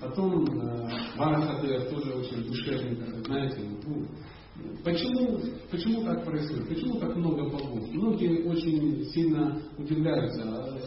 [0.00, 0.44] Потом
[1.16, 4.06] Варахадер тоже очень душевный, знаете, ну,
[4.84, 6.68] Почему, почему так происходит?
[6.68, 7.88] Почему так много богов?
[7.90, 10.78] Многие очень сильно удивляются, а,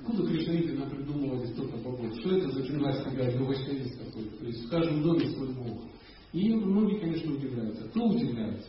[0.00, 2.14] откуда Кришнаиты придумывали столько богов?
[2.20, 2.62] Что это за
[3.16, 5.82] гай, Гавайшавист какой То есть в каждом доме свой бог.
[6.32, 7.88] И многие, конечно, удивляются.
[7.88, 8.68] Кто удивляется?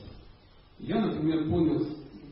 [0.80, 1.86] Я, например, понял,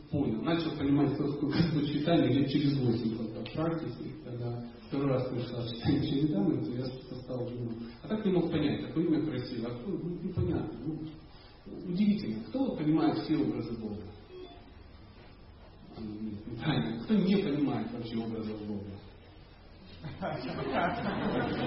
[0.10, 5.30] понял, начал понимать, что такое читание лет через 8 только в практике, когда второй раз
[5.30, 6.86] пришла Чаританы, то я
[7.22, 10.80] стал думать, а так не мог понять, какое имя красивое, а кто, ну, непонятно.
[10.86, 11.00] Ну,
[11.88, 14.04] Удивительно, кто понимает все образы Бога?
[16.62, 18.84] Правильно, кто не понимает вообще образов Бога?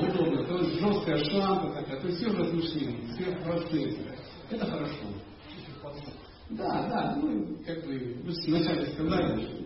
[0.00, 3.98] Удобно, то есть жесткая шанта такая, то есть все размышления, все процессы.
[4.50, 5.06] Это хорошо.
[6.50, 9.58] Да, да, ну, как вы вначале сказали,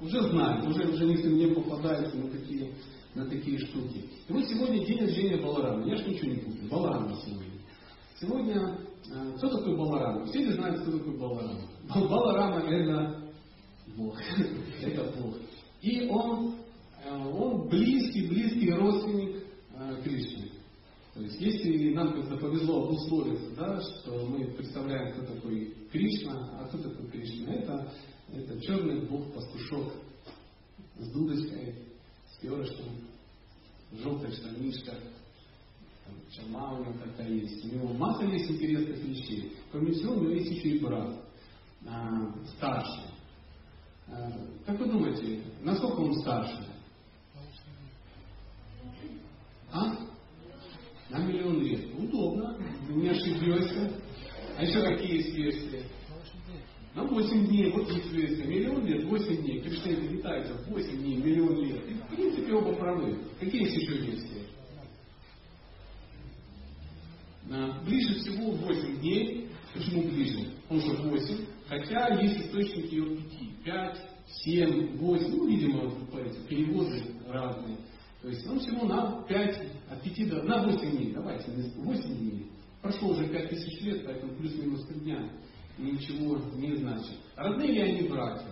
[0.00, 2.72] уже знаем, уже, уже никто не попадается на такие,
[3.14, 4.04] на такие штуки.
[4.28, 5.86] И вот сегодня день рождения Баларама.
[5.86, 6.68] Я ж ничего не путаю.
[6.68, 7.52] Баларама сегодня.
[8.20, 8.78] Сегодня
[9.10, 10.24] Э, кто такой Баларама?
[10.26, 11.62] Все ли знают, кто такой Баларама?
[11.94, 13.32] Баларама это
[13.96, 14.18] Бог.
[14.82, 15.36] это Бог.
[15.80, 16.56] И он,
[17.04, 19.44] э, он близкий, близкий родственник
[19.74, 20.50] э, Кришны.
[21.14, 26.68] То есть, если нам как-то повезло обусловиться, да, что мы представляем, кто такой Кришна, а
[26.68, 27.92] кто такой Кришна, это,
[28.32, 29.92] это черный бог-пастушок
[30.98, 31.74] с дудочкой,
[32.32, 32.86] с перышком,
[33.92, 34.94] желтая штанишка,
[36.30, 37.64] Чама у него такая есть.
[37.64, 39.52] У него масса есть интересных вещей.
[39.70, 41.14] Кроме всего, у него есть еще и брат,
[41.86, 43.04] а, старший.
[44.08, 44.32] А,
[44.66, 46.66] как вы думаете, насколько он старше?
[49.72, 49.96] А?
[51.10, 51.86] На миллион лет.
[51.98, 53.92] Удобно, не ошибешься.
[54.56, 55.67] А еще какие есть
[56.98, 57.04] версии?
[57.04, 58.44] На 8 дней, вот версия.
[58.44, 59.60] Миллион лет, 8 дней.
[59.60, 61.88] Кришна летает 8 дней, миллион лет.
[61.88, 63.18] И, в принципе, оба правы.
[63.38, 64.42] Какие есть еще версии?
[67.84, 69.48] Ближе всего 8 дней.
[69.74, 70.50] Почему ближе?
[70.68, 71.46] Он же 8.
[71.68, 73.48] Хотя есть источники от 5.
[73.64, 73.98] 5,
[74.44, 75.36] 7, 8.
[75.36, 75.92] Ну, видимо,
[76.48, 77.76] переводы разные.
[78.22, 79.60] То есть он всего на 5,
[79.90, 81.12] от 5 до, на 8 дней.
[81.12, 82.46] Давайте, 8 дней.
[82.80, 85.30] Прошло уже 5 тысяч лет, поэтому плюс-минус 3 дня.
[85.78, 87.16] Ничего не значит.
[87.36, 88.50] Родные ли они братья?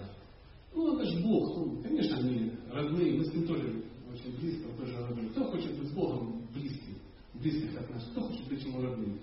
[0.74, 1.56] Ну, это же Бог.
[1.56, 3.18] Ну, конечно, они родные.
[3.18, 3.82] Мы с ним тоже
[4.12, 5.30] очень близко, тоже родные.
[5.30, 6.96] Кто хочет быть с Богом близким?
[7.40, 8.04] близких нас.
[8.10, 9.18] Кто хочет быть ему родным?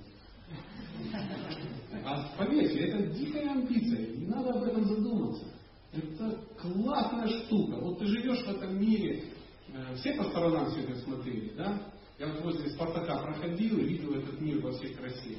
[2.06, 5.46] А поверьте, это дикая амбиция, не надо об этом задуматься.
[5.92, 7.78] Это классная штука.
[7.80, 9.26] Вот ты живешь в этом мире,
[9.74, 11.94] э, все по сторонам все смотрели, да?
[12.20, 15.38] Я вот возле Спартака проходил и видел этот мир во всей красе.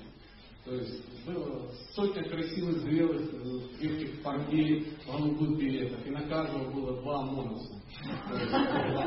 [0.64, 6.70] То есть было сотня красивых, зрелых, э, крепких парней в голубых билетах, и на каждого
[6.70, 7.74] было два монуса.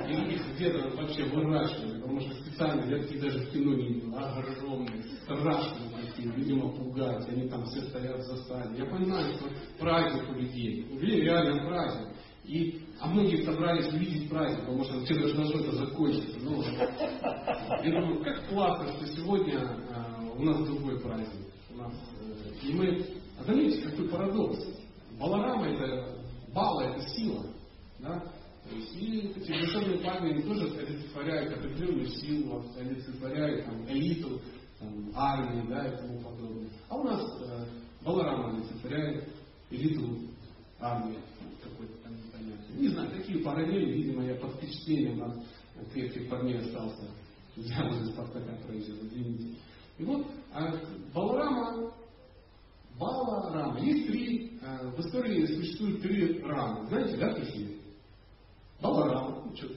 [0.07, 4.15] И их где-то вообще выращивали, потому что специально, я таких даже в кино не видел,
[4.15, 8.77] огромные, страшные такие, видимо, пугать, они там все стоят в засаде.
[8.77, 12.13] Я понимаю, что праздник у людей, у людей реально праздник.
[12.45, 16.39] И, а многие собрались увидеть праздник, потому что все должно что-то закончиться.
[16.39, 19.59] Ну, я думаю, как классно, что сегодня
[19.91, 21.46] а, у нас другой праздник
[21.77, 21.93] нас.
[22.21, 23.05] Э, и мы,
[23.39, 24.59] а заметьте, какой парадокс.
[25.19, 26.17] Баларама это,
[26.53, 27.45] бала это сила.
[27.99, 28.19] Да?
[28.69, 34.41] То есть, и эти душевные парни они тоже олицетворяют определенную силу, олицетворяют там, элиту,
[34.79, 36.69] там, армии да, и тому подобное.
[36.89, 37.65] А у нас э,
[38.03, 39.29] Баларама олицетворяет
[39.69, 40.19] элиту
[40.79, 41.17] армии
[41.63, 42.75] какой-то там непонятный.
[42.79, 47.07] Не знаю, какие параллели, видимо, я под впечатлением от крепких парней остался.
[47.55, 49.57] Я возле Спартака проезжал, извините.
[49.97, 50.73] И вот а
[51.13, 51.91] Баларама,
[52.99, 56.87] Баларама, есть три, а, в истории существует три рамы.
[56.87, 57.77] Знаете, да, какие?
[58.81, 59.67] Баларама, ну что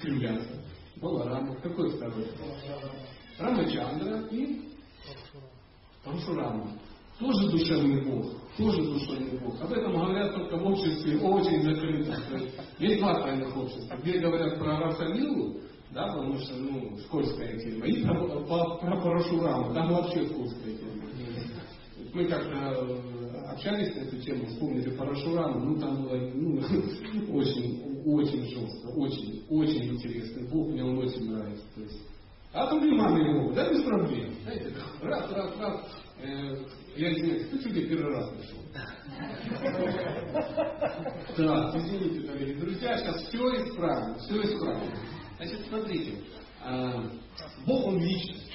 [0.00, 0.62] кривляться.
[0.96, 2.26] Баларама, какой второй?
[3.38, 4.70] Рамачандра и
[6.04, 6.70] Парашурама.
[7.18, 9.60] Тоже душевный бог, тоже душевный бог.
[9.60, 12.18] Об этом говорят только в обществе очень закрыто.
[12.78, 15.60] Есть два тайных общества, где говорят про Рафалилу,
[15.92, 17.86] да, потому что, ну, скользкая тема.
[17.86, 18.14] И про,
[18.44, 20.90] про, про Парашураму, там вообще скользкая тема.
[22.12, 26.58] Мы как-то э, общались на эту тему, вспомнили Парашураму, ну, там было, ну,
[27.36, 31.64] очень, очень жестко, очень, очень интересный Бог, мне он очень нравится.
[31.74, 32.00] То есть,
[32.52, 34.34] а то мамы его, да, без проблем.
[34.42, 35.80] Знаете, раз, раз, раз.
[36.22, 36.56] Э,
[36.96, 38.58] я извиняюсь, кто тебе первый раз пришел?
[41.36, 44.90] Да, извините, дорогие друзья, сейчас все исправим, все исправим.
[45.40, 46.18] Значит, смотрите,
[46.62, 47.02] а,
[47.64, 48.52] Бог Он личность.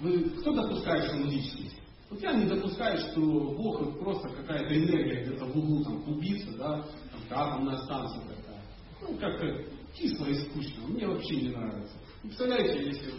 [0.00, 1.76] Вы, кто допускает, что Он личность?
[2.10, 6.52] Вот я не допускаю, что Бог это просто какая-то энергия где-то в углу там клубится,
[6.58, 6.84] да,
[7.30, 8.62] там атомная станция такая.
[9.00, 9.64] Ну, как-то
[9.94, 10.88] кисло и скучно.
[10.88, 11.96] Мне вообще не нравится.
[12.20, 13.14] Представляете, если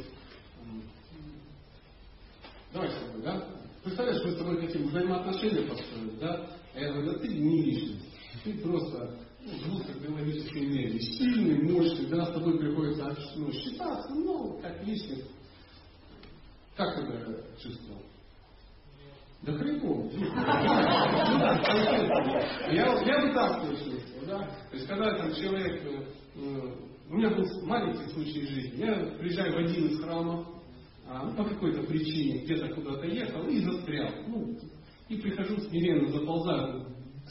[2.71, 3.47] Давай с тобой, да?
[3.83, 6.47] Представляешь, мы с тобой хотим взаимоотношения построить, да?
[6.75, 8.05] А я говорю, да ты не личность.
[8.43, 10.99] Ты просто ну, жгут биологической энергии.
[10.99, 15.29] Сильный, мощный, да, с тобой приходится ну, считаться, ну, как личность.
[16.75, 18.01] Как ты это чувствовал?
[19.41, 20.11] Да хреново.
[22.71, 24.39] Я, я бы так чувствовал, да.
[24.69, 26.05] То есть, когда там человек, э,
[26.35, 26.75] э,
[27.09, 30.45] у меня был маленький случай жизни, я приезжаю в один из храмов,
[31.07, 34.11] а, ну, по какой-то причине где-то куда-то ехал и застрял.
[34.27, 34.57] Ну,
[35.09, 36.80] и прихожу смиренно, заползаю.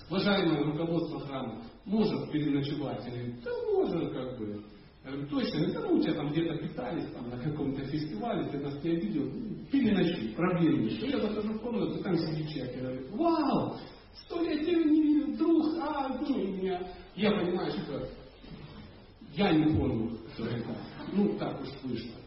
[0.08, 3.04] Уважаемое руководство храма, может переночевать?
[3.04, 4.64] Говорю, да можно как бы.
[5.04, 8.58] Я говорю, точно, да ну у тебя там где-то питались там, на каком-то фестивале, ты
[8.58, 9.30] нас не обидел,
[9.70, 11.02] переночуй, проблем нет.
[11.02, 13.76] Я захожу в комнату, там сидит человек, я говорю, вау,
[14.24, 16.82] сто лет я не видел, друг, а, ну, меня.
[17.16, 18.08] Я понимаю, что
[19.34, 20.76] я не понял, что это.
[21.12, 22.19] Ну, так уж вышло.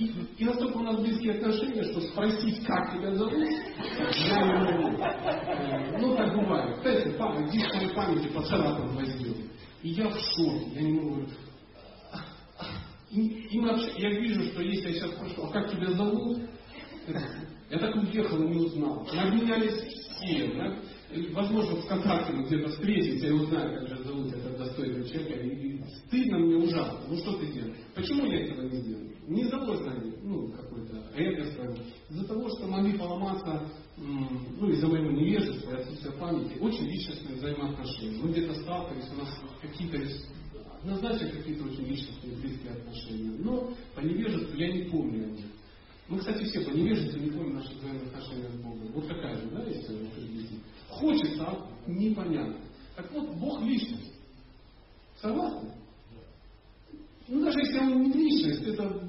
[0.00, 4.98] И, и настолько у нас близкие отношения, что спросить, как тебя зовут, я не могу.
[5.98, 6.78] Ну, так бывает.
[6.78, 9.36] Кстати, память, диск моей памяти по царапам возьмет.
[9.82, 11.26] И я в шоке, я не могу.
[13.10, 16.38] И, и вообще, я вижу, что если я сейчас спрошу, а как тебя зовут?
[17.68, 19.06] Я так уехал и не узнал.
[19.12, 20.78] Обменялись все, да?
[21.32, 25.48] возможно, в контакте мы где-то встретимся, я узнаю, как же зовут этого достойного человека, и,
[25.48, 27.00] и стыдно мне ужасно.
[27.06, 27.76] Ну что ты делаешь?
[27.94, 29.09] Почему я этого не делаю?
[29.30, 31.08] Не из-за знания, ну, какой-то
[31.54, 31.76] свое,
[32.10, 33.62] из-за того, что могли поломаться,
[33.96, 38.20] ну, из-за моего невежества и отсутствия памяти, очень личностные взаимоотношения.
[38.20, 39.28] Мы где-то сталкивались, у нас
[39.62, 39.98] какие-то
[40.80, 43.30] однозначно какие-то очень личностные близкие отношения.
[43.38, 45.46] Но по невежеству я не помню о них.
[46.08, 48.92] Мы, кстати, все по невежеству не помним наши взаимоотношения с Богом.
[48.94, 50.10] Вот такая же, да, история
[50.88, 52.56] Хочется, а непонятно.
[52.96, 54.12] Так вот, Бог личность.
[55.22, 55.70] Согласны?
[57.28, 59.08] Ну, даже если он не личность, это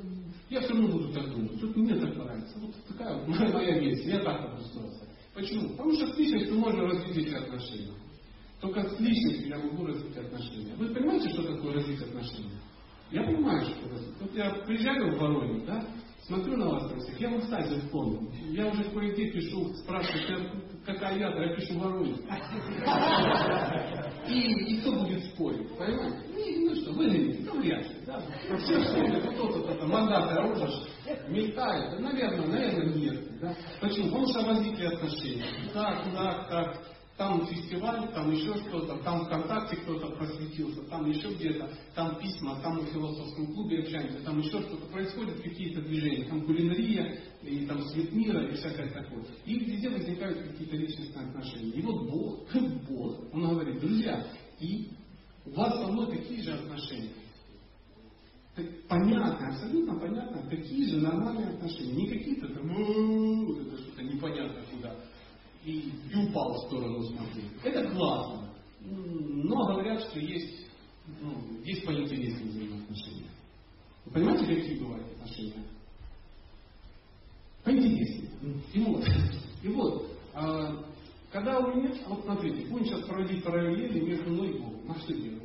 [0.51, 1.59] я все равно буду так думать.
[1.61, 2.59] Тут мне так нравится.
[2.59, 4.11] Вот такая моя версия.
[4.11, 5.07] Я так обустроился.
[5.33, 5.69] Почему?
[5.69, 7.93] Потому что с личностью можно развить эти отношения.
[8.59, 10.75] Только с личностью я могу развить отношения.
[10.75, 12.59] Вы понимаете, что такое развить отношения?
[13.11, 14.03] Я понимаю, что это.
[14.19, 15.85] Вот я приезжаю в Воронеж, да,
[16.31, 18.31] смотрю на вас всех, я вам, кстати, вспомнил.
[18.51, 20.49] Я уже кое-где пишу, спрашиваю,
[20.85, 22.17] какая я, я пишу Воронеж.
[24.29, 26.17] И, и кто будет спорить, понимаете?
[26.33, 28.21] Ну, ну что, выглядите, ну вряд ли, да.
[28.59, 30.69] Все спорят, кто-то кто-то мандаты оружие
[31.27, 33.39] мелькает, наверное, наверное, нет.
[33.41, 33.53] Да?
[33.81, 34.07] Почему?
[34.09, 35.45] Потому что возникли отношения.
[35.73, 36.77] Так, так, так
[37.21, 42.77] там фестиваль, там еще что-то, там ВКонтакте кто-то просветился, там еще где-то, там письма, там
[42.77, 48.11] на философском клубе общаемся, там еще что-то происходит, какие-то движения, там кулинария, и там свет
[48.11, 49.23] мира, и всякое такое.
[49.45, 51.73] И везде возникают какие-то личностные отношения.
[51.73, 52.39] И вот Бог,
[52.89, 54.25] Бог, Он говорит, друзья,
[54.59, 54.89] и
[55.45, 57.11] у вас со мной такие же отношения.
[58.89, 61.93] Понятно, абсолютно понятно, такие же нормальные отношения.
[61.93, 64.95] Не какие-то там, это что-то непонятно куда
[65.63, 67.51] и, упал в сторону смотреть.
[67.63, 68.49] Это классно.
[68.81, 70.67] Но говорят, что есть,
[71.21, 73.29] ну, есть поинтереснее взаимоотношения.
[74.05, 75.63] Вы понимаете, какие бывают отношения?
[77.63, 78.31] Поинтереснее.
[78.73, 79.05] И вот,
[79.61, 80.83] и вот а,
[81.31, 84.81] когда у меня, вот смотрите, будем сейчас проводить параллели между мной и Богом.
[84.89, 85.43] А что делать?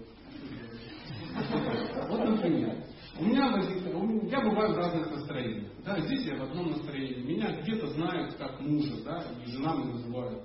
[2.09, 2.86] Вот, например,
[3.19, 5.73] у меня возникает, я бываю в разных настроениях.
[5.85, 7.23] Да, здесь я в одном настроении.
[7.23, 10.43] Меня где-то знают как мужа, да, и жена меня называют,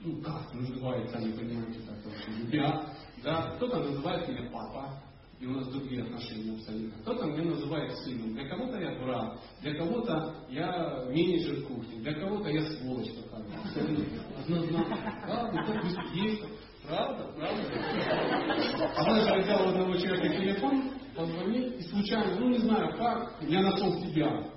[0.00, 2.84] ну как называют, сами понимаете, как вообще, любя,
[3.22, 5.02] да, кто-то называет меня папа,
[5.40, 7.02] и у нас другие отношения абсолютно.
[7.02, 12.48] Кто-то меня называет сыном, для кого-то я брат, для кого-то я менеджер кухни, для кого-то
[12.48, 13.50] я сволочь какая-то.
[14.48, 14.64] Ну
[16.14, 16.44] есть.
[16.86, 17.62] Правда, правда.
[18.96, 23.62] Однажды я взял у одного человека телефон, позвонил, и случайно, ну не знаю как, я
[23.62, 24.48] нашел себя.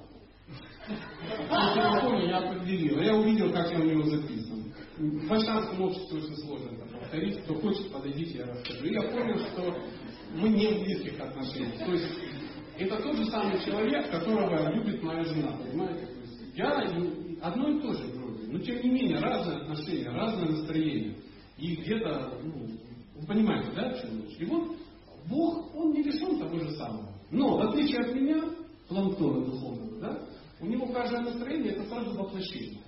[1.49, 4.73] На телефоне я определил, я увидел, как я у него записан.
[4.97, 7.43] В башкирском обществе очень сложно это повторить.
[7.43, 8.85] Кто хочет, подойдите, я расскажу.
[8.85, 9.77] И я понял, что
[10.35, 11.79] мы не в близких отношениях.
[11.79, 12.19] То есть
[12.77, 16.05] это тот же самый человек, которого любит моя жена, понимаете?
[16.05, 16.69] То есть я
[17.41, 21.15] одно и то же вроде, но тем не менее разные отношения, разное настроение.
[21.57, 22.67] И где-то, ну,
[23.15, 24.37] вы понимаете, да, в чем речь?
[24.39, 24.77] И вот
[25.29, 27.09] Бог, Он не лишен того же самого.
[27.31, 28.43] Но, в отличие от меня,
[28.87, 30.19] планктона духовного, да,
[30.59, 32.81] у него каждое настроение это сразу воплощение.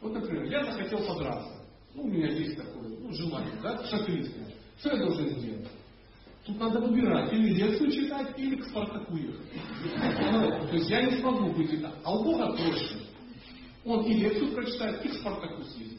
[0.00, 1.62] Вот, например, я захотел подраться.
[1.94, 4.52] Ну, у меня есть такое ну, желание, да, шахристское.
[4.78, 5.68] Что я должен сделать?
[6.44, 9.50] Тут надо выбирать, или лекцию читать, или к Спартаку ехать.
[10.70, 11.94] То есть я не смогу быть и так.
[12.04, 12.96] А у Бога проще.
[13.84, 15.95] Он и лекцию прочитает, и к Спартаку съездит.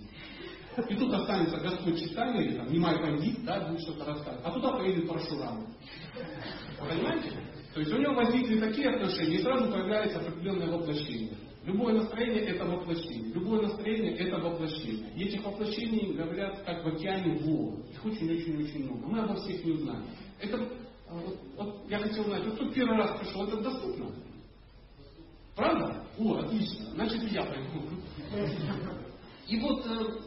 [0.90, 4.46] И тут останется Господь читание, или там, немай пандит, да, будет что-то рассказывать.
[4.46, 5.68] А туда поедет Парашурам.
[6.80, 7.32] Понимаете?
[7.74, 11.38] То есть у него возникли такие отношения, и сразу появляется определенное воплощение.
[11.66, 13.34] Любое настроение это воплощение.
[13.34, 15.12] Любое настроение это воплощение.
[15.16, 17.84] И этих воплощений говорят как в океане волн.
[17.92, 19.08] Их очень-очень-очень много.
[19.08, 20.06] Мы обо всех не узнаем.
[20.40, 20.58] Это,
[21.10, 24.12] вот, вот, я хотел знать, вот кто первый раз пришел, это доступно?
[25.56, 26.06] Правда?
[26.20, 26.86] О, отлично.
[26.92, 27.82] Значит, и я пойду.
[29.48, 30.27] И вот э, э,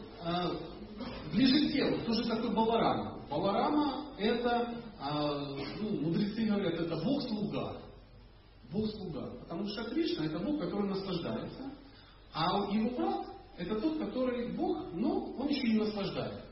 [1.33, 3.25] ближе к телу, кто же такой Баларама?
[3.29, 7.77] Баларама это, э, ну, мудрецы говорят, это Бог-слуга.
[8.71, 9.31] Бог-слуга.
[9.41, 11.71] Потому что Кришна это Бог, который наслаждается,
[12.33, 13.25] а его брат
[13.57, 16.43] это тот, который Бог, но он еще и наслаждает.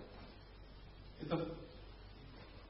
[1.22, 1.48] Это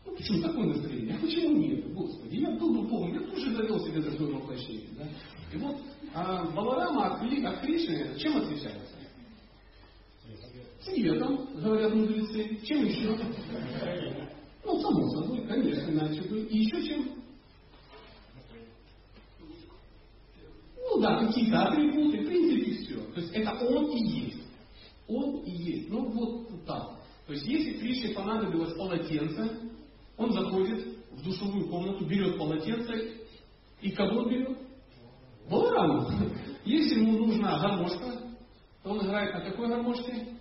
[0.06, 1.15] ну почему такое настроение?
[1.15, 1.94] А почему нет?
[1.94, 4.89] Господи, я был бы Богом, я тоже завел себе такое воплощение.
[4.98, 5.08] Да?
[5.53, 5.77] И вот
[6.13, 8.96] а Баларама от, от Кришны чем отличается?
[10.89, 12.60] Цветом, говорят мудрецы.
[12.65, 13.17] Чем еще?
[14.65, 16.39] Ну, само собой, конечно, иначе бы.
[16.39, 17.10] И еще чем?
[20.77, 23.00] Ну да, какие-то атрибуты, в принципе, все.
[23.13, 24.43] То есть это он и есть.
[25.08, 25.89] Он и есть.
[25.89, 27.00] Ну вот так.
[27.27, 29.51] То есть если Кришне понадобилось полотенце,
[30.17, 33.13] он заходит в душевую комнату, берет полотенце,
[33.81, 34.58] и кого берет?
[35.50, 36.10] Балараму.
[36.65, 38.19] Если ему нужна гармошка,
[38.84, 40.38] то он играет на какой гармошке?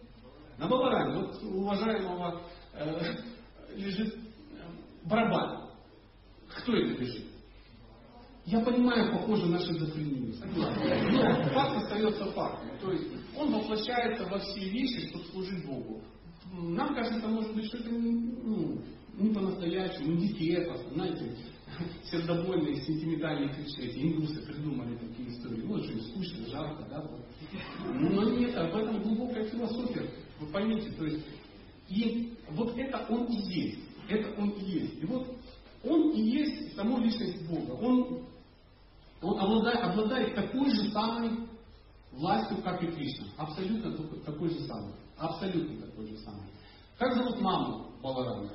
[0.58, 1.20] На балараме.
[1.20, 2.42] Вот у уважаемого
[2.74, 3.00] э,
[3.76, 4.18] лежит э,
[5.04, 5.70] барабан.
[6.48, 7.26] Кто это лежит?
[8.44, 10.34] Я понимаю, похоже на шизофрению.
[11.12, 12.70] Но факт остается фактом.
[12.80, 16.02] То есть он воплощается во все вещи, чтобы служить Богу.
[16.52, 18.80] Нам кажется, может быть, что это ну,
[19.18, 21.36] не по-настоящему, не диета, знаете,
[22.10, 25.66] сердобольные, сентиментальные эти индусы придумали такие истории.
[25.66, 27.04] Вот же скучно, жарко, да?
[27.84, 30.08] Но нет, об этом глубокая философия.
[30.40, 31.24] Вы поймите, то есть,
[31.88, 33.80] и вот это он и есть.
[34.08, 35.02] Это он и есть.
[35.02, 35.26] И вот
[35.84, 37.72] он и есть само личность Бога.
[37.72, 38.26] Он,
[39.22, 41.30] он обладает, обладает такой же самой
[42.12, 43.26] властью, как и Кришна.
[43.36, 43.92] Абсолютно
[44.24, 44.92] такой же самый.
[45.16, 46.48] Абсолютно такой же самый.
[46.98, 48.50] Как зовут маму Баларама?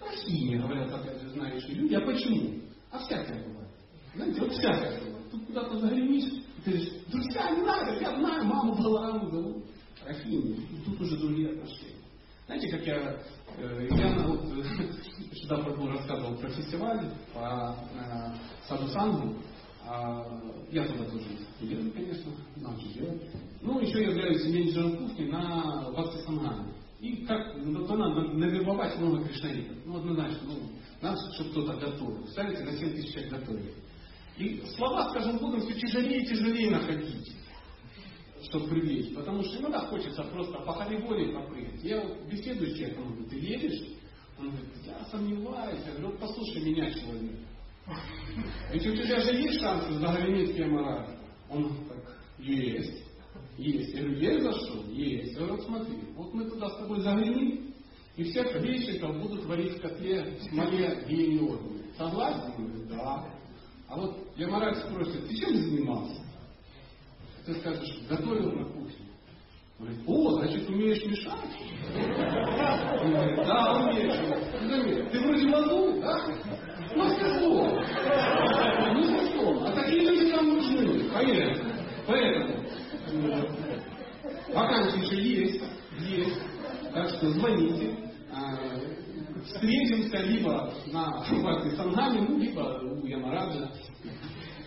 [0.00, 1.94] Рахиня, говорят, опять же, знающие люди.
[1.94, 2.60] А почему?
[2.90, 3.70] А всякое бывает.
[4.14, 5.30] Знаете, вот всякое бывает.
[5.30, 9.64] Тут куда-то загремишь, и ты говоришь, друзья, не надо, я знаю, маму Балараму зовут.
[10.06, 10.56] Рахиня.
[10.56, 11.94] И тут уже другие отношения.
[12.46, 13.16] Знаете, как я,
[13.58, 19.36] э, я вот, э, сюда был рассказывал про фестиваль по э, Саду Сангу.
[19.86, 21.26] А, я туда тоже
[21.60, 23.22] еду, конечно, надо же делать.
[23.60, 26.72] Ну, еще я являюсь менеджером кухни на Васте Сангане.
[27.00, 29.76] И как ну, то надо навербовать много кришнаитов.
[29.84, 30.70] Ну, однозначно, ну,
[31.02, 32.22] надо, чтобы кто-то готовил.
[32.22, 33.74] Представляете, на 7 тысяч человек готовили.
[34.38, 37.32] И слова, скажем, будем все тяжелее и тяжелее находить,
[38.44, 39.14] чтобы привлечь.
[39.14, 41.82] Потому что иногда хочется просто по халиболе попрыгать.
[41.82, 43.82] Я вот беседую с человеком, говорю, ты едешь?
[44.38, 45.80] Он говорит, я сомневаюсь.
[45.86, 47.38] Я говорю, вот послушай меня, человек.
[48.72, 51.08] Ведь у тебя же есть шансы загреметь Кемара?
[51.50, 53.04] Он так, есть.
[53.58, 53.94] Есть.
[53.94, 54.90] Я говорю, есть за что?
[54.90, 55.32] Есть.
[55.34, 57.74] Я говорю, смотри, вот мы туда с тобой заглянем,
[58.16, 61.82] и всех гречиков будут варить в котле в смоле гениорами.
[61.96, 62.52] Согласен?
[62.56, 63.34] Он говорит, да.
[63.88, 66.23] А вот Ямарак спросит, ты чем занимался?
[67.44, 68.94] Ты скажешь, готовил на кухне.
[69.78, 71.32] Он говорит, о, значит, умеешь мешать?
[73.02, 75.10] Он говорит, да, умеешь.
[75.12, 76.26] Ты вроде мазу, да?
[76.96, 77.80] Мастерство.
[78.94, 79.64] Мастерство.
[79.66, 81.60] А такие люди нам нужны, поверь.
[82.06, 82.64] Поэтому
[84.54, 85.62] Вакансии еще есть,
[86.00, 86.40] есть.
[86.94, 87.96] Так что звоните.
[88.32, 88.56] А,
[89.44, 93.70] встретимся либо на вашей Сангаме, ну, либо у Ямараджа.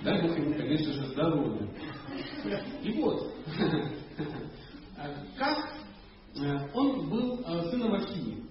[0.03, 1.67] Дай Бог ему, конечно же, здоровья.
[2.83, 3.33] И вот,
[5.37, 5.73] как
[6.35, 8.43] э, он был э, сыном Рахини.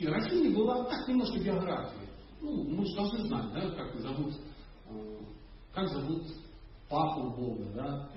[0.00, 2.08] Рахини была так немножко биография.
[2.40, 4.34] Ну, мы же должны знать, да, как зовут,
[4.90, 5.18] э,
[5.72, 6.22] как зовут
[6.88, 8.10] папу Бога, да,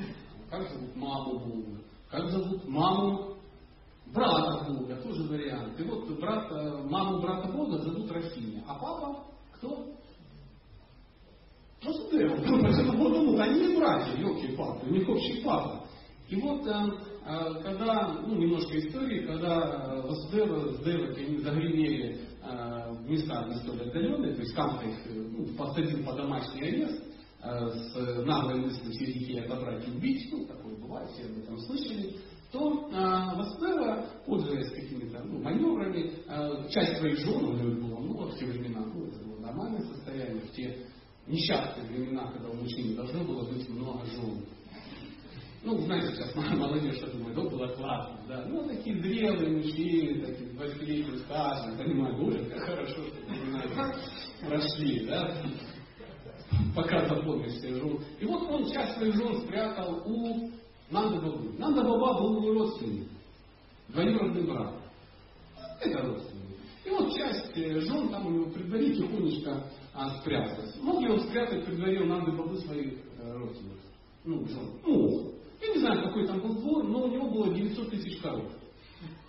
[0.50, 3.38] как зовут маму Бога, как зовут маму
[4.08, 5.80] брата Бога, тоже вариант.
[5.80, 6.52] И вот брат,
[6.90, 9.24] маму брата Бога зовут Рафиня, а папа
[9.54, 9.88] кто?
[11.82, 12.36] Просто Дева.
[12.36, 15.88] Потому они не братья, елки папы, у них общий папа.
[16.30, 22.94] И вот э, э, когда, ну немножко истории, когда Васудева с Девой они загремели э,
[22.94, 27.04] в места не столь отдаленные, то есть Камка их ну, посадил по домашний арест,
[27.44, 32.16] с наглой мыслью все детей отобрать и убить, ну, такое бывает, все об этом слышали,
[32.52, 38.28] то э, Васнева, пользуясь какими-то ну, маневрами, э, часть своих жен у него было, ну,
[38.28, 40.86] в те времена, ну, это было нормальное состояние, в те
[41.32, 44.46] несчастные времена, когда у мужчины должно было быть много жен.
[45.64, 48.46] Ну, знаете, сейчас молодежь что думает, да, было классно, да.
[48.48, 55.38] Ну, такие зрелые мужчины, такие 20-летние стажи, понимаю, боже, как хорошо, что вы прошли, да.
[56.76, 58.00] пока запомнишь себе жен.
[58.20, 60.50] И вот он часть своих жен спрятал у
[60.90, 61.54] Нанда Бабы.
[61.60, 63.08] Нанда Баба был его родственник,
[63.90, 64.74] двоюродный брат.
[65.80, 66.42] Это родственник.
[66.86, 70.76] И вот часть э, жен там у него при тихонечко а, спряталась.
[70.82, 73.80] Мог ли он спрятать при дворе у Нанды Бабы своих э, родственников?
[74.24, 74.70] Ну, жен.
[74.86, 75.34] Мог.
[75.62, 78.52] Я не знаю, какой там был двор, но у него было 900 тысяч коров.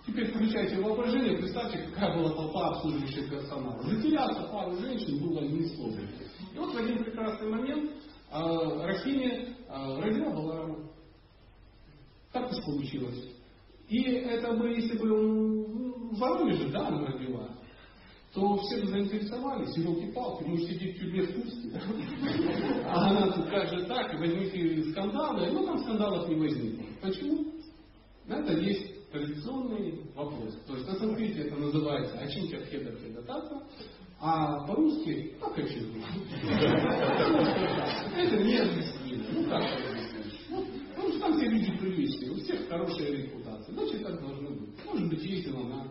[0.05, 3.81] Теперь включайте воображение, представьте, какая была толпа обслуживающих персонала.
[3.83, 6.01] Затеряться пару женщин было несложно.
[6.53, 7.91] И вот в один прекрасный момент
[8.31, 10.89] э, Рахиме э, родила Балараму.
[12.31, 13.29] Так уж получилось.
[13.89, 17.49] И это бы, если бы он в Воронеже, да, она родила,
[18.33, 21.69] то все заинтересовались, елки-палки, мы сидеть в тюрьме в Курске.
[22.87, 26.83] А она тут как же так, и возникли скандалы, но там скандалов не возникло.
[26.99, 27.45] Почему?
[28.27, 30.57] Это есть традиционный вопрос.
[30.65, 33.67] То есть на санскрите это называется Ачинча Хеда Хедатата,
[34.19, 35.99] а по-русски как Ачинча.
[38.17, 39.23] Это не объяснимо.
[39.33, 39.63] Ну как
[40.49, 43.73] ну, потому что там все люди приличные, у всех хорошая репутация.
[43.73, 44.85] Значит, так должно быть.
[44.85, 45.87] Может быть, ездила на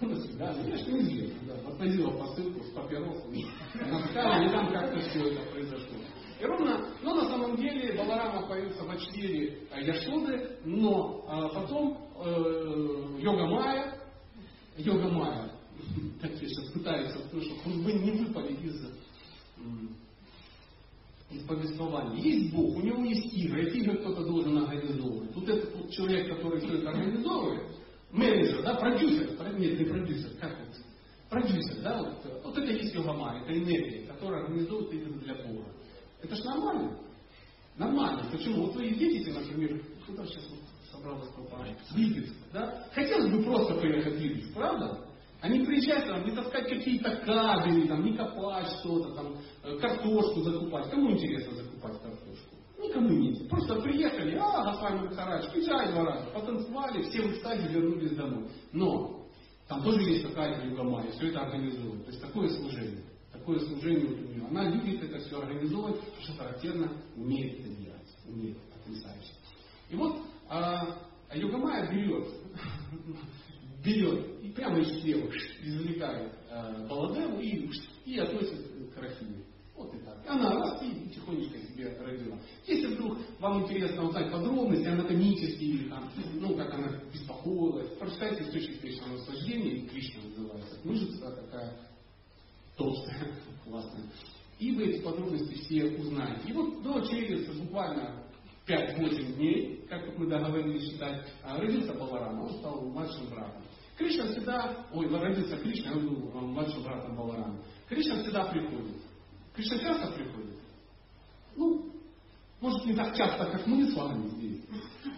[0.00, 1.38] ну, на свидание, конечно, неизвестно.
[1.46, 1.70] Да.
[1.70, 5.96] Отвозила посылку с папиросом, на и там как-то все это произошло.
[6.38, 13.18] И ровно, но на самом деле Баларама появился в Ачтире Яшоды, но а, потом э,
[13.20, 13.98] Йога Майя,
[14.76, 15.50] Йога Майя,
[16.20, 18.86] так я сейчас пытаюсь, потому что вы не выпали из,
[21.30, 22.22] из повествования.
[22.22, 25.32] Есть Бог, у него есть игры, эти игры кто-то должен организовывать.
[25.32, 27.62] Тут этот вот человек, который все это организовывает,
[28.16, 30.76] менеджер, да, продюсер, нет, не продюсер, как вот,
[31.30, 35.66] продюсер, да, вот, вот это есть Йога это энергия, которая организует игры для Бога.
[36.22, 36.98] Это же нормально.
[37.76, 38.24] Нормально.
[38.32, 38.66] Почему?
[38.66, 41.66] Вот вы едете, например, куда сейчас вот собралась толпа?
[41.94, 42.86] Липецк, да?
[42.94, 44.98] Хотелось бы просто поехать в Липецк, правда?
[45.42, 50.40] А не приезжать там, не таскать какие-то кабели, там, не копать что-то, там, э, картошку
[50.40, 50.90] закупать.
[50.90, 52.00] Кому интересно закупать
[52.88, 53.48] Никому нет.
[53.48, 58.48] Просто приехали, а, Гафай Махарадж, чай два раза, потанцевали, все в экстазе вернулись домой.
[58.72, 59.26] Но
[59.68, 62.04] там тоже есть такая югамая, все это организует.
[62.04, 63.02] То есть такое служение
[63.46, 64.46] такое служение вот у нее.
[64.48, 68.16] Она любит это все организовывать, что характерно, умеет это делать.
[68.26, 69.34] Умеет потрясающе.
[69.90, 72.28] И вот а, а Йогамая берет,
[73.84, 75.30] берет и прямо из слева
[75.62, 77.70] извлекает а, и,
[78.04, 79.44] и относит к Рахиме.
[79.76, 80.18] Вот и так.
[80.26, 82.38] Она раз и тихонечко себе родила.
[82.66, 88.82] Если вдруг вам интересно узнать подробности анатомические, или там, ну, как она беспокоилась, прочитайте источник
[88.82, 91.76] вечного наслаждения, Кришна называется, книжица такая
[92.76, 93.32] толстая,
[93.64, 94.04] классная.
[94.58, 96.48] И вы эти подробности все узнаете.
[96.48, 98.22] И вот ну, через буквально
[98.66, 103.62] 5-8 дней, как мы договорились считать, а, родился Баларама, он стал младшим братом.
[103.98, 107.58] Кришна всегда, ой, родился Кришна, он был младшим братом Баларама.
[107.88, 108.96] Кришна всегда приходит.
[109.54, 110.56] Кришна часто приходит?
[111.56, 111.92] Ну,
[112.60, 114.62] может не так часто, как мы с вами здесь,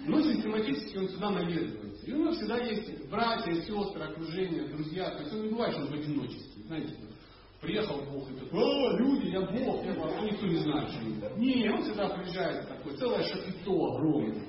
[0.07, 2.07] но систематически он всегда наведывается.
[2.07, 5.11] И у него всегда есть братья, сестры, окружение, друзья.
[5.11, 6.63] То есть он не бывает, что он в одиночестве.
[6.67, 6.95] Знаете,
[7.61, 10.23] Приехал Бог и говорит, о, люди, я Бог, я Бог.
[10.23, 11.37] Никто не знает, что это.
[11.39, 14.47] Не, он всегда приезжает такой, целое шапито огромное.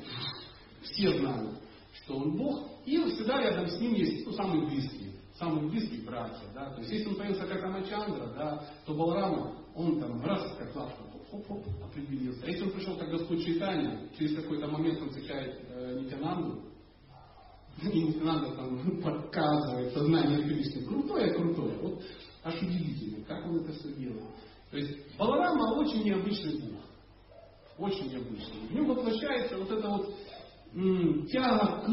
[0.83, 1.59] Все знают,
[1.93, 2.69] что он Бог.
[2.85, 6.45] И всегда рядом с ним есть ну, самые близкие, самые близкие братья.
[6.53, 6.69] Да?
[6.71, 11.03] То есть если он появился как Рамачандра, да, то Балрама, он там раз как лапка,
[11.31, 12.43] хоп-хоп, определился.
[12.43, 16.63] А если он пришел как Господь Чайтанья, через какой-то момент он встречает э, Нитянанду,
[17.81, 20.83] и Нитянанда там показывает сознание Кришны.
[20.85, 21.77] Крутое, крутое.
[21.79, 22.03] Вот
[22.43, 24.23] аж удивительно, как он это все делает.
[24.71, 26.81] То есть Баларама очень необычный Бог.
[27.77, 28.67] Очень необычный.
[28.69, 30.13] В нем воплощается вот эта вот
[30.73, 31.89] м, тяга к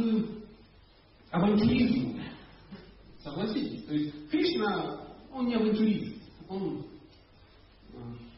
[1.31, 2.21] авантюризму.
[3.23, 3.85] Согласитесь?
[3.85, 6.23] То есть Кришна, он не авантюрист.
[6.49, 6.87] Он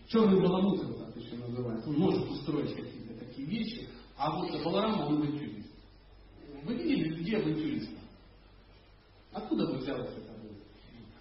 [0.09, 1.87] черный баламут, как еще называют.
[1.87, 3.89] Он может устроить какие-то такие вещи.
[4.17, 5.69] А вот Баларама, он авантюрист.
[6.65, 7.91] Вы видели, где авантюрист?
[9.33, 10.39] Откуда вы взяли это?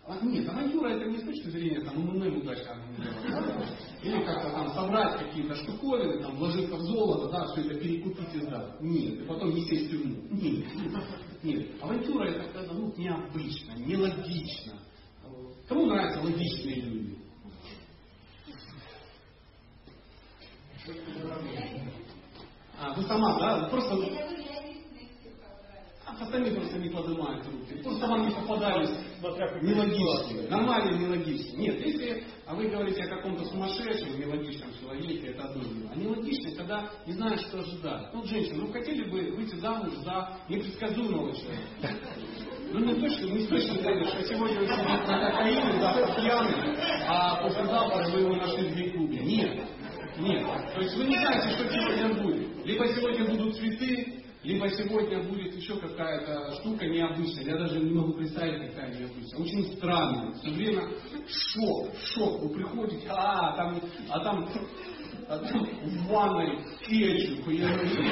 [0.08, 2.82] А, нет, авантюра это не с точки зрения там, МММ удачно.
[4.02, 8.39] Или как-то там собрать какие-то штуковины, там, вложиться в золото, да, все это перекупить и
[8.39, 8.82] сдать.
[8.82, 10.15] Нет, и потом не сесть в тюрьму.
[10.32, 10.65] Нет.
[11.43, 11.67] Нет.
[11.82, 14.80] Авантюра это когда ну, необычно, нелогично.
[15.67, 17.26] Кому нравятся логичные люди?
[22.80, 23.67] А, вы сама, да?
[23.69, 23.95] Просто
[26.19, 27.82] остальные просто не поднимают руки.
[27.84, 28.89] Просто вам не попадались
[29.62, 30.50] нелогичные.
[30.50, 31.58] Нормальные нелогичные.
[31.58, 35.91] Нет, если а вы говорите о каком-то сумасшедшем, нелогичном человеке, это одно дело.
[35.93, 38.13] А нелогичный, когда не знаешь, что ожидать.
[38.13, 42.06] Ну, женщина, ну хотели бы выйти замуж за непредсказуемого человека.
[42.71, 47.43] Ну не точно, не точно знаешь, что сегодня вы сидите на кокаине, завтра пьяный, а
[47.43, 49.19] послезавтра вы его нашли в клубе.
[49.19, 49.67] Нет.
[50.17, 52.65] То есть вы не знаете, что сегодня будет.
[52.65, 57.45] Либо сегодня будут цветы, либо сегодня будет еще какая-то штука необычная.
[57.45, 59.41] Я даже не могу представить, какая необычная.
[59.41, 60.32] Очень странная.
[60.34, 60.84] Все время
[61.27, 62.41] шок, шок.
[62.41, 64.49] Вы приходите, а там, а там,
[65.27, 67.47] а там в ванной кетчуп.
[67.49, 68.03] Я говорю,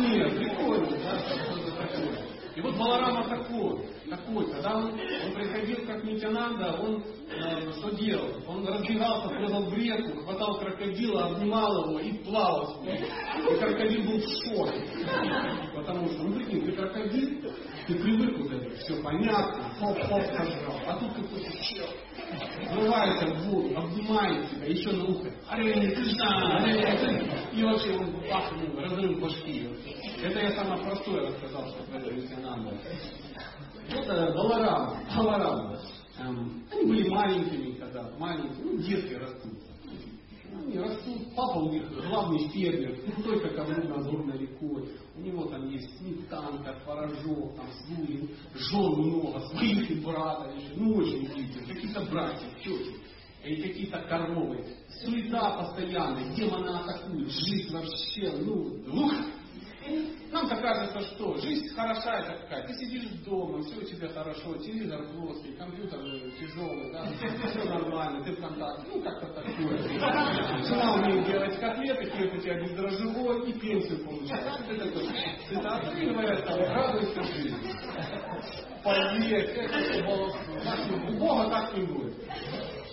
[0.00, 7.02] нет, прикольно, да, и вот Баларама такой, такой, когда он, он приходил как Нитянанда, он
[7.30, 8.28] э, что делал?
[8.46, 12.94] Он разбегался, прыгал в реку, хватал крокодила, обнимал его и плавал с ним.
[12.94, 14.84] И крокодил был в шоке.
[15.74, 17.52] Потому что, ну прикинь, ты крокодил,
[17.86, 20.76] ты привык вот это, все понятно, хоп-хоп сожрал.
[20.86, 21.86] А тут какой-то чел
[22.70, 25.30] врывается в воду, обнимает тебя, еще на ухо.
[25.48, 29.68] Аре, Кришна, аре, И вообще он бах, ну, разрыв башки.
[30.22, 32.72] Это я самое простое рассказал, что творил Нитянанда.
[33.90, 35.78] Вот э, Баларам, Баларам.
[36.18, 39.61] Эм, они были маленькими когда, маленькие, ну, детки растут.
[40.52, 44.88] Они растут, папа у них главный фермер, крутой, как Амур над горной рекой.
[45.16, 50.94] У него там есть сметанка, творожок, там свой, жен много, своих и брата еще, ну
[50.96, 52.96] очень близко, какие-то братья, тети,
[53.44, 54.64] и какие-то коровы.
[55.02, 59.12] Суета постоянная, демоны атакуют, жизнь вообще, ну, ух,
[60.32, 62.66] нам-то кажется, что жизнь хороша это какая.
[62.66, 66.00] Ты сидишь дома, все у тебя хорошо, телевизор плоский, компьютер
[66.38, 67.04] тяжелый, да,
[67.48, 69.78] все нормально, ты в контакте, ну как-то такое.
[70.64, 74.66] Жена умеет делать котлеты, хлеб у тебя бездрожжевой и пенсию получаешь.
[74.68, 75.08] Ты такой,
[75.48, 77.56] цитата, и говорят, радуйся жизни.
[78.82, 80.54] Поверь, это баловство.
[81.08, 82.14] У Бога так не будет.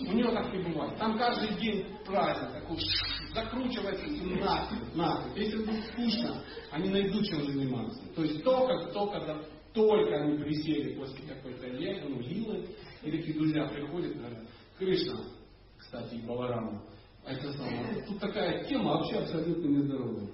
[0.00, 0.96] У него так не бывает.
[0.98, 2.78] Там каждый день праздник, такой
[3.34, 4.20] закручивается и
[4.94, 5.36] нафиг.
[5.36, 8.00] Если будет скучно, они найдут чем заниматься.
[8.14, 12.66] То есть только, только, только они присели после какой-то лекции, ну, лилы,
[13.02, 14.38] и такие друзья приходят, говорят,
[14.78, 15.20] Кришна,
[15.78, 16.82] кстати, и Баларама,
[17.24, 20.28] а это самое, тут такая тема вообще абсолютно нездоровая.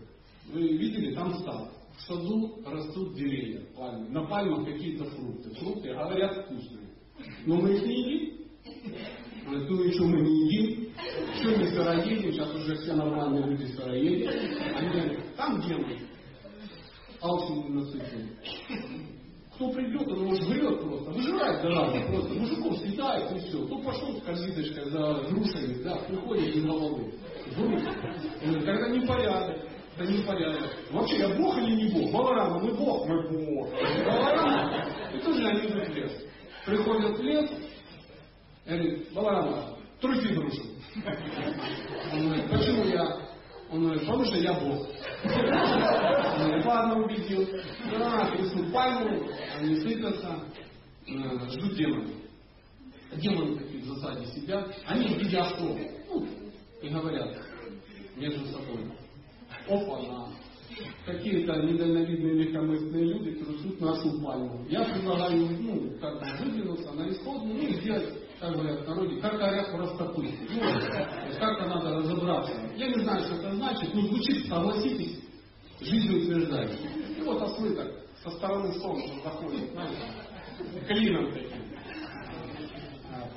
[0.47, 1.76] Вы видели, там стал.
[1.97, 4.09] В саду растут деревья, пальмы.
[4.11, 5.51] На пальмах какие-то фрукты.
[5.55, 6.91] Фрукты, говорят, вкусные.
[7.47, 8.37] Но мы их не едим.
[9.49, 10.91] Ну и что мы не едим?
[11.37, 12.33] Что не сыроедим?
[12.33, 14.35] Сейчас уже все нормальные люди сыроедят.
[14.77, 15.99] Они говорят, там демон.
[17.21, 18.37] Алчный насыщенный.
[19.55, 22.35] Кто придет, он может врет просто, выжирает зараза просто.
[22.35, 23.65] Мужиков съедает и все.
[23.65, 27.15] Кто пошел с корзиночкой за грушами, да, приходит из головы.
[27.57, 27.83] Врут.
[28.43, 29.07] Тогда не
[29.97, 29.99] порядок.
[29.99, 30.71] Это не порядок.
[30.91, 32.13] Вообще, я Бог или не Бог?
[32.13, 33.71] Баларама, мы Бог, мы Бог.
[34.05, 34.87] Баларама.
[35.15, 36.13] И тоже они в лес.
[36.65, 37.51] Приходят в лес,
[38.67, 40.63] говорит, Баларама, труси грушу.
[42.13, 43.27] Он говорит, почему я?
[43.71, 44.89] Он говорит, потому что я Бог.
[45.25, 47.47] Он говорит, ладно, убедил.
[47.91, 49.29] Да, трясут пальму,
[49.59, 50.41] они сыпятся,
[51.07, 52.11] э, ждут демонов.
[53.13, 55.43] Демоны такие в засаде сидят, они в виде.
[56.09, 56.27] Ну,
[56.83, 57.37] и говорят
[58.17, 58.91] между собой.
[59.69, 60.29] Опа, на
[61.05, 64.67] какие-то недальновидные легкомысленные люди трясут нашу пальму.
[64.69, 69.17] Я предлагаю, ну, как бы выдвинуться на исходную, ну, и сделать как говорят в народе,
[69.17, 70.29] говорят простопы.
[70.51, 70.61] Ну,
[71.39, 72.53] как-то надо разобраться.
[72.77, 75.21] Я не знаю, что это значит, но звучит, согласитесь,
[75.81, 76.79] жизнь утверждает.
[77.19, 77.77] И вот ослы
[78.23, 79.97] со стороны солнца заходят, знаете,
[80.87, 81.67] клином таким.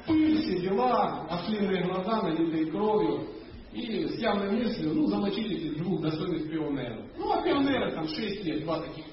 [0.05, 3.27] Пыль, все дела, ослиные глаза, налитые кровью.
[3.73, 7.05] И с явной мыслью, ну, замочить этих двух достойных пионеров.
[7.17, 9.05] Ну, а пионеры там 6 лет, два таких.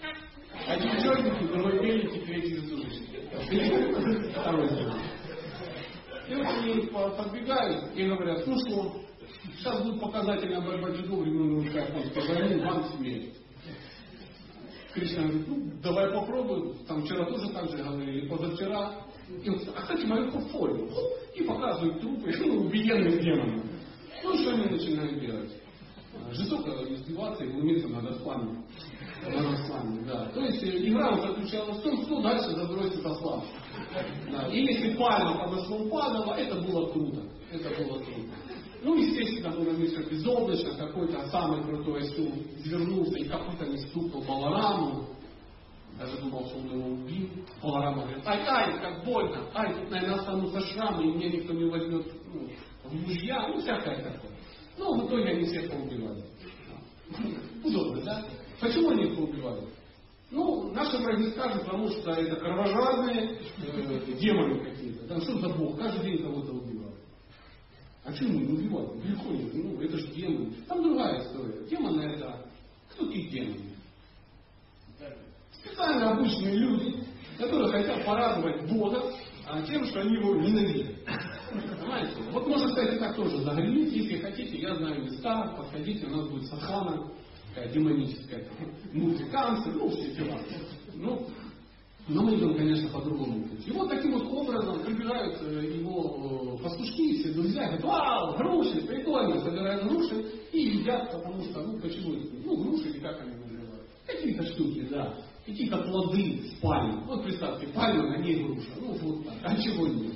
[0.66, 4.30] Один черненький, другой беленький, третий зубочный.
[4.30, 4.68] Второй.
[6.28, 8.96] И вот они подбегают и говорят, ну что,
[9.56, 13.34] сейчас будет показательная борьба дзюдо времен японской войны, вам смерть.
[14.92, 16.74] Кришна говорит, ну давай попробуем.
[16.86, 18.94] Там вчера тоже так же говорили, позавчера.
[19.44, 20.88] И вот, а кстати, мою форму.
[21.34, 23.65] И показывают трупы ну, убиенных демонов.
[24.26, 25.52] Ну что они начинают делать?
[26.32, 28.64] Жестоко издеваться и глумиться над ослами.
[29.24, 30.26] Над ослами, да.
[30.34, 33.44] То есть э, игра заключалась в том, кто дальше забросит осла.
[34.32, 34.48] Да.
[34.48, 37.22] И если пальма под ослом падала, это было круто.
[37.52, 38.32] Это было круто.
[38.82, 45.06] Ну, естественно, было несколько безоблачно, какой-то самый крутой осел извернулся и копытами стукнул Балараму.
[45.98, 47.28] Даже думал, что он его убил.
[47.62, 51.70] Баларама говорит, ай, ай, как больно, ай, тут, наверное, останутся шрамы, и меня никто не
[51.70, 52.48] возьмет ну,
[52.92, 54.30] мужья, ну, всякое такое.
[54.78, 56.22] Ну, в итоге они всех поубивали.
[57.64, 58.26] Удобно, да?
[58.60, 59.62] Почему они их поубивали?
[60.30, 65.06] Ну, наши враги скажут, потому что это кровожадные э, демоны какие-то.
[65.06, 65.78] Да, что за Бог?
[65.78, 66.96] Каждый день кого-то убивают.
[68.04, 69.04] А почему не убивают?
[69.04, 69.54] Легко нет.
[69.54, 70.52] Ну, это же демоны.
[70.68, 71.66] Там другая история.
[71.68, 72.44] Демоны это...
[72.90, 73.60] Кто такие демоны?
[75.52, 77.04] Специально обычные люди,
[77.38, 79.12] которые хотят порадовать Бога
[79.46, 80.96] а, тем, что они его ненавидят.
[81.50, 82.16] Понимаете?
[82.32, 86.46] Вот можно, кстати, так тоже заглянуть, если хотите, я знаю места, подходите, у нас будет
[86.46, 87.08] садхана,
[87.54, 88.44] такая демоническая,
[88.92, 90.38] музыканцы, ну, все дела.
[90.94, 91.26] Ну,
[92.08, 93.68] но мы идем, конечно, по другому пути.
[93.68, 98.86] И вот таким вот образом прибирают э, его э, пастушки, все друзья, говорят, вау, груши,
[98.86, 103.88] прикольно, собирают груши и едят, потому что, ну, почему, ну, груши или как они называют.
[104.06, 105.18] Какие-то штуки, да.
[105.44, 107.04] Какие-то плоды с пальмы.
[107.06, 108.68] Вот представьте, пальма, на ней груша.
[108.80, 109.34] Ну, вот так.
[109.42, 110.14] А чего нет?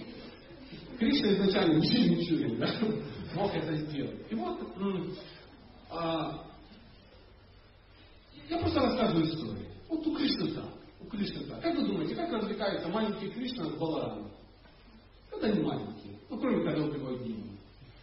[1.00, 2.68] Кришна изначально ничего не чует, да?
[3.34, 4.20] Мог это сделать.
[4.30, 4.60] И вот,
[5.90, 6.44] а,
[8.50, 9.66] я просто рассказываю историю.
[9.88, 10.66] Вот у Кришны так.
[11.00, 11.62] У Кришны так.
[11.62, 14.30] Как вы думаете, как развлекается маленький Кришна с Баларамом?
[15.30, 16.18] Когда они маленькие.
[16.28, 17.52] Ну, кроме когда убивают демона.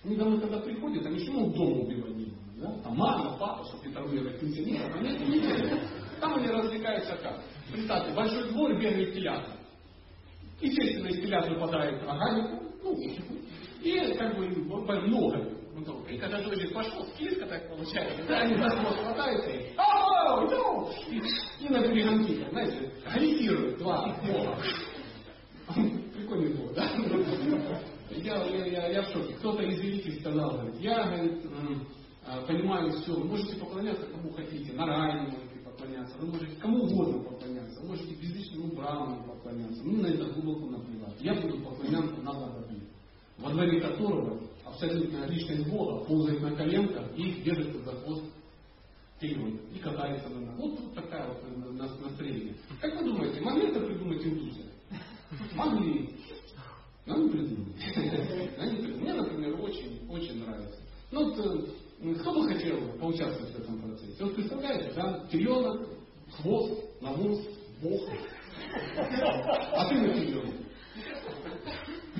[0.03, 2.37] Они домой, когда приходят, они еще могут дома убивать демона.
[2.55, 2.79] Да?
[2.81, 4.95] Там мама, папа, чтобы не травмировать пенсионеров.
[4.95, 5.79] Они не.
[6.19, 7.43] Там они развлекаются как?
[7.71, 9.51] Представьте, большой двор, бегают телята.
[10.59, 13.37] Естественно, из телят выпадает рогалику, ну,
[13.83, 14.47] и как бы
[15.07, 15.57] много.
[16.09, 20.89] И когда дождик пошел, киска так получается, да, они за хвост хватаются и ау, ну,
[21.11, 21.21] и,
[21.63, 24.57] и на перегонки, знаете, агитируют два пола.
[26.15, 26.89] Прикольный бог, да?
[28.09, 29.33] Я, я, я, я в шоке.
[29.35, 31.45] Кто-то из великих сказал, говорит, я, говорит,
[32.25, 36.83] а, понимаю все, вы можете поклоняться кому хотите, на рай можете поклоняться, вы можете кому
[36.83, 41.15] угодно поклоняться, вы можете безличному браману поклоняться, мне на это глубоко наплевать.
[41.19, 42.66] Я буду поклоняться на Бога,
[43.37, 48.23] во дворе которого абсолютно личность Бога ползает на коленках и держится за хвост
[49.19, 50.55] тигром и катается на нас.
[50.57, 52.55] Вот, вот такая вот настроение.
[52.81, 54.61] Как вы думаете, это придумать индусы?
[55.55, 56.09] Могли.
[57.05, 58.99] Но не придумали.
[58.99, 60.79] Мне, например, очень, очень нравится.
[61.11, 64.23] Ну, вот, э, кто бы хотел поучаствовать в этом процессе?
[64.23, 65.87] Вот представляете, да, теленок,
[66.31, 67.39] хвост, навоз,
[67.81, 68.01] бог.
[68.97, 70.55] А ты на теленок.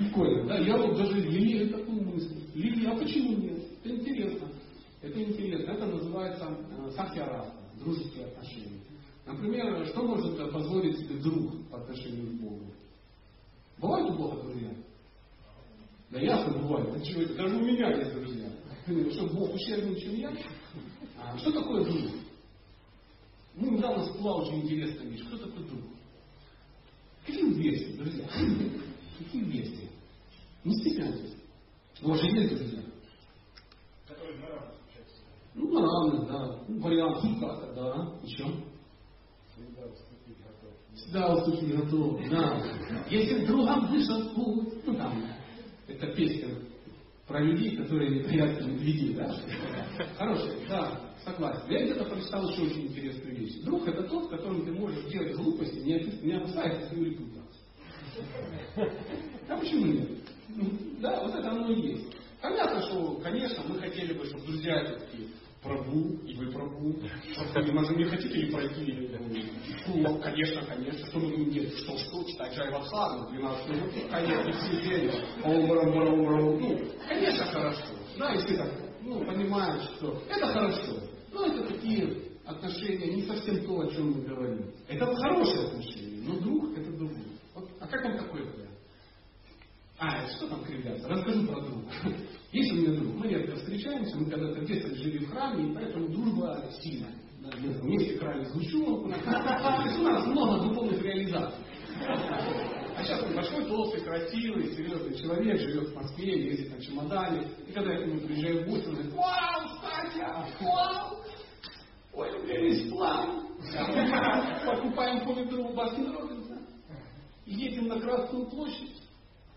[0.08, 0.58] Прикольно, да?
[0.58, 2.40] Я вот даже имею такую мысль.
[2.54, 3.62] Лилии, а почему нет?
[3.84, 4.48] Это интересно.
[5.02, 5.70] Это интересно.
[5.70, 8.80] Это называется э, сахьяраста, дружеские отношения.
[9.26, 12.64] Например, что может позволить себе друг по отношению к Богу?
[13.78, 14.70] Бывают у Бога друзья?
[16.10, 16.88] Да ясно бывает.
[16.94, 17.34] А чего это?
[17.34, 18.48] Даже у меня есть друзья.
[19.12, 20.32] Что, Бог ущербнее, чем я?
[21.18, 22.10] А, что такое друг?
[23.54, 25.26] Ну, недавно всплыла очень интересная вещь.
[25.26, 25.80] Кто такой друг?
[27.26, 28.26] Какие версии, друзья?
[29.18, 29.87] Какие версии?
[30.64, 31.36] Не стесняйтесь.
[32.02, 32.82] У вас же есть друзья.
[34.06, 34.74] Которые на равных
[35.54, 36.58] Ну, на равных, да.
[36.68, 38.18] Ну, вариант как да.
[38.22, 38.44] Еще?
[40.94, 42.20] Всегда уступить готов.
[42.30, 42.62] Да.
[43.08, 45.24] Если другом вышел путь, ну там,
[45.86, 46.48] это песня
[47.26, 49.34] про людей, которые неприятны медведи, да?
[50.16, 51.70] Хорошая, да, согласен.
[51.70, 53.62] Я где-то прочитал еще очень интересную вещь.
[53.62, 57.48] Друг это тот, с которым ты можешь делать глупости, не, не опасаясь свою репутацию.
[59.48, 60.17] А почему нет?
[60.58, 60.66] Ну,
[60.98, 62.16] да, вот это оно и есть.
[62.42, 65.28] Понятно, что, конечно, мы хотели бы, чтобы друзья эти такие,
[65.62, 66.96] Прабу, и вы Прабу.
[67.72, 69.08] Может, не хотите ли пройти?
[69.86, 71.06] Ну, конечно, конечно.
[71.06, 71.74] Что мы будем делать?
[71.78, 73.92] Что, что, читать Джайватхану 12 минут?
[74.10, 75.10] Конечно, все день.
[75.44, 77.84] Ну, конечно, хорошо.
[78.18, 80.96] Да, если так, ну, понимаешь, что это хорошо.
[81.32, 84.72] Но это такие отношения не совсем то, о чем мы говорим.
[84.88, 87.22] Это хорошие отношения, но друг это другой.
[87.54, 88.42] Вот, а как он такой?
[90.00, 91.08] А, что там кривляться?
[91.08, 91.90] Расскажу про друга.
[92.52, 93.14] Есть у меня друг.
[93.16, 97.14] Мы редко встречаемся, мы когда-то в детстве жили в храме, и поэтому дружба сильная.
[97.40, 99.06] Вместе крали сгущенку.
[99.06, 101.64] У нас много духовных реализаций.
[102.96, 107.48] А сейчас он большой, толстый, красивый, серьезный человек, живет в Москве, ездит на чемодане.
[107.66, 111.24] И когда я к нему приезжаю в гости, он говорит, вау, Сатья, вау,
[112.12, 113.48] ой, у меня есть план.
[114.64, 116.58] Покупаем у Баскин Робинса.
[117.46, 119.07] Едем на Красную площадь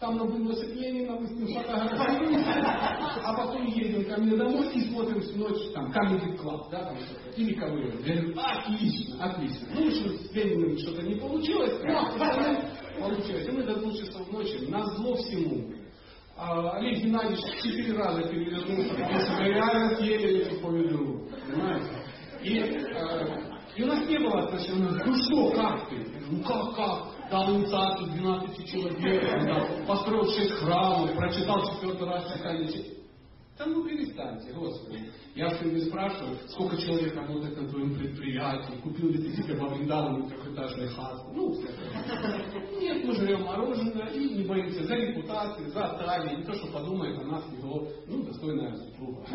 [0.01, 2.53] там на выносят Ленина, мы с ним фотографируемся,
[3.23, 6.97] а потом едем ко мне домой и смотрим всю ночь там Comedy Club, да, там
[6.97, 8.03] что-то, или КВН.
[8.03, 9.67] Я говорю, отлично, отлично.
[9.75, 12.17] Ну, что с Лениным что-то не получилось, но
[12.99, 13.47] получилось.
[13.47, 15.71] И мы до двух часов ночи, на зло всему.
[16.35, 21.29] А Олег Геннадьевич четыре раза перевернулся, потому что мы реально съели эти помидоры.
[21.45, 21.89] Понимаете?
[22.41, 25.97] И, э, и у нас не было отношения, ну что, как ты?
[26.31, 27.10] Ну как, как?
[27.31, 33.01] Дал инициацию 12 человек, да, построил 6 храмов, прочитал четвертый раз Писание.
[33.57, 35.11] Да ну перестаньте, Господи.
[35.35, 39.69] Я все не спрашиваю, сколько человек работает на твоем предприятии, купил ли ты себе во
[39.69, 41.21] Вриндаване трехэтажный хат.
[41.33, 41.55] Ну.
[42.79, 47.19] Нет, мы живем мороженое и не боимся за репутацию, за талию, не то, что подумает
[47.19, 49.25] о нас его, ну, достойная супруга.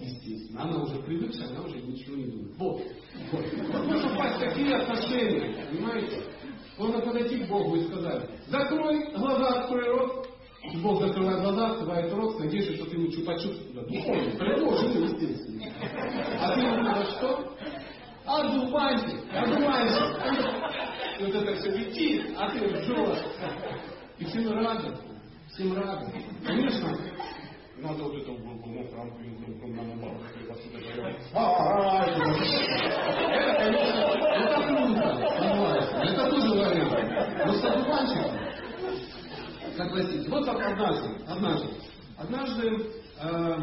[0.00, 0.62] Естественно.
[0.62, 2.56] Она уже привыкшая, она уже ничего не думает.
[2.58, 2.82] Вот.
[3.30, 3.86] Вот.
[3.86, 6.22] Можно попасть такие отношения, понимаете?
[6.78, 10.28] Можно подойти к Богу и сказать, закрой глаза, открой рот,
[10.82, 15.64] Бог закрывает глаза, открывает рот, надеешься, что ты чупа-чупс туда духовно предложил, естественно.
[16.40, 17.56] А ты туда что?
[18.26, 19.20] Одуванчик.
[21.18, 23.24] И вот это все летит, а ты жжешь.
[24.18, 24.94] И всем рады.
[25.54, 26.06] Всем рады.
[26.44, 26.88] Конечно,
[27.78, 29.18] надо вот эту группу, ну, рамку,
[29.68, 30.16] на мобал,
[33.32, 34.00] Это, конечно,
[34.34, 35.04] это круто,
[35.38, 35.96] согласен.
[36.02, 36.50] Это тоже
[37.66, 37.88] вариант.
[37.88, 38.56] Но с одуванчиком
[39.76, 40.28] согласитесь.
[40.28, 41.68] Вот однажды, однажды,
[42.16, 42.86] однажды
[43.20, 43.58] э,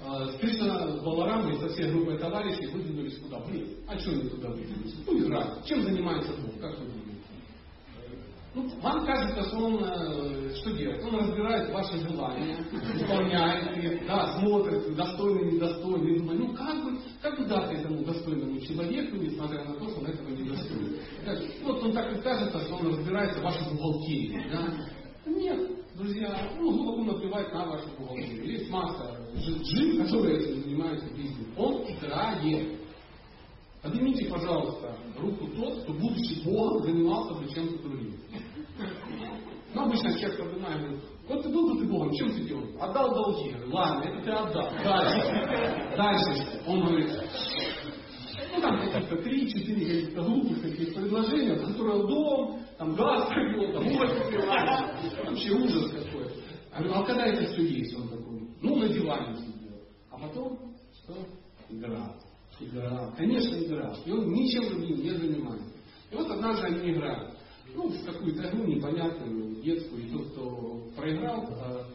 [0.00, 3.40] э, Кришна с Баларамой со всей группой товарищей выдвинулись куда?
[3.40, 4.94] Блин, а что они туда выдвинулись?
[5.06, 5.64] Ну, играть.
[5.66, 6.60] Чем занимается Бог?
[6.60, 7.07] Как вы думаете?
[8.58, 11.04] Ну, вам кажется, что он э, что делает?
[11.04, 12.56] Он разбирает ваши желания,
[12.92, 18.60] исполняет их, да, смотрит, достойный, недостойный, думает, ну как бы, как бы дать этому достойному
[18.60, 20.96] человеку, несмотря на то, что он этого не достоин.
[21.62, 24.42] Вот он так и кажется, что он разбирается в вашей бухгалтерии.
[24.52, 25.30] Да?
[25.30, 28.44] Нет, друзья, ну, глубоко наплевать на вашу бухгалтерию.
[28.44, 31.46] Есть масса джин, которые этим занимаются бизнесом.
[31.56, 32.78] Он играет.
[33.80, 38.16] Поднимите, пожалуйста, руку тот, кто, будучи Богом, занимался бы чем-то другим.
[39.74, 42.64] Ну, обычно человек поднимает, говорит, вот ты был бы ты Богом, чем ты делал?
[42.80, 43.54] Отдал долги.
[43.70, 44.70] ладно, это ты отдал.
[44.82, 45.96] Дальше.
[45.96, 46.62] Дальше.
[46.66, 47.10] Он говорит,
[48.54, 55.24] ну там каких-то три-четыре каких-то глупых таких предложения, которые дом, там газ провел, там улицы
[55.24, 56.24] Вообще ужас какой.
[56.72, 57.94] Я говорю, а когда это все есть?
[57.94, 59.80] Он такой, ну на диване сидел.
[60.10, 60.58] А потом,
[60.94, 61.14] что?
[61.68, 62.14] Игра.
[62.60, 63.12] Игра.
[63.16, 63.94] Конечно, игра.
[64.06, 65.74] И он ничем другим не занимается.
[66.10, 67.34] И вот однажды они играют.
[67.74, 70.06] Ну, в какую-то игру непонятную, детскую.
[70.06, 71.48] И тот, кто проиграл,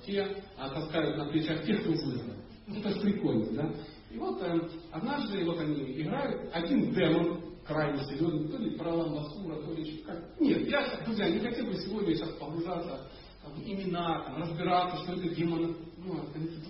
[0.05, 2.35] те таскают на плечах тех, кто выиграл.
[2.67, 3.73] Это же прикольно, да?
[4.11, 9.55] И вот э, однажды вот они играют, один демон, крайне серьезный, то ли про Ламбасура,
[9.55, 10.39] то ли как.
[10.39, 13.09] Нет, я, друзья, не хотел бы сегодня сейчас погружаться
[13.43, 16.19] в имена, там, разбираться, что это демон, ну,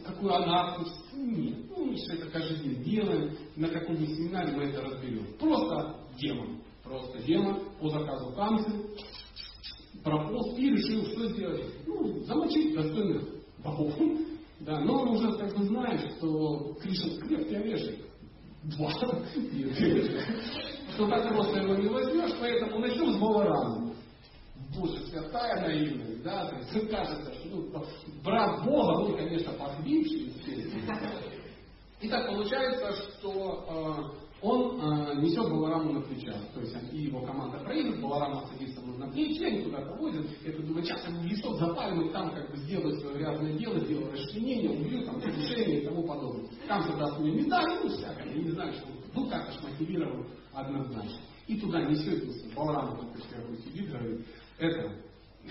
[0.06, 0.88] какую анархию.
[1.14, 5.28] Нет, ну, мы все это каждый день делаем, на каком-нибудь семинаре мы это разберем.
[5.38, 6.62] Просто демон.
[6.84, 8.72] Просто демон по заказу Канцы
[10.04, 11.64] прополз и решил, что сделать.
[11.86, 13.24] Ну, замочить достойных
[13.64, 13.94] богов.
[14.60, 18.00] Да, но он уже как бы знает, что Кришна крепкий орешек.
[18.64, 18.92] Два.
[20.94, 23.94] Что так просто его не возьмешь, поэтому начнем с Баларама.
[24.74, 27.84] Боже, святая наивность, да, то есть кажется, что ну,
[28.24, 30.32] брат Бога, он, конечно, похлипший,
[32.04, 36.36] и так получается, что э, он э, несет Балараму на плечах.
[36.54, 40.26] То есть и его команда проедет, Баларама садится на плечи, они куда-то возят.
[40.44, 44.12] Это думаю, сейчас ему висок запалим, и там как бы сделают свое грязное дело, сделают
[44.12, 46.50] расчленение, убьют, там, повышение и тому подобное.
[46.68, 51.20] Там туда свою медаль, ну всякое, я не знаю, что ну как-то мотивирован однозначно.
[51.48, 54.26] И туда несет только что сидит, говорит,
[54.58, 54.92] это,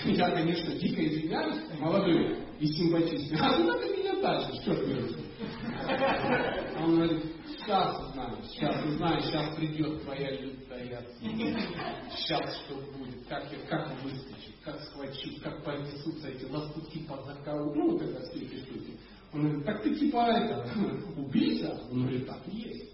[0.05, 5.33] я, конечно, дико извиняюсь, молодой и симпатичный, а ты надо меня дальше, что ты
[6.83, 7.23] Он говорит,
[7.65, 11.07] Сейчас узнаешь, сейчас узнаешь, сейчас придет твоя лютая
[12.11, 17.73] Сейчас что будет, как, я, как выскочит, как схвачу, как понесутся эти лоскутки под закалу.
[17.75, 18.99] Ну, вот это все эти штуки.
[19.33, 20.67] Он говорит, так ты типа это,
[21.17, 21.81] убийца?
[21.91, 22.93] Он говорит, так и есть.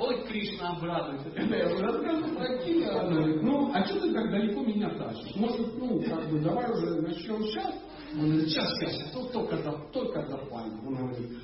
[0.00, 1.30] Ой, Кришна обрадуется.
[1.30, 5.34] Когда я рассказываю про Киля, он говорит, ну, а что ты так далеко меня тащишь?
[5.36, 7.74] Может, ну, как бы, давай уже начнем сейчас?
[8.14, 9.56] Он говорит, сейчас, сейчас, сейчас, только,
[9.92, 10.86] только запалим.
[10.86, 11.38] Он говорит,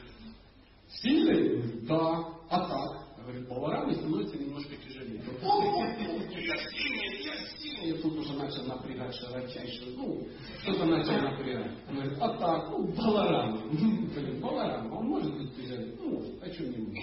[1.01, 1.87] Сильный?
[1.87, 2.25] Да.
[2.51, 3.03] А так?
[3.23, 5.23] Говорит, поварами становится немножко тяжелее.
[7.83, 10.25] И тут уже начал напрягать широчайшую, ну,
[10.63, 11.73] что-то начал напрягать.
[11.89, 13.61] Он говорит, а так, ну, баларам.
[13.71, 15.97] Блин, баларам, он может быть тяжелее?
[15.99, 17.03] Ну, а что не может?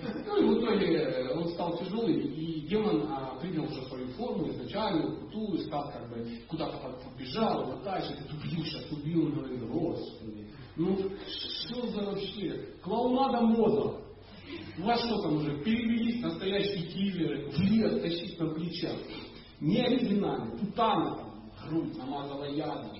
[0.26, 5.16] Ну и в итоге он стал тяжелый, и демон а, принял уже свою форму изначальную,
[5.16, 10.46] крутую, стал как бы куда-то побежал, вот дальше, ты убью, сейчас убил, он говорит, господи,
[10.76, 10.96] ну,
[11.68, 12.68] что за вообще?
[12.82, 14.00] Клоунада мода.
[14.78, 15.62] У вас что там уже?
[15.62, 18.96] Перевелись настоящие киллеры, в лес тащить на плечах.
[19.60, 20.56] Не оригинально.
[20.56, 21.28] Путана
[21.68, 22.92] грудь намазала ядом.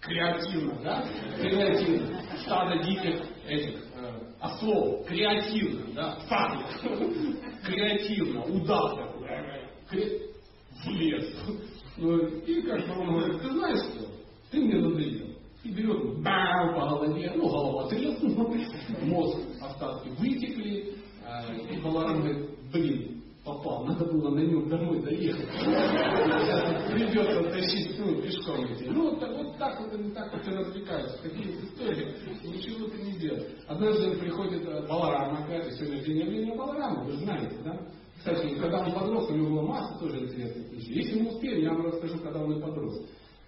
[0.00, 1.04] Креативно, да?
[1.38, 2.22] Креативно.
[2.42, 5.06] Стадо диких этих э, ослов.
[5.06, 6.18] Креативно, да?
[6.20, 6.64] Стадо.
[7.64, 8.44] Креативно.
[8.44, 10.30] Удар такой.
[10.84, 11.36] В лес.
[11.98, 14.06] Ну, и как он говорит, ты знаешь что?
[14.50, 15.29] Ты мне надоел.
[15.62, 18.48] И берет бау по голове, ну, голова треснула,
[19.02, 25.48] мозг остатки вытекли, э, и Баларам говорит, блин, попал, надо было на нем домой доехать.
[25.52, 28.86] Сейчас придется тащить ну, пешком идти.
[28.86, 31.18] Ну, вот, вот так вот они так вот и развлекаются.
[31.22, 33.52] Какие истории, ничего ты не делаешь.
[33.68, 37.78] Однажды приходит э, Баларам опять, сегодня день явления Баларама, вы знаете, да?
[38.18, 40.94] Кстати, когда он подрос, у него была масса тоже интересных вещей.
[40.94, 43.02] Если мы успеем, я вам расскажу, когда он и подрос.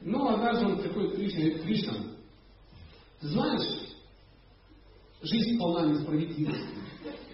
[0.04, 1.94] Но однажды он к Кришне Кришна,
[3.20, 3.94] ты знаешь,
[5.22, 6.66] жизнь полна несправедливости.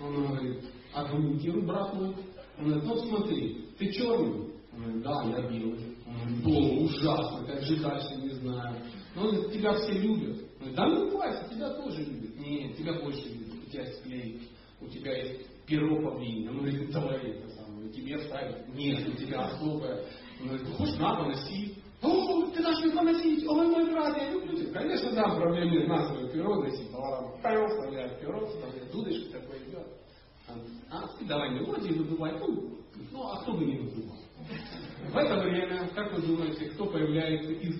[0.00, 2.14] Он говорит, аргументируй, брат мой.
[2.58, 4.50] Он говорит, вот смотри, ты черный.
[4.72, 5.96] Он говорит, да, я белый.
[6.06, 8.76] Он говорит, было ужасно, как же дальше, не знаю.
[9.14, 10.38] Но он говорит, тебя все любят.
[10.60, 12.36] Он говорит, да ну хватит, тебя тоже любят.
[12.38, 14.48] Нет, тебя больше любят, у тебя есть клей,
[14.80, 16.50] у тебя есть перо павлина.
[16.50, 18.74] Он говорит, давай это самое, тебе ставить.
[18.74, 20.04] Нет, у тебя особое.
[20.40, 21.77] Он говорит, хочешь, надо, носи.
[22.00, 24.80] О, ты дашь мне поносить, ой, мой брат, я люблю тебя.
[24.80, 29.86] Конечно, да, проблем нет, на свое перо носить, баларам, вставляет перо, вставляет дудочку, такое идет.
[30.90, 32.78] А, ты давай мелодии выдувай, ну,
[33.12, 34.16] ну, а кто бы не выдувал.
[35.12, 37.76] В это время, как вы думаете, кто появляется из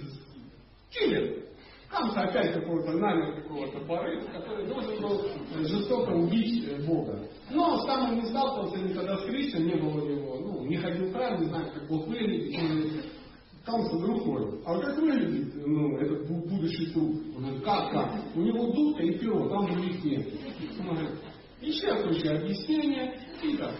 [0.90, 1.44] Чили?
[1.90, 5.22] Там-то опять какого-то нанял какого-то порыв, который должен был
[5.64, 7.18] жестоко убить Бога.
[7.50, 11.10] Но сам он не сталкивался никогда с Кришной, не было у него, ну, не ходил
[11.12, 13.06] храм, не знает, как Бог выглядит.
[13.68, 17.16] Там друг мой, а как выглядит ну, этот будущий труп?
[17.36, 18.34] Он говорит, как, как?
[18.34, 20.26] У него дудка и перо, там других нет.
[21.60, 23.74] Исчерпывающее объяснение и так.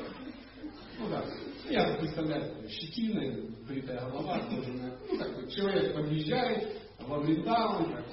[0.99, 1.25] Ну да,
[1.71, 4.93] я представляю, щетина, бритая голова, кожаная.
[5.11, 6.69] Ну такой человек подъезжает,
[6.99, 8.05] Вриндаван,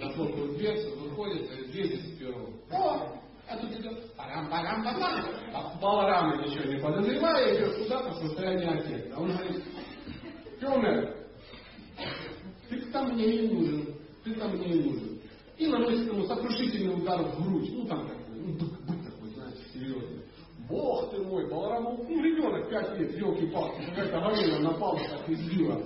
[0.00, 2.48] захлопывает дверцу, выходит, лезет в перо.
[2.72, 5.24] О, а тут идет парам-парам-парам.
[5.52, 9.18] А Баларама ничего не подозревая, идет куда-то в состоянии аффекта.
[9.18, 9.64] Он говорит,
[10.60, 11.16] Кемер,
[12.68, 15.20] ты там мне не нужен, ты там мне не нужен.
[15.56, 17.70] И наносит ему сокрушительный удар в грудь.
[17.72, 20.20] Ну там такой, ну бык, бык такой, знаете, серьезный.
[20.68, 25.82] Бог ты мой, Баларама, ну ребенок, пять лет, елки-палки, какая-то горилла напала, так избила.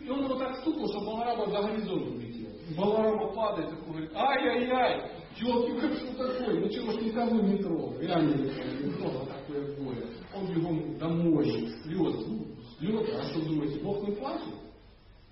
[0.00, 2.48] И он его так стукнул, что Баларама за горизонт улетел.
[2.76, 6.60] Баларама падает и говорит, ай-яй-яй, елки, как что такое?
[6.60, 7.98] Ну чего ж никого не трогал.
[8.00, 10.06] Реально не трогал такое горе.
[10.34, 12.49] Он бегом домой, слезы,
[12.80, 14.54] Люди, а что думаете, Бог не плачет?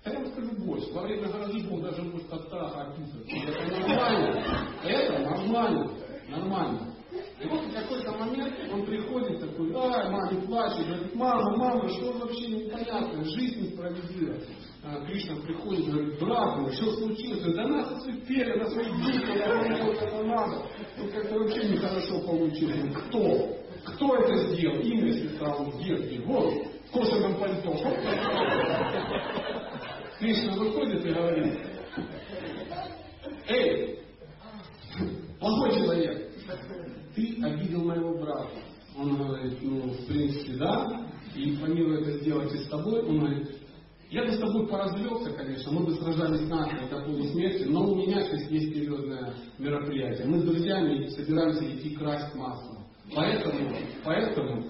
[0.03, 0.91] А я вам скажу больше.
[0.93, 3.35] Во время грозы Бог даже может от страха описываться.
[3.35, 4.43] Это нормально.
[4.83, 5.91] Это нормально.
[6.29, 6.95] Нормально.
[7.41, 12.11] И вот в какой-то момент он приходит такой, ай, маме плачет, говорит, мама, мама, что
[12.11, 14.35] вообще непонятно, жизнь несправедлива.
[14.83, 17.55] А Кришна приходит говорит, брат мой, что случилось?
[17.55, 20.65] Да нас оцепили, на свои дети, я говорю, это надо.
[20.97, 22.93] Ну как-то вообще нехорошо получилось.
[23.07, 23.57] Кто?
[23.85, 24.79] Кто это сделал?
[24.81, 26.21] Имя сестра он где?
[26.21, 26.53] Вот,
[26.89, 27.71] в кожаном пальто.
[30.19, 31.59] Кришна выходит и говорит,
[33.47, 33.99] эй,
[35.39, 36.31] плохой человек,
[37.15, 38.49] ты обидел моего брата.
[38.97, 43.01] Он говорит, ну, в принципе, да, и планирую это сделать и с тобой.
[43.03, 43.55] Он говорит,
[44.09, 48.23] я бы с тобой поразвелся, конечно, мы бы сражались насмерть до полусмерти, но у меня
[48.23, 50.27] сейчас есть серьезное мероприятие.
[50.27, 52.79] Мы с друзьями собираемся идти красть масло.
[53.15, 53.69] Поэтому,
[54.03, 54.65] поэтому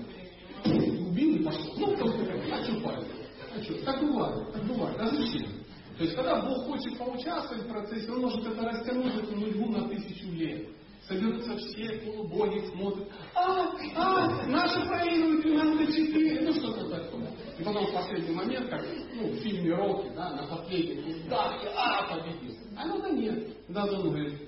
[1.19, 1.73] убил и пошел.
[1.77, 2.19] Ну, просто
[2.51, 3.07] а что парень?
[3.55, 3.85] А что?
[3.85, 4.97] Так бывает, так бывает.
[4.97, 5.49] Зачем?
[5.97, 9.89] То есть, когда Бог хочет поучаствовать в процессе, Он может это растянуть, эту судьбу на
[9.89, 10.67] тысячу лет.
[11.07, 17.31] Соберутся все полубоги, смотрят, а, а, наши проигрывают 12-4, ну что-то такое.
[17.57, 22.15] И потом в последний момент, как ну, в фильме Рокки, да, на последний удар, а,
[22.15, 22.55] победил.
[22.77, 23.47] А ну да нет.
[23.69, 24.39] Да, он говорит,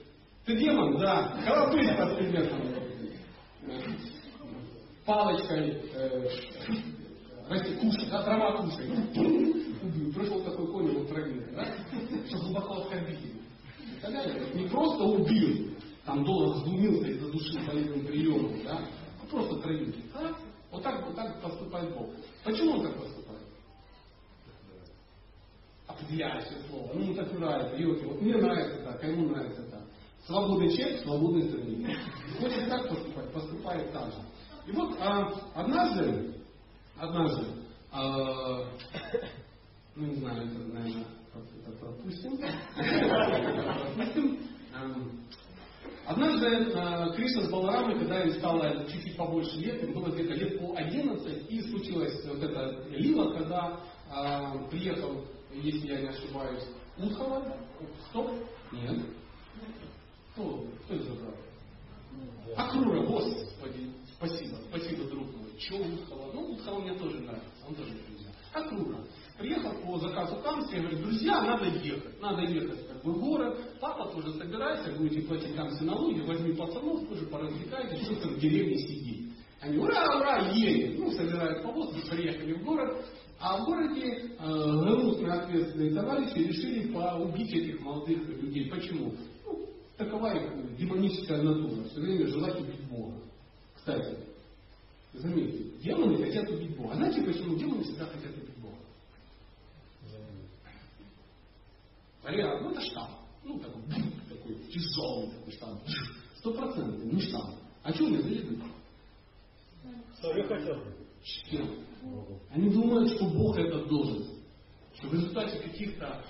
[0.46, 1.00] ты демон?
[1.00, 1.36] Да.
[1.44, 2.60] Колобысь под предметом.
[5.06, 6.30] Палочкой э,
[7.50, 8.88] расти, кушай, да, трава кушай.
[9.82, 10.14] Убил.
[10.14, 11.66] Пришел такой конь его травил, да?
[12.28, 13.40] Что глубоко оскорбить его.
[14.54, 15.72] Не просто убил,
[16.06, 18.88] там доллар сглумился и задушил болезненным приемом, да?
[19.22, 19.94] А просто травил.
[20.14, 20.36] А?
[20.72, 22.10] Вот так, вот так поступает Бог.
[22.44, 23.42] Почему он так поступает?
[25.88, 26.92] Определяющее слово.
[26.94, 27.76] Ну, так нравится.
[27.76, 29.82] И вот, мне нравится так, а ему нравится так.
[30.26, 31.98] Свободный человек, свободной стране.
[32.40, 34.18] Хочет так поступать, поступает так же.
[34.68, 36.36] И вот а, однажды,
[36.98, 37.48] однажды,
[37.92, 38.66] а,
[39.96, 42.38] ну не знаю, это, наверное, это пропустим.
[43.96, 44.40] пропустим.
[46.06, 50.60] Однажды э, Кришна с Баларамой, когда им стало чуть-чуть побольше лет, им было где-то лет
[50.60, 56.64] по 11, и случилась вот эта лила, когда э, приехал, если я не ошибаюсь,
[56.98, 57.56] Удхава.
[58.10, 58.32] Стоп?
[58.72, 59.00] Нет.
[60.34, 61.36] Кто, кто это забрал?
[62.56, 63.92] Акрура, господи,
[64.22, 65.50] спасибо, спасибо, друг мой.
[65.58, 66.32] Че Удхава?
[66.34, 68.30] Ну, Удхава мне тоже нравится, он тоже друзья.
[68.54, 68.98] Акрура.
[69.40, 73.58] Приехал по заказу Камска и говорит, друзья, надо ехать, надо ехать как бы в город,
[73.80, 78.40] папа тоже собирайся, будете платить там все налоги, возьми пацанов, тоже поразвлекайтесь, что там в
[78.40, 79.32] деревне сидеть.
[79.62, 81.00] Они, ура, ура, едем.
[81.00, 83.06] Ну, собирают повозки, приехали в город,
[83.40, 88.70] а в городе э, грустные ответственные товарищи решили поубить этих молодых людей.
[88.70, 89.14] Почему?
[89.46, 93.16] Ну, такова их демоническая натура, все время желать убить Бога.
[93.82, 94.16] Кстати,
[95.14, 96.94] заметьте, демоны хотят убить Бога.
[96.94, 98.76] А знаете, почему демоны всегда хотят убить Бога?
[102.22, 103.10] Вариант, ну это штамп.
[103.44, 103.82] Ну такой,
[104.30, 105.82] такой тяжелый такой штамп.
[106.38, 107.56] Стопроцентный, не штамп.
[107.82, 108.62] А что мне завидуют?
[110.22, 110.96] Хотел бы.
[111.24, 111.84] Чем?
[112.52, 114.28] Они думают, что Бог это должен.
[114.94, 116.24] Что в результате каких-то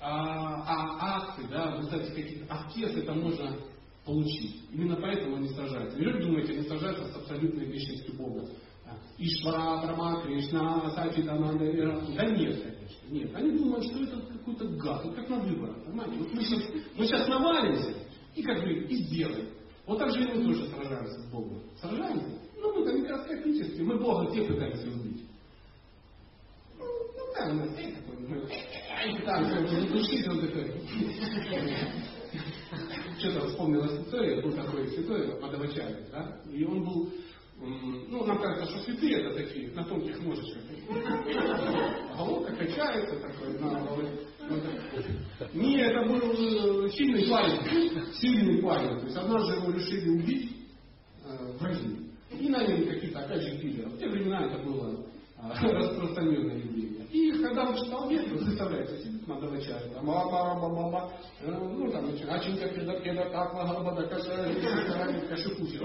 [0.00, 3.58] а, а, акций, да, в результате каких-то аскез это можно
[4.08, 4.56] получить.
[4.72, 5.98] Именно поэтому они сражаются.
[5.98, 8.48] Неужели думаете, они сражаются с абсолютной вечностью Бога?
[9.18, 13.08] Ишвара, Брама, Кришна, Сачи, Дананда, Да нет, конечно.
[13.10, 13.34] Нет.
[13.34, 15.04] Они думают, что это какой-то гад.
[15.04, 15.84] Вот как на выборах.
[15.84, 16.16] Понимаете?
[16.16, 16.62] Вот мы сейчас,
[16.96, 17.94] мы сейчас навалимся
[18.34, 19.48] и как бы и сделаем.
[19.86, 21.62] Вот так же и мы тоже сражаемся с Богом.
[21.80, 22.38] Сражаемся?
[22.56, 23.80] Ну, мы там микроскопически.
[23.82, 25.26] Мы Бога те пытаемся убить.
[26.78, 30.72] Ну, ну да, мы такой, мы пытаемся задушить, он такой.
[33.18, 36.40] Что-то вспомнилась история, был такой святой Мадавачарья, да?
[36.52, 37.10] И он был
[37.60, 40.62] ну, нам кажется, что святые это такие, на тонких ножичках.
[42.16, 43.88] Головка качается такой на.
[45.52, 48.98] Не, это был э, сильный парень, сильный парень.
[49.00, 50.52] То есть однажды его решили убить
[51.24, 52.10] э, враги.
[52.38, 53.92] И наняли какие-то, опять же, киллеров.
[53.92, 55.04] В те времена это было
[55.36, 56.97] э, распространенное явление.
[57.10, 61.10] И когда он читал ветер, представляете, сидит надо чай, там, мама,
[61.42, 64.54] ну, там, начинка перед кеда, как лагабада, каша,
[65.28, 65.80] кашукучи,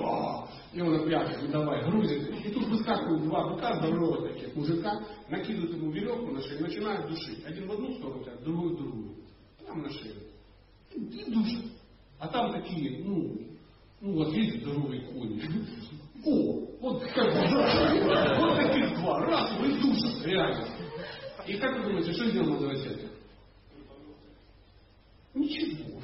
[0.74, 2.30] и он опять, ну давай, грузит.
[2.45, 4.99] И тут выскакивают два быка здоровых таких мужика,
[5.30, 7.45] накидывают ему веревку на шею, начинают душить.
[7.45, 9.15] Один в одну сторону, а другой в другую.
[9.63, 10.15] Прямо на шею.
[10.93, 11.65] И душат.
[12.19, 13.38] А там такие, ну,
[14.01, 15.41] ну вот есть здоровые кони.
[16.26, 20.72] О, вот как вот таких два, раз, вы душат, реально.
[21.47, 22.99] И как вы думаете, что сделал молодой отец?
[25.33, 25.99] Ничего.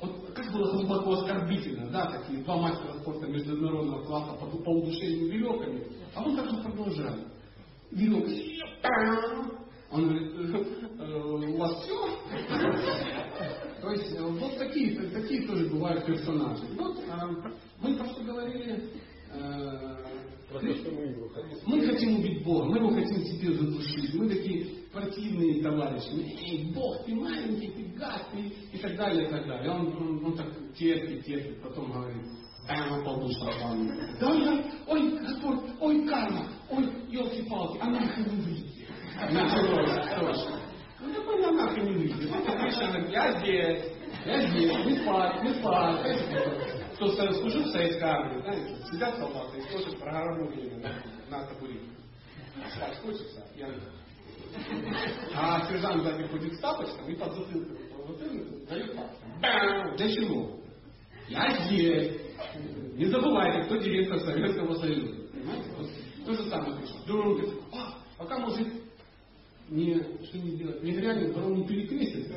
[0.00, 5.30] Вот как было глубоко оскорбительно, да, такие два мастера спорта международного класса по, по удушению
[5.30, 7.26] веревками, а он так же продолжает.
[7.90, 8.38] Веревка.
[9.90, 10.32] Он говорит,
[10.98, 11.96] «Э, у вас все?
[13.80, 16.64] То есть э, вот такие, такие тоже бывают персонажи.
[16.78, 18.90] Вот э, мы просто говорили
[20.50, 24.14] мы хотим убить Бога, мы его хотим себе задушить.
[24.14, 26.08] Мы такие противные товарищи.
[26.42, 28.40] Эй, Бог, ты маленький, ты гад, ты
[28.72, 29.70] и так далее, и так далее.
[29.70, 32.22] Он, он, он так терпит, терпит, потом говорит,
[32.66, 33.88] прямо полду шарпан.
[34.18, 38.86] Да, да, ой, Господь, ой, карма, ой, елки-палки, а нахрен не выйдете.
[39.30, 40.60] Началось точно.
[41.00, 42.30] Ну какой на нахрен не выйдет?
[42.30, 43.84] Это говорит, я здесь,
[44.24, 49.70] я здесь, не спать, не спать кто служил в советской армии, знаете, сидят солдаты и
[49.70, 51.86] слушают программирование на, на табурете.
[52.74, 53.68] Спать хочется, я
[55.36, 59.96] А сержант сзади ходит с тапочком и под затылком, под затылком дает пальцем.
[59.96, 60.58] Для чего?
[61.28, 62.20] Я здесь.
[62.94, 65.14] Не забывайте, кто директор Советского Союза.
[65.32, 65.70] Понимаете?
[66.26, 66.98] То же самое пришло.
[67.06, 68.66] Другой говорит, а, пока мужик
[69.68, 72.32] не, что не делать, не грянет, потом не перекрестит,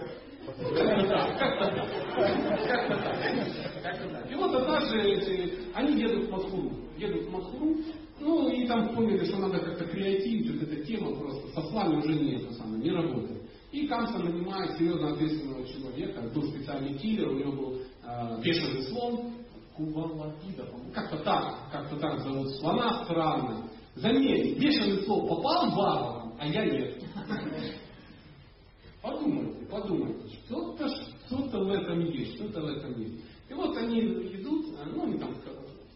[4.30, 6.72] И вот однажды эти, они едут в Москву.
[6.98, 7.78] Едут в Москву,
[8.20, 12.14] ну и там поняли, что надо как-то креативить, вот эта тема просто со словами уже
[12.14, 13.42] не это самое, не работает.
[13.72, 19.34] И Камсон нанимает серьезно ответственного человека, был специальный киллер, у него был э, бешеный слон,
[19.76, 23.70] Кувалатида, как-то так, как-то так зовут слона странно.
[23.96, 27.02] Заметьте, бешеный слон попал варварам, а я нет.
[29.02, 30.90] Подумайте, подумайте, что-то
[31.28, 33.24] что в этом есть, что-то в этом есть.
[33.50, 35.34] И вот они идут, а, ну они там,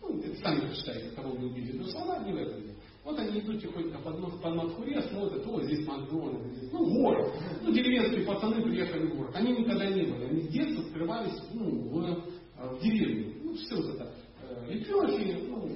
[0.01, 2.75] ну, сами почитайте, кого вы убили, но слова не в этом дело.
[3.03, 7.33] Вот они идут тихонько под, по Макхуре, смотрят, о, здесь Макдональдс, ну, город.
[7.61, 9.31] Ну, деревенские пацаны приехали в город.
[9.35, 10.25] Они никогда не были.
[10.25, 12.23] Они с детства скрывались, ну, в,
[12.57, 13.35] а, в деревне.
[13.43, 14.11] Ну, все вот это.
[14.41, 15.75] Э, лепехи, ну, э,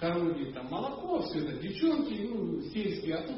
[0.00, 3.36] коровьи, там, молоко, все это, девчонки, ну, сельские, а тут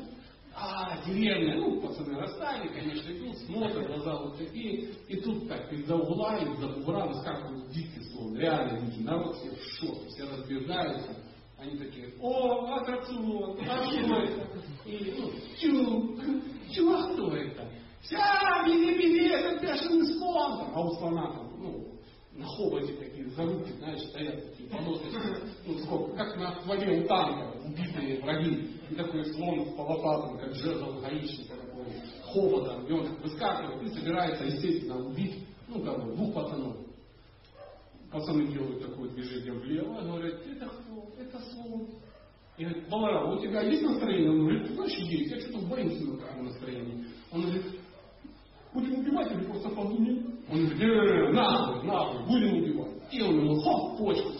[0.57, 5.96] а, деревня, ну, пацаны растали, конечно, идут, смотрят, глаза вот такие, и тут так, из-за
[5.96, 11.16] угла, из-за бугра выскакивают дикий слон, реально дикий, народ все в шоке, все разбегаются,
[11.59, 14.48] они такие, о, аттракцион, а что это?
[14.84, 16.20] И, ну, чу,
[16.72, 17.68] чу, а кто это?
[18.02, 21.94] Вся, бери, бери, это бешеный слон, а у слона там, ну,
[22.32, 24.53] на хоботе такие заруки, знаешь, стоят
[25.66, 28.70] ну сколько, как на стволе у танка, убитые враги.
[28.91, 31.87] И такой слон полосатым, как жезл гаишника такой,
[32.25, 36.77] хоботом, и он выскакивает и собирается, естественно, убить, ну, как бы, двух пацанов.
[38.11, 41.09] Пацаны делают такое движение влево, говорят, это кто?
[41.18, 41.89] Это слон.
[42.57, 44.31] И говорит, Балара, у тебя есть настроение?
[44.31, 47.07] Он говорит, знаешь, есть, я что-то боюсь на таком настроении.
[47.33, 47.64] Он говорит,
[48.72, 50.39] будем убивать или просто подумаем?
[50.49, 52.95] Он говорит, э, нахуй, нахуй, будем убивать.
[53.11, 54.31] И он ему хоп, почку,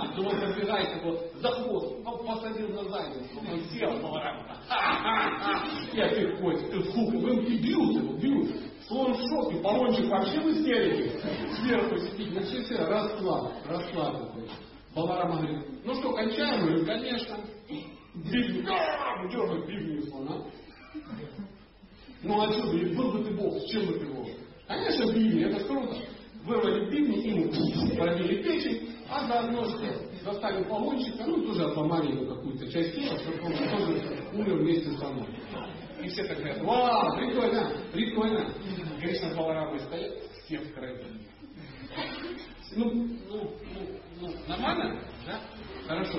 [0.00, 4.00] вот, а, думал, забегает его за хвост, посадил на задницу, он сел,
[4.68, 8.50] ха-ха-ха, и опять ходит, ты сколько, вы бьют его, бьют.
[8.86, 11.18] Слон в шоке, баллончик вообще в истерике.
[11.56, 14.48] Сверху сидит, ну все, все, расклад, расклад такой.
[14.94, 16.60] Баларама говорит, ну что, кончаем?
[16.60, 17.36] Я говорю, конечно.
[18.14, 18.62] Бивни,
[19.30, 20.44] дергает бивни слона.
[22.22, 24.28] Ну а что, был бы ты бог, с чем бы ты бог?
[24.66, 25.96] Конечно, бивни, это круто.
[26.46, 30.06] Вырвали бивни, ему пробили печень, а заодно что?
[30.24, 34.98] Достали баллончика, ну тоже отломали ему какую-то часть тела, чтобы он тоже умер вместе с
[34.98, 35.26] слоном.
[36.02, 38.52] И все так говорят, вау, прикольно, прикольно.
[39.00, 40.12] Конечно, Баларамы стоят,
[40.44, 41.04] все в крови.
[42.76, 43.50] Ну, ну, ну,
[44.20, 45.00] ну, нормально?
[45.26, 45.40] Да?
[45.88, 46.18] Хорошо.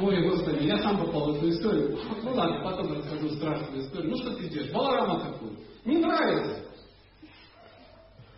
[0.00, 1.98] Ой, Господи, я сам попал в эту историю.
[2.22, 4.10] Ну ладно, потом расскажу страшную историю.
[4.10, 4.72] Ну что ты делаешь?
[4.72, 5.50] Баларама такой.
[5.84, 6.64] Не нравится.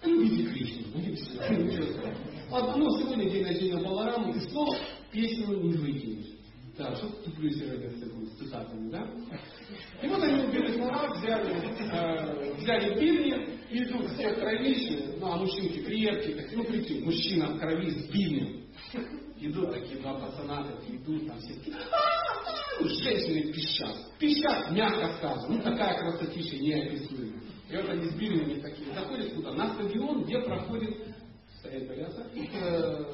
[0.07, 0.99] Любите Кришну.
[0.99, 1.83] Ничего
[2.77, 4.77] Ну, сегодня день рождения Баларамы, и что
[5.11, 6.37] песню не выкинешь.
[6.79, 9.11] Да, что ты сегодня с такими цитатами, да?
[10.03, 15.39] И вот они убили слова, взяли, э, взяли бивни, и идут все кровищи, ну а
[15.39, 18.67] мужчинки крепкие, такие, ну прикинь, мужчина в крови с бивнем.
[19.41, 21.77] Идут такие два пацана, такие идут, там все такие,
[22.79, 23.97] ну, женщины пищат.
[24.19, 27.41] Пищат, мягко сказано, ну такая красотища неописуемая.
[27.69, 29.53] И вот они с бивнями такие заходят куда?
[29.53, 30.97] На стадион, где проходит
[32.53, 33.05] э,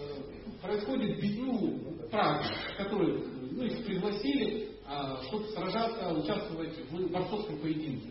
[0.61, 1.81] происходит ну,
[2.11, 8.11] праздник, который ну, их пригласили, а, чтобы сражаться, участвовать в борцовском поединке.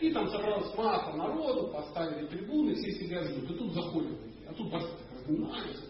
[0.00, 3.50] И там собралась масса народу, поставили трибуны, все сидят ждут.
[3.50, 4.18] И тут заходят.
[4.48, 5.84] А тут борцы так разминаются,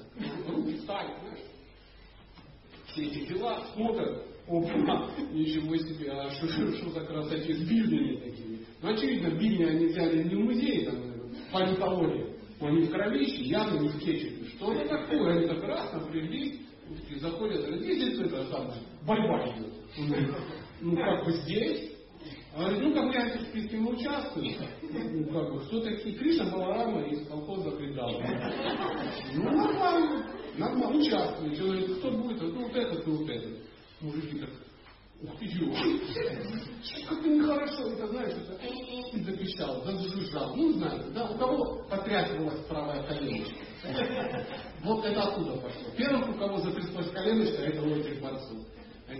[0.48, 1.44] руки стали, знаешь.
[2.86, 8.57] Все эти дела смотрят, опа, ничего себе, а что за красоте с бильдами такими.
[8.80, 10.96] Ну, очевидно, бильни они взяли не в музее, там,
[11.52, 12.26] политологии.
[12.60, 14.46] Они в кровище, явно не в кетчупе.
[14.56, 15.38] Что это такое?
[15.38, 16.60] Они так раз напряглись,
[17.20, 19.72] заходят, говорят, здесь это самое, борьба идет.
[20.80, 21.92] Ну, как бы здесь.
[22.54, 24.56] А ну, как гляньте в списке мы участвуем.
[24.82, 26.16] Ну, как бы, кто такие?
[26.16, 28.20] Кришна Баларама из колхоза Придала.
[29.34, 30.26] Ну, нормально,
[30.56, 31.56] нормально, участвует.
[31.56, 32.40] Человек, кто будет?
[32.42, 33.58] Ну, вот этот и вот этот.
[34.00, 34.50] Мужики так,
[35.20, 35.48] Ух ты,
[37.08, 40.54] как-то нехорошо, это знаешь, это и запищал, зажужжал.
[40.54, 43.56] Ну, знаете, да, у кого потрясывалась правая коленочка.
[44.84, 45.90] Вот это оттуда пошло.
[45.96, 48.58] Первым, у кого затряслась коленочка, это этих борцов.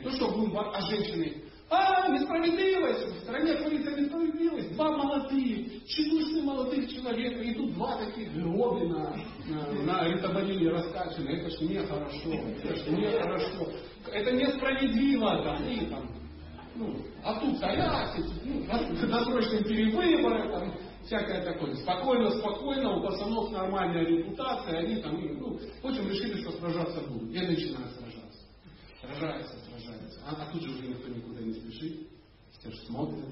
[0.04, 4.72] То, что будем а женщины, а, несправедливость, в стране творится несправедливость.
[4.74, 9.14] Два молодые, чудесные молодых человека, и тут два таких гроби на,
[9.84, 11.28] на, ритобариле раскачаны.
[11.28, 13.68] Это ж нехорошо, это ж нехорошо.
[14.10, 16.10] Это несправедливо, там, и там,
[16.74, 18.64] ну, а тут стоят, ну,
[19.06, 20.72] досрочные перевыборы, там,
[21.04, 21.74] всякое такое.
[21.74, 27.30] Спокойно, спокойно, у пацанов нормальная репутация, они там, ну, в общем, решили, что сражаться будут.
[27.30, 28.46] Я начинаю сражаться.
[29.02, 29.67] Сражается.
[30.28, 32.06] А, а тут же уже никто никуда не спешит.
[32.58, 33.24] Все же смотрят.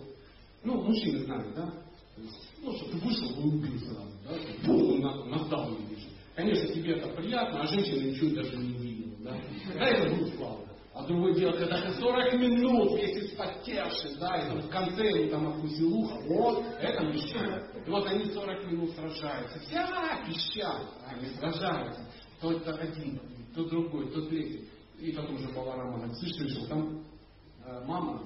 [0.64, 1.70] Ну, мужчины знают, да?
[2.62, 4.66] ну, что ты вышел, вы убил сразу, да?
[4.66, 5.76] Бум, на, на вдал
[6.34, 9.40] Конечно, тебе это приятно, а женщина ничего даже не увидела, да?
[9.74, 10.66] Да, это будет слава.
[10.94, 15.30] А другое дело, когда ты 40 минут, если спотевший, да, и там в конце ему
[15.30, 17.62] там откусил ухо, вот, это мужчина.
[17.86, 19.58] И вот они 40 минут сражаются.
[19.60, 22.00] Вся пищат, они сражаются.
[22.40, 23.20] То это один,
[23.54, 24.68] то другой, то третий.
[24.98, 27.04] И потом уже говорит, слышь, слышал, там
[27.64, 28.22] э, мама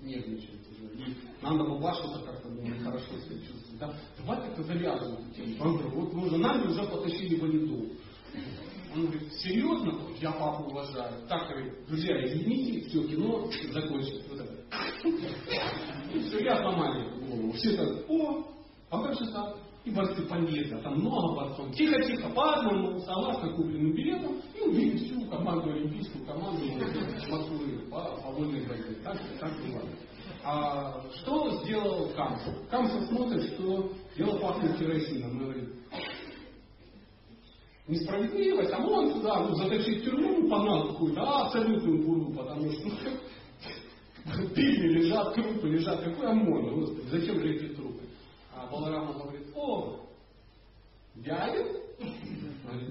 [0.00, 0.92] нервничает уже.
[0.94, 3.78] И надо бабашиться как-то, думаю, хорошо себя чувствовать.
[3.78, 3.94] Да?
[4.18, 5.78] Давай как-то завязывать эту тему.
[5.90, 7.90] Вот мы уже нами уже потащили валиду.
[8.94, 9.98] Он говорит, серьезно?
[10.20, 11.26] Я папу уважаю.
[11.26, 14.28] Так, говорит, друзья, извините, все, кино закончится.
[16.12, 17.52] Вот все, я сломали голову.
[17.52, 18.46] Все так, о,
[18.90, 19.56] а как же так?
[19.84, 21.74] И борцы поедут, там много борцов.
[21.74, 26.62] Тихо-тихо, по одному, согласно купленным билетам, и убили всю команду, олимпийскую команду
[27.28, 28.94] Москвы по, по вольной борьбе.
[29.02, 29.82] Так, так было.
[30.44, 32.68] А что сделал Камсов?
[32.68, 35.38] Камсов смотрит, что дело пахнет керосином.
[35.38, 35.68] Говорит,
[37.88, 42.90] несправедливость, а он сюда ну, затащить в тюрьму панал какую-то, а абсолютную буру, потому что
[44.54, 48.02] пили лежат, трупы лежат, какой ОМОН, господи, зачем же эти трупы?
[48.54, 50.00] А Баларама говорит, о,
[51.16, 51.64] дядя?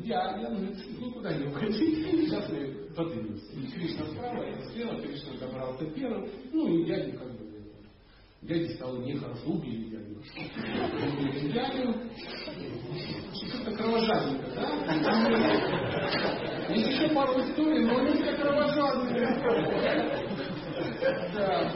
[0.04, 0.60] Дядя, ну
[1.08, 3.52] никуда не уходи, сейчас мы поднимемся.
[3.74, 7.52] Кришна справа, я слева, Кришна добрался первым, ну и дядя как бы
[8.42, 10.16] Дяде стало нехорошо, убили дядю.
[11.54, 11.94] Дядю.
[13.34, 14.66] Что-то кровожадненько, да?
[16.74, 19.28] Есть еще пару историй, но они как кровожадные.
[21.36, 21.72] Да.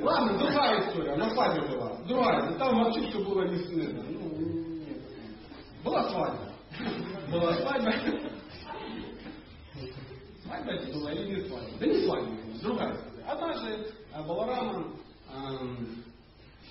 [0.00, 1.91] Ладно, другая история, на свадьбе была.
[2.06, 2.58] Другая.
[2.58, 4.04] Там вообще все было не снято.
[4.10, 4.52] Ну,
[5.84, 6.52] была свадьба.
[7.30, 7.92] была свадьба.
[10.42, 11.78] Свадьба это была или не свадьба?
[11.78, 13.24] Да не свадьба, другая история.
[13.26, 14.92] Однажды э, Баларама,
[15.32, 16.04] эм,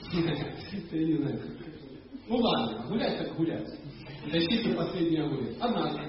[0.11, 1.41] я не знаю,
[2.27, 3.67] ну ладно, гулять так гулять.
[4.31, 5.57] Тащите последний огурец.
[5.59, 6.01] Однажды,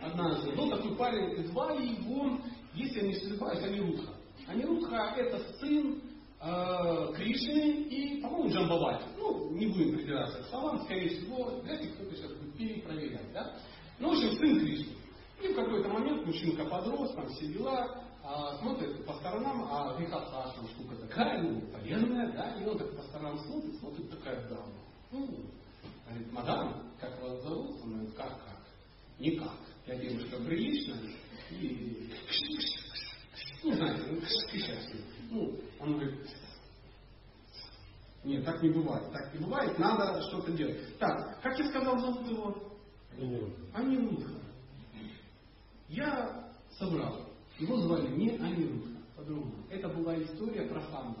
[0.00, 2.38] однажды был такой парень, звали его,
[2.74, 4.12] если я не ошибаюсь, Анирудха.
[4.46, 6.00] Анирудха это сын
[6.46, 9.04] э, Кришны и, по-моему, Джамбавати.
[9.18, 13.56] Ну, не будем придираться к словам, скорее всего, вряд ли кто-то сейчас будет перепроверять, да?
[13.98, 14.92] Ну, в общем, сын Кришны.
[15.42, 20.52] И в какой-то момент мужчинка подрос, там все дела, а, смотрит по сторонам, а Вихаса
[20.56, 24.72] там штука такая, ну, полезная, да, и он так по сторонам смотрит, смотрит такая дама.
[25.12, 25.28] Ну,
[26.08, 27.80] говорит, мадам, как вас зовут?
[27.82, 28.60] Он говорит, как, как?
[29.18, 29.58] Никак.
[29.86, 31.12] Я девушка приличная
[31.50, 32.10] и
[33.62, 34.20] ну, знаете, ну,
[34.52, 34.86] сейчас.
[35.30, 36.20] Ну, он говорит,
[38.26, 39.10] нет, так не бывает.
[39.12, 40.98] Так не бывает, надо что-то делать.
[40.98, 42.56] Так, как я сказал, зовут его?
[43.72, 44.32] Анирудха.
[45.88, 47.20] Я собрал.
[47.58, 49.54] Его звали не Анирудха, по-другому.
[49.70, 51.20] Это была история про Самбу.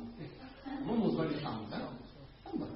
[0.80, 1.88] По-моему, звали Сам, да?
[2.42, 2.66] Самба.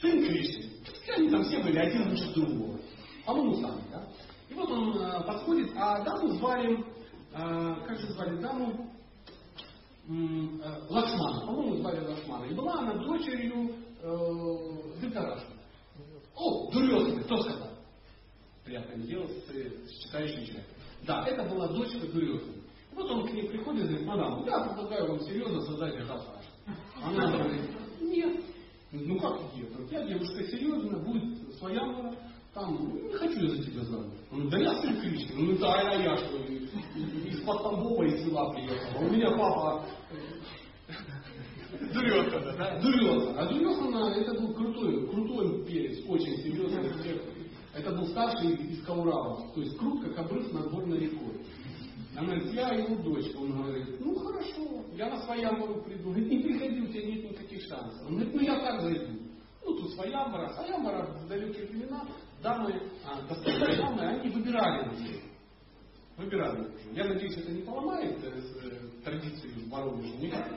[0.00, 0.70] Сын Кришны.
[1.16, 2.78] Они там все были один лучше другого.
[3.24, 4.06] По-моему, Сам, да?
[4.50, 8.90] И вот он э, подходит, а даму звали, э, как же звали даму?
[10.10, 11.46] Э, Лакшмана.
[11.46, 12.44] По-моему, звали Лакшмана.
[12.46, 13.70] И была она дочерью
[14.02, 15.46] э, Дитараши.
[16.34, 17.68] О, Дурьотаны, кто сказал?
[18.64, 20.74] Приятное дело с, с читающим человеком.
[21.06, 22.54] Да, это была дочка Дурьотаны.
[22.92, 26.44] Вот он к ней приходит и говорит, мадам, я предлагаю вам серьезно создать Гасаш.
[27.02, 28.44] Она говорит, нет.
[28.90, 29.70] Ну как нет?
[29.92, 32.16] Я девушка серьезная, будет своя мора.
[32.52, 34.12] Там, ну, не хочу я за тебя замуж.
[34.32, 35.34] Он, да я сын Кришны.
[35.36, 39.06] Ну да, а я что, из-под Тамбова из села приехал.
[39.06, 39.86] У меня папа
[41.92, 42.80] Дурехана, да?
[42.80, 43.40] Дурехана.
[43.40, 47.22] А Дурехана это был крутой, крутой перец, очень серьезный всех.
[47.72, 49.54] Это был старший из Кауралов.
[49.54, 51.46] То есть крут, как обрыв над горной рекой.
[52.16, 53.36] Она говорит, я его дочка.
[53.36, 56.10] Он говорит, ну хорошо, я на своямбару приду.
[56.10, 58.08] Говорит, не приходи, у тебя нет никаких шансов.
[58.08, 59.12] Он говорит, ну я так зайду.
[59.64, 60.52] Ну тут своямбара.
[60.54, 62.04] Своямбара в далекие времена
[62.42, 63.20] дамы, а,
[63.76, 65.22] дамы, они выбирали мужей.
[66.16, 66.74] Выбирали мужей.
[66.92, 70.48] Я надеюсь, это не поломает э, э, традицию в Воронеже никак.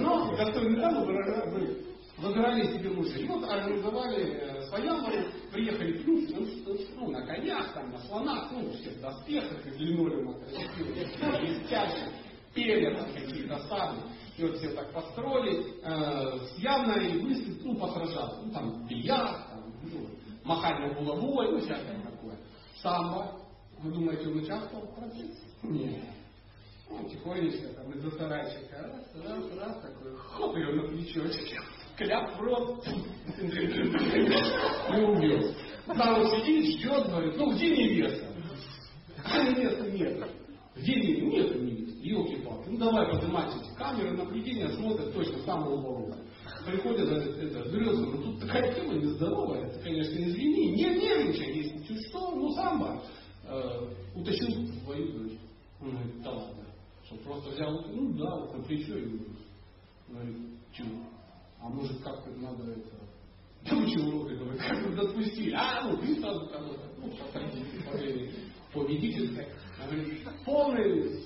[0.00, 1.84] Но достойные дамы выбирали,
[2.18, 3.24] выбирали себе мужей.
[3.24, 6.34] И вот организовали э, своямбары, приехали принцы,
[6.96, 10.34] ну, на конях, там, на слонах, ну, все в доспехах из линолеума,
[10.78, 12.08] блестящих,
[12.54, 14.00] перья там какие-то сами.
[14.36, 18.40] И вот все так построили, э, с явной мыслью, ну, посражаться.
[18.44, 20.08] Ну, там, бильярд, там, ну,
[20.44, 22.38] махание булавой, ну, всякое такое.
[22.82, 23.40] Самбо.
[23.78, 25.42] Вы думаете, он участвовал в процессе?
[25.62, 26.04] Нет.
[26.88, 31.22] Ну, тихонечко, там, из-за сарайчика, раз, раз, раз, такой, хоп, ее на плечо,
[31.96, 32.86] кляп в рот,
[33.38, 35.54] и убил.
[35.86, 38.26] Там он сидит, ждет, говорит, ну, где невеста?
[39.24, 40.30] А невеста нет.
[40.76, 41.58] Где невеста?
[41.58, 41.98] Нет невесты.
[42.04, 42.68] Елки-палки.
[42.68, 46.18] Ну, давай поднимайте эти камеры наблюдения, смотрят точно самого ворота
[46.64, 52.30] приходят, это, берется, ну тут такая тема нездоровая, ты, конечно, извини, не нервничай, если что,
[52.34, 53.02] ну самбо
[53.44, 55.38] э, утащил твою дочь.
[55.80, 56.64] Он говорит, да ладно.
[57.04, 59.38] Что просто взял, ну да, вот на плечо и говорит,
[60.08, 60.36] говорит,
[60.72, 61.04] чего?
[61.60, 62.90] А может как-то надо это,
[63.68, 65.54] да вы чего уроки, говорит, как вы отпустили?
[65.56, 67.10] А, ну ты сразу кого-то, ну,
[68.72, 69.46] по победительской.
[69.78, 71.24] Говорит, полный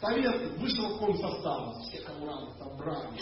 [0.00, 3.18] совет высшего комсостава, все кого собрали,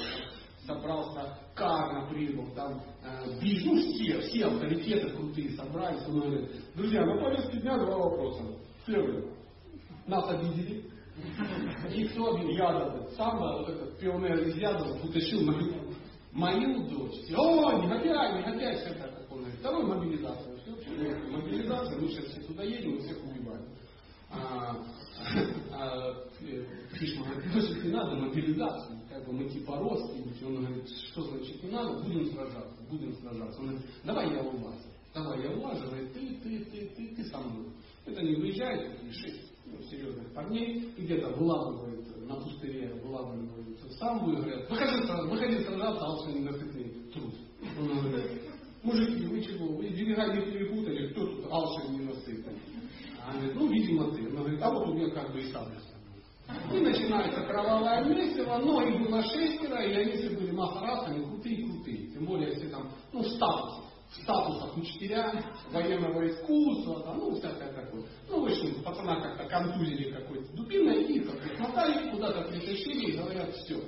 [0.67, 3.25] собрался Карна прибыл, там э,
[3.65, 6.07] ну все, все авторитеты крутые собрались.
[6.07, 8.43] Он говорит, друзья, на повестке дня два вопроса.
[8.87, 9.25] Первый.
[10.07, 10.85] Нас обидели.
[11.95, 12.51] И кто обидел?
[12.51, 13.11] Ядов.
[13.17, 15.75] Сам вот этот пионер из Ядова утащил мою,
[16.33, 17.33] мою дочь.
[17.35, 19.59] О, негодяй, негодяй, все так, как он говорит.
[19.61, 20.57] Второй мобилизация.
[20.59, 23.67] Все, мобилизация, мы сейчас все туда едем и всех убиваем.
[24.31, 24.77] А,
[25.73, 26.15] а,
[26.93, 30.45] Кришна говорит, значит, не надо мобилизацию, как бы мы типа родственники.
[30.45, 33.61] Он говорит, что значит не надо, будем сражаться, будем сражаться.
[33.61, 34.79] Он говорит, давай я улажу,
[35.15, 37.67] давай я улажу, говорит, ты, ты, ты, ты, ты со мной.
[38.05, 43.47] Это не выезжает, такие шесть ну, серьезных парней, и где-то выламывают на пустыре, выламывают
[43.99, 47.35] самбу и говорят, выходи, выходи сражаться, а он ненасытный труд.
[47.79, 48.43] Он говорит,
[48.83, 52.61] мужики, вы чего, вы берега не перепутали, кто тут алшин ненасытный?
[53.27, 54.27] Она говорит, ну, видимо, ты.
[54.29, 55.79] Она говорит, а вот у меня как бы и сабля
[56.73, 62.13] И начинается кровавое месиво, но их было шестеро, и они все были махаратами, крутые-крутые.
[62.13, 63.83] Тем более все там, ну, в статусе.
[64.09, 68.05] В статусах учителя, военного искусства, там, ну, всякое такое.
[68.31, 73.53] Ну, в общем, пацана как-то контузили какой-то дубиной, и как смотали, куда-то притащили и говорят,
[73.57, 73.83] все.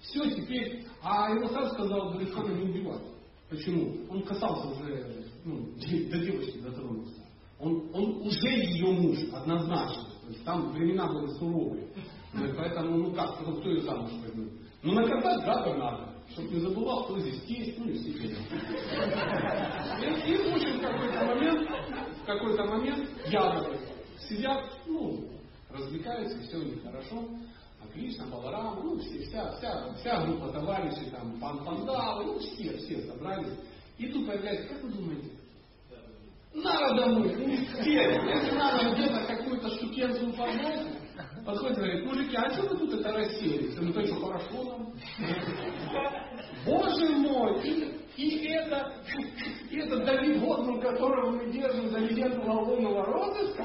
[0.00, 3.02] Все, теперь, а его сразу сказал Дурихана не убивать.
[3.50, 4.06] Почему?
[4.08, 7.23] Он касался уже, ну, до девочки дотронулся.
[7.64, 10.04] Он, он уже ее муж, однозначно.
[10.22, 11.88] То есть там времена были суровые.
[12.56, 14.52] Поэтому, ну как, кто, кто ее замуж возьмет?
[14.82, 16.14] Ну наказать да, надо.
[16.32, 18.10] Чтобы не забывал, кто здесь есть, ну и все.
[18.10, 18.12] И,
[20.30, 21.68] и в какой-то момент,
[22.22, 23.78] в какой-то момент ядовы
[24.28, 25.28] сидят, ну,
[25.70, 27.28] развлекаются, все у них хорошо.
[27.82, 33.06] Отлично, Баларам, ну, все, вся, вся, вся группа товарищей, там, пан Пандалы, ну, все, все
[33.06, 33.58] собрались.
[33.98, 35.30] И тут появляется, как вы думаете,
[36.54, 37.28] надо домой?
[37.84, 40.86] Если надо где-то какую-то штукенцию поднять,
[41.44, 43.76] подходит и говорит, мужики, а что вы тут это расселись?
[43.78, 44.92] Ну, то что, хорошо нам?
[46.64, 47.60] Боже мой!
[48.16, 48.92] И, и это,
[49.70, 53.64] и это Давид Готман, которого мы держим за легенду волшебного розыска,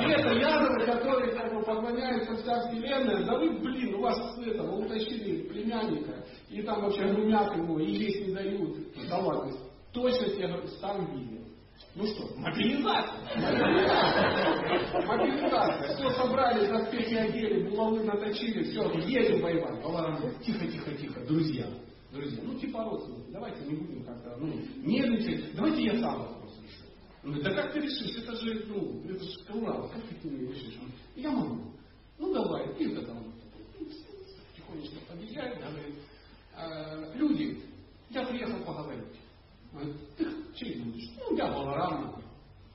[0.00, 4.62] и это Ядовы, который как бы поклоняется вся вселенная, да вы, блин, у вас это,
[4.62, 8.76] вы утащили племянника, и там вообще гумят его, и есть не дают.
[9.10, 9.52] Да ладно,
[9.92, 10.48] точно тебе
[10.80, 11.37] сам видел.
[11.94, 13.12] Ну что, мобилизация.
[15.06, 15.96] Мобилизация.
[15.96, 19.82] Все собрали, доспехи одели, булавы наточили, все, едем воевать.
[19.82, 21.66] Поварам тихо, тихо, тихо, друзья.
[22.12, 25.54] Друзья, ну типа родственники, давайте не будем как-то, ну, нервничать.
[25.54, 26.84] Давайте я сам вопрос решу.
[27.22, 28.16] Он говорит, да как ты решишь?
[28.22, 30.78] Это же, ну, это же Урал, как ты не решишь?
[30.80, 31.72] Он, я могу.
[32.18, 33.32] Ну давай, и тогда он
[34.56, 35.94] тихонечко подъезжает, говорит,
[36.54, 37.62] «А, люди,
[38.10, 39.04] я приехал поговорить.
[40.16, 41.10] Ты чей будешь?
[41.18, 41.36] Ну,
[41.68, 42.22] я Баларам,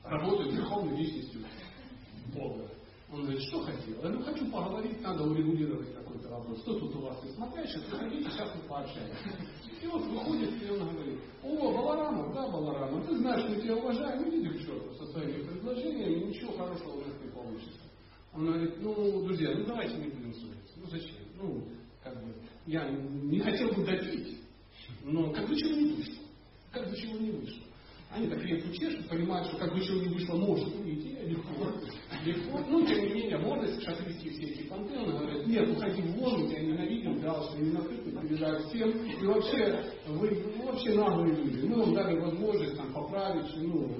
[0.04, 1.42] работаю верховной личностью
[2.34, 2.68] Бога.
[3.12, 3.96] Он говорит, что хотел?
[3.96, 6.62] Я говорю, хочу поговорить, надо урегулировать какой-то вопрос.
[6.62, 7.86] Кто тут у вас из смотрящих?
[7.88, 9.14] Заходите, сейчас мы пообщаемся.
[9.80, 14.28] И вот выходит, и он говорит, о, Баларама, да, Баларама, ты знаешь, мы тебя уважаем,
[14.28, 17.80] иди к черту со своими предложениями, ничего хорошего у не получится.
[18.32, 20.74] Он говорит, ну, друзья, ну давайте не будем ссориться.
[20.76, 21.16] Ну зачем?
[21.40, 21.68] Ну,
[22.02, 22.34] как бы,
[22.66, 24.40] я не хотел бы давить,
[25.04, 26.24] но как бы чего не вышло
[26.74, 27.63] как бы чего не вышло.
[28.14, 31.66] Они так крепко чешут, понимают, что как бы чего не вышло, может уйти легко.
[32.24, 32.60] Легко.
[32.68, 36.48] Ну, тем не менее, молодость, шатристские все эти понты, он говорит, нет, уходи вон, мы
[36.48, 38.90] тебя ненавидим, дал, что не накрыты, прибежают всем.
[38.90, 41.66] И вообще, вы вообще наглые люди.
[41.66, 43.90] Мы вам дали возможность там поправить, ну,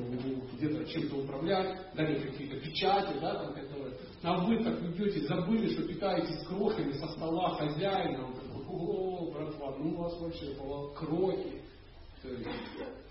[0.54, 3.94] где-то чем-то управлять, дали какие-то печати, да, там, которые.
[4.22, 8.26] А вы так идете, забыли, что питаетесь крохами со стола хозяина.
[8.26, 10.54] Он такой, о, братва, ну у вас вообще
[10.96, 11.62] крохи.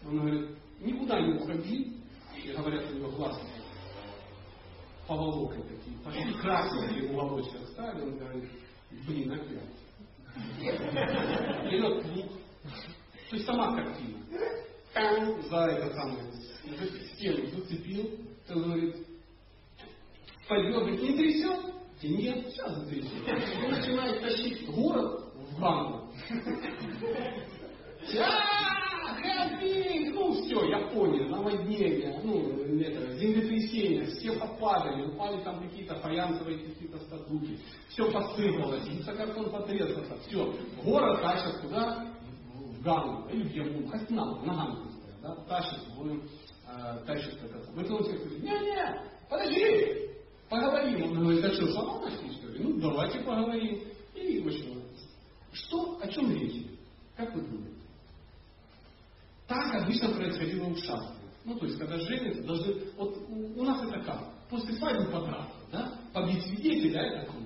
[0.05, 0.49] Он говорит,
[0.79, 1.97] никуда не уходи.
[2.55, 3.39] Говорят, у него глаза
[5.07, 8.03] поволокой такие, почти красные уголочки оставили.
[8.03, 8.49] Он говорит,
[9.07, 9.69] блин, опять.
[11.63, 12.31] Берет лук.
[13.29, 14.19] То есть сама картина.
[15.49, 18.19] За это самое, за стену зацепил.
[18.49, 18.95] Он говорит,
[20.47, 21.73] пойдет, говорит, не трясет?
[22.03, 23.63] Нет, сейчас затрясет.
[23.63, 26.13] Он начинает тащить город в банку.
[29.23, 30.13] Копейк!
[30.13, 32.41] Ну все, Япония, наводнение, ну,
[32.79, 37.57] это, землетрясение, все попадали, упали там какие-то фаянсовые какие-то статуки,
[37.89, 40.53] все посыпалось, гипсокартон потрескался, все.
[40.83, 42.13] Город тащит куда?
[42.53, 44.89] В Гангу, или в Яму, хоть на, на Гангу,
[45.21, 46.21] да, тащит, будем,
[46.67, 47.63] э, тащит это.
[47.73, 50.09] Мы все говорим, не-не, подожди,
[50.49, 51.03] поговорим.
[51.11, 52.17] Он говорит, а что, сама ли?
[52.59, 53.81] Ну, давайте поговорим.
[54.15, 54.83] И, общем,
[55.53, 56.65] что, о чем речь?
[57.15, 57.72] Как вы думаете?
[59.47, 61.23] Так обычно происходило у шастри.
[61.45, 62.75] Ну, то есть, когда женятся, должны...
[62.95, 64.33] Вот у нас это как?
[64.49, 65.99] После свадьбы подраться, да?
[66.13, 67.43] Побить свидетеля, это круто.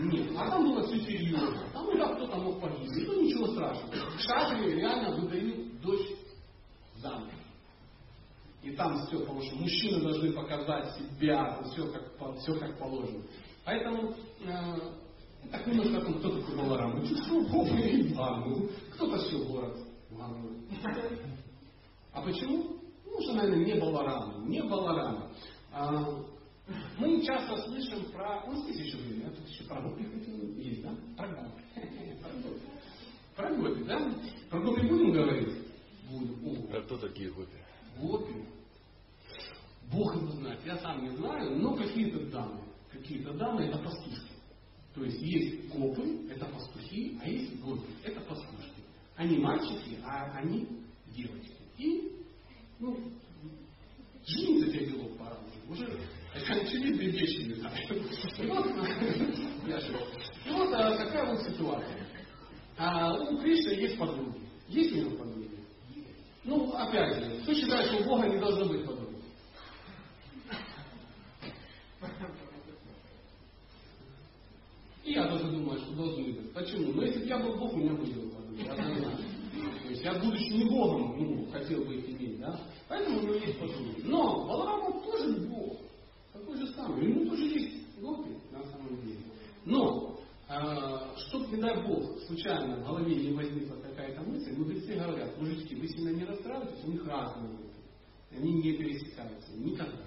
[0.00, 1.62] Нет, а там было все серьезно.
[1.72, 3.06] Там и да, кто-то мог погибнуть.
[3.06, 3.94] Ну, ничего страшного.
[4.18, 6.08] Шатри реально выдают дочь
[6.96, 7.30] замуж.
[8.62, 13.22] И там все, потому что мужчины должны показать себя, все как, все как положено.
[13.64, 16.98] Поэтому э, так немножко там кто такой Баларам.
[16.98, 17.68] Ну, что, Бог
[18.94, 19.83] Кто-то все город
[22.12, 22.76] а почему?
[23.04, 24.44] Ну, что, наверное, не Баларама.
[24.46, 25.30] Не Баларама.
[25.72, 26.24] А,
[26.98, 28.44] мы часто слышим про...
[28.46, 30.04] Ну, здесь еще время, тут еще про гопи
[30.56, 30.94] есть, да?
[31.16, 31.62] Про гопи.
[33.36, 34.14] Про гопи, да?
[34.50, 35.66] Про гопи будем говорить?
[36.10, 36.68] Будем.
[36.72, 37.58] А кто такие гопи?
[38.00, 38.44] Гопи.
[39.92, 40.60] Бог его знает.
[40.64, 42.64] Я сам не знаю, но какие-то данные.
[42.90, 44.32] Какие-то данные это пастушки.
[44.94, 48.73] То есть есть копы, это пастухи, а есть гопи, это пастушки.
[49.16, 50.68] Они мальчики, а они
[51.14, 51.52] девочки.
[51.78, 52.12] И,
[52.80, 52.96] ну,
[54.26, 55.38] жениться тебе дело пора
[55.68, 55.84] уже.
[55.84, 57.76] Уже очевидные вещи не знаю.
[57.88, 58.66] И вот,
[59.68, 62.06] я И вот а, такая вот ситуация.
[62.76, 64.40] А у Кришны есть подруги.
[64.68, 65.50] Есть у него подруги?
[66.42, 69.14] Ну, опять же, кто считает, что у Бога не должно быть подруги?
[75.04, 76.52] И я тоже думаю, что должны быть.
[76.52, 76.92] Почему?
[76.92, 79.18] Ну, если бы я был Бог, у меня бы было я понимаю.
[79.82, 82.60] То есть я, будучи не Богом, ну, хотел бы их иметь, да?
[82.88, 84.02] Поэтому у него есть послуги.
[84.04, 85.78] Но Баларам тоже не Бог.
[86.32, 87.04] Такой же самый.
[87.04, 89.20] Ему тоже есть гопи, на самом деле.
[89.64, 95.38] Но, э, чтоб, не дай Бог, случайно в голове не возникла какая-то мысль, мудрецы говорят,
[95.40, 97.70] мужички, вы сильно не расстраивайтесь, у них разные мысли.
[98.32, 99.52] Они не пересекаются.
[99.56, 100.04] Никогда.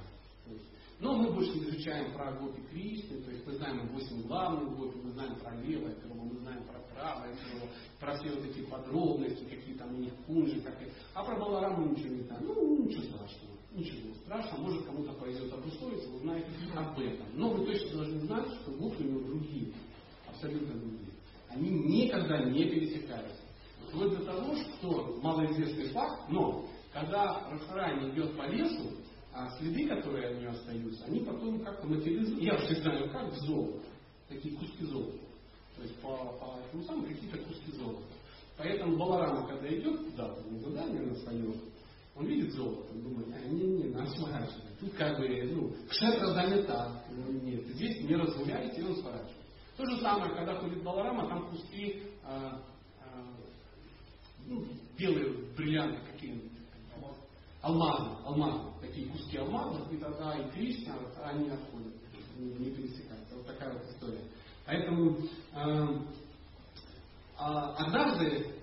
[1.00, 5.12] Но мы больше изучаем про гопи Кришны, то есть мы знаем 8 главных гопи, мы
[5.12, 7.68] знаем про левое крыло, мы знаем про правое крыло,
[8.00, 10.76] про все вот эти подробности, какие там у них кунжи, как
[11.14, 12.44] А про Балараму ничего не знаем.
[12.46, 13.58] Ну, ничего страшного.
[13.74, 14.62] Ничего страшного.
[14.62, 17.28] Может кому-то повезет обусловиться, вы знаете об этом.
[17.34, 19.74] Но вы точно должны знать, что гопи у него другие.
[20.28, 21.12] Абсолютно другие.
[21.50, 23.42] Они никогда не пересекаются.
[23.88, 28.92] Вплоть до того, что малоизвестный факт, но когда Радхарани идет по лесу,
[29.34, 32.44] а следы, которые от нее остаются, они потом как-то материализуются.
[32.44, 33.86] Я уже знаю, как в золото.
[34.28, 35.27] Такие куски золота.
[35.78, 38.04] То есть по, по этому самому какие-то куски золота.
[38.58, 41.54] Поэтому Баларама, когда идет куда-то на задание на свое,
[42.16, 44.80] он видит золото, он думает, а не, не, надо сворачивать.
[44.80, 47.04] Тут как бы, ну, кшетра занята.
[47.12, 49.38] Ну, нет, здесь не разгуляете, и он сворачивает.
[49.78, 52.60] То же самое, когда ходит Баларама, там куски а,
[53.00, 53.24] а,
[54.48, 54.66] ну,
[54.98, 56.42] белые бриллианты какие
[57.62, 61.94] алмазы, алмазы, такие куски алмазов, и тогда и Кришна, они отходят,
[62.38, 63.36] не, не пересекаются.
[63.36, 64.22] Вот такая вот история.
[64.68, 65.18] Поэтому
[65.54, 65.88] э,
[67.38, 68.54] а, однажды,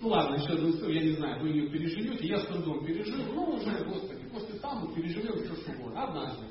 [0.00, 3.24] ну ладно, еще одну историю, я не знаю, вы ее переживете, я с трудом пережил,
[3.34, 6.04] ну уже, господи, после там переживем все что угодно.
[6.04, 6.44] Однажды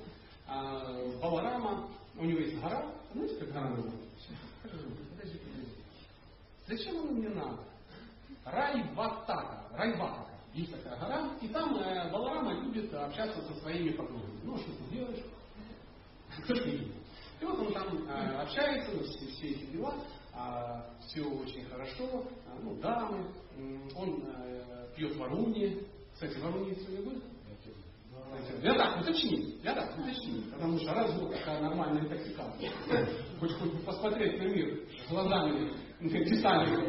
[0.49, 3.99] э, Баларама, у него есть гора, знаете, как гора называется?
[4.61, 5.39] Подожди.
[6.67, 7.59] Зачем оно мне надо?
[8.43, 10.32] Райватака, Райватака.
[10.53, 14.38] Есть такая гора, и там э, Баларама любит общаться со своими подругами.
[14.43, 15.23] Ну, что ты делаешь?
[16.43, 17.05] Кто ж не любит?
[17.41, 19.95] И вот он там э, общается, ну, все, все эти дела,
[20.33, 23.27] э, все очень хорошо, э, ну, дамы,
[23.57, 25.81] э, он э, пьет варуни.
[26.13, 27.23] Кстати, варуни сегодня будет?
[28.61, 32.71] Я так уточнить, я так уточнить, потому что раз вот такая нормальная интоксикация,
[33.39, 34.79] хоть хоть бы посмотреть на мир
[35.09, 35.71] глазами
[36.01, 36.81] Титаника.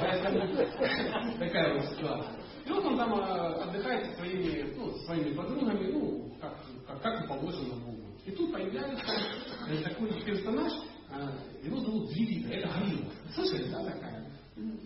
[0.00, 0.56] Поэтому
[1.38, 2.36] такая вот ситуация.
[2.66, 6.56] И вот он там а, отдыхает со своими, ну, своими подругами, ну, как,
[6.86, 7.99] как, как и положено Богу.
[8.26, 9.06] И тут появляется
[9.82, 10.72] такой персонаж,
[11.10, 13.10] а, его зовут Двигита, это Горилла.
[13.34, 14.30] Слышали, да, такая?
[14.56, 14.76] Ну,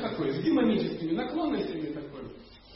[0.00, 2.22] такой, с демоническими наклонностями такой.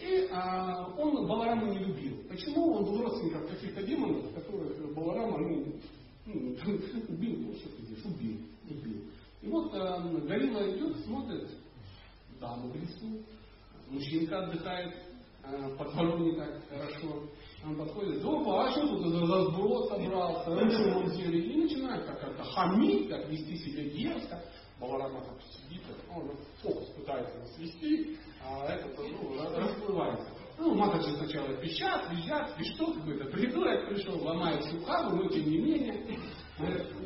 [0.00, 2.18] И а, он Балараму не любил.
[2.28, 2.74] Почему?
[2.74, 5.74] Он был родственником каких-то демонов, которых Баларама ну,
[6.26, 6.56] ну,
[7.08, 9.02] убил, ну, что ты делаешь, убил, убил.
[9.40, 11.48] И вот э, Горилла идет, смотрит,
[12.40, 13.22] даму в лесу,
[13.88, 14.94] мужчинка отдыхает,
[15.44, 17.28] э, под так хорошо.
[17.64, 21.44] Он подходит, опа, а что тут за разброд собрался, он делает?
[21.44, 24.42] И начинает как-то хамить, как вести себя дерзко.
[24.80, 25.82] Баларама так сидит,
[26.14, 26.30] он
[26.62, 30.28] фокус пытается свести, а этот ну, расплывается.
[30.56, 35.50] Ну, маточи сначала пищат, визжат, и что какой-то придурок пришел, ломает всю хабу, но тем
[35.50, 36.18] не менее.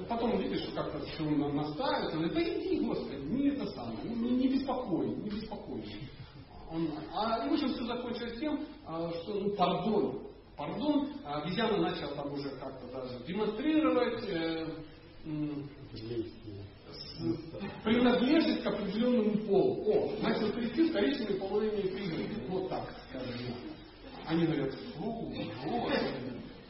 [0.09, 4.31] Потом видишь, что как-то все настаивает, он говорит, да иди, Господи, не это самое, не,
[4.31, 5.85] не беспокой, не беспокой.
[6.71, 12.15] Он, а, в общем, все закончилось тем, а, что, ну, пардон, пардон, а обезьяна начала
[12.15, 14.67] там уже как-то даже демонстрировать э,
[17.85, 19.93] принадлежность к определенному полу.
[19.93, 22.47] О, начал трясти вторичные половые признаки.
[22.49, 23.55] Вот так, скажем.
[24.27, 25.33] Они говорят, фу,
[25.65, 25.93] вот,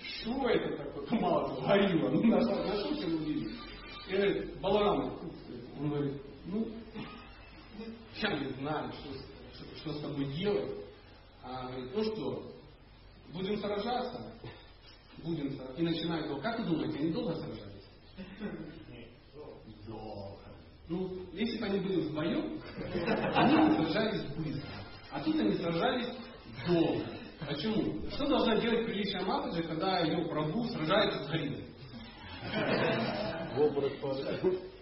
[0.02, 1.20] что это такое?
[1.20, 2.10] Мало горилла.
[2.10, 3.50] Ну, на что все увидели?
[4.08, 5.18] И говорит, Баларам,
[5.78, 6.68] он говорит, ну,
[8.20, 9.12] я не знаю, что,
[9.54, 10.70] что, что с тобой делать.
[11.42, 12.51] А говорит, ну что,
[13.32, 14.32] будем сражаться?
[15.22, 15.80] Будем сражаться.
[15.80, 17.88] И начинает говорить, как вы думаете, они долго сражались?
[19.86, 20.42] Долго.
[20.88, 22.60] Ну, если бы они были вдвоем,
[23.34, 24.70] они сражались быстро.
[25.10, 26.08] А тут они сражались
[26.66, 27.04] долго.
[27.46, 28.08] Почему?
[28.10, 31.64] Что должна делать приличия Матаджи, когда ее прабу сражается с Харидой?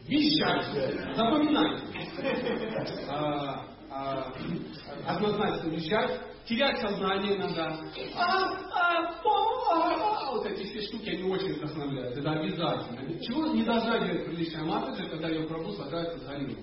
[0.06, 1.16] Вещать.
[1.16, 1.82] Запоминать.
[3.08, 3.66] А,
[5.06, 6.20] однозначно вещать.
[6.46, 7.78] Терять сознание иногда.
[8.16, 8.36] А,
[8.72, 12.16] а, а, а, вот эти все штуки, они очень вдохновляют.
[12.16, 13.20] Это обязательно.
[13.20, 16.56] Чего не должна делать приличия Матаджи, когда ее прабу сражается с Харидой?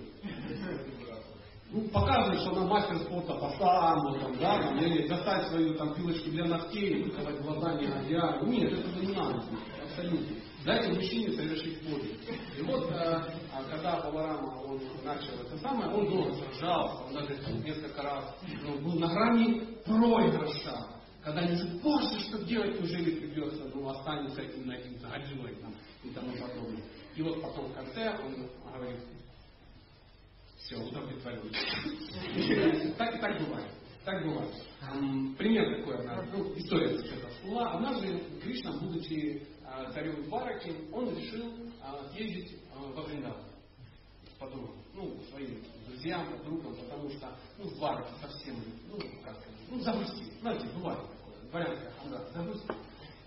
[1.72, 6.30] ну, показывает, что она мастер спорта по самбо, там, да, или достать свою там, пилочку
[6.32, 8.02] для ногтей, выковать глаза не на
[8.46, 9.44] Нет, это не надо,
[9.84, 10.36] абсолютно.
[10.68, 12.20] Дайте мужчине совершить подвиг.
[12.58, 17.38] И вот, э, а когда Баларама он начал это самое, он долго сражался, он даже
[17.64, 20.88] несколько раз ну, был на грани проигрыша.
[21.24, 25.74] Когда они говорят, боже, что делать, неужели придется, ну, останется этим на этим загодилой там,
[26.04, 26.84] и тому подобное.
[27.16, 29.00] И вот потом в конце он говорит,
[30.58, 31.50] все, удовлетворен.
[32.98, 33.72] Так и так бывает.
[34.04, 34.54] Так бывает.
[35.38, 37.72] Пример такой, ну, история это всплыла.
[37.72, 39.48] Однажды Кришна, будучи
[39.78, 43.42] а, царем Двараки, он решил а, съездить а, во Вриндаван
[44.40, 44.78] с.
[44.94, 48.56] Ну, своим друзьям, подругам, потому что, ну, в Двараке совсем,
[48.90, 49.38] ну, как
[49.70, 50.28] ну, загрустил.
[50.42, 52.76] Знаете, бывает такое, дворянская хандра, загрустил.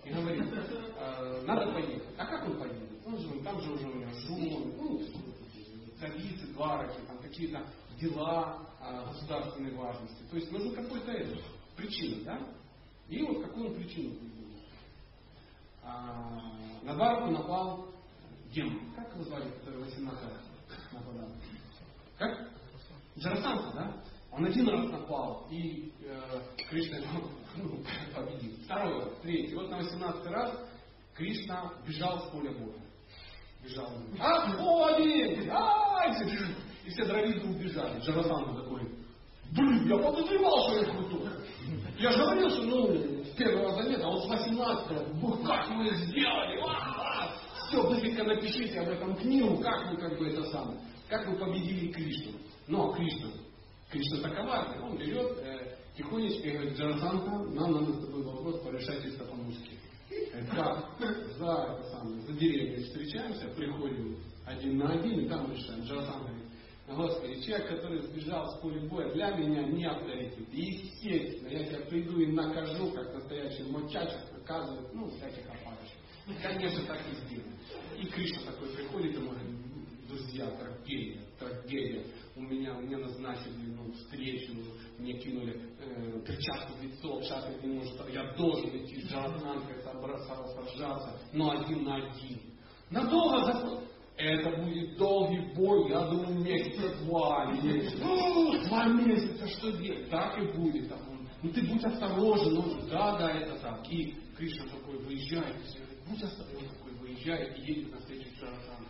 [0.05, 2.03] И говорит, э, надо поехать.
[2.17, 2.89] А как он поедет?
[3.07, 5.01] Он же, там же уже у него жены, ну,
[6.01, 7.65] царицы, двараки, там какие-то
[8.01, 10.23] дела э, государственной важности.
[10.31, 11.41] То есть нужно какой-то это,
[11.77, 12.41] причина, да?
[13.09, 14.15] И вот какую он причину
[16.83, 17.89] на двараку напал
[18.53, 18.93] демон.
[18.95, 20.33] Как его звали, который 18 раз
[20.93, 21.29] нападал?
[22.19, 22.51] Как?
[23.19, 24.03] Джарасанта, да?
[24.33, 26.99] Он один раз напал, и э, Кришна
[27.57, 27.83] ну,
[28.15, 28.57] победил.
[28.65, 29.55] Второй раз, третий.
[29.55, 30.55] Вот на 18 раз
[31.15, 32.81] Кришна бежал с поля боя.
[33.63, 33.91] Бежал.
[34.19, 35.51] Отходим!
[35.51, 36.57] Ай!
[36.85, 38.01] И все дровиды убежали.
[38.01, 38.83] Джарасанта такой,
[39.53, 41.29] блин, я подозревал, что я крутой.
[41.99, 44.89] Я же говорил, что ну, первого нет, а вот с 18
[45.47, 46.61] как мы сделали?
[46.61, 47.37] А-а-а!
[47.69, 50.79] Все, быстренько напишите об этом книгу, как вы как бы это самое,
[51.09, 52.39] как вы победили Кришну.
[52.67, 53.31] Но Кришна
[53.91, 59.03] Кришна таковарный, он берет э, тихонечко и говорит, Джарасанта, нам надо с тобой вопрос порешать
[59.03, 59.79] чисто по-мужски.
[60.51, 60.99] Как?
[61.39, 65.85] За, это самое, за деревней встречаемся, приходим один на один, и там решаем.
[65.87, 66.40] Говорит,
[66.97, 70.49] Господи, человек, который сбежал с поля боя, для меня не авторитет.
[70.53, 75.97] Естественно, я тебя приду и накажу, как настоящий мочачек наказывает, ну, всяких опарышей.
[76.43, 77.55] Конечно, так и сделаю.
[77.99, 79.47] И Кришна такой приходит и говорит,
[80.09, 82.05] друзья, трагедия, трагедия
[82.37, 84.53] у меня, мне назначили ну, встречу,
[84.99, 91.21] мне кинули э, перчатку в лицо, шапка не может, я должен идти с Джараданкой сражаться,
[91.33, 92.41] но один на один.
[92.91, 93.81] Надолго за...
[94.21, 97.53] Это будет долгий бой, я думаю, месяца два.
[97.55, 100.11] Ну, два месяца, что делать?
[100.11, 100.93] Так и будет.
[101.43, 103.91] Ну ты будь осторожен, ну, да, да, это так.
[103.91, 105.57] И Кришна такой выезжает,
[106.07, 108.87] будь осторожен, такой выезжает и едет на встречу с Джараданкой.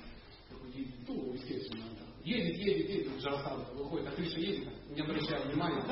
[0.49, 1.85] Такой едет, ну, естественно,
[2.25, 5.83] Едет, едет, едет, Джарасан выходит, а крыша едет, не обращая внимания,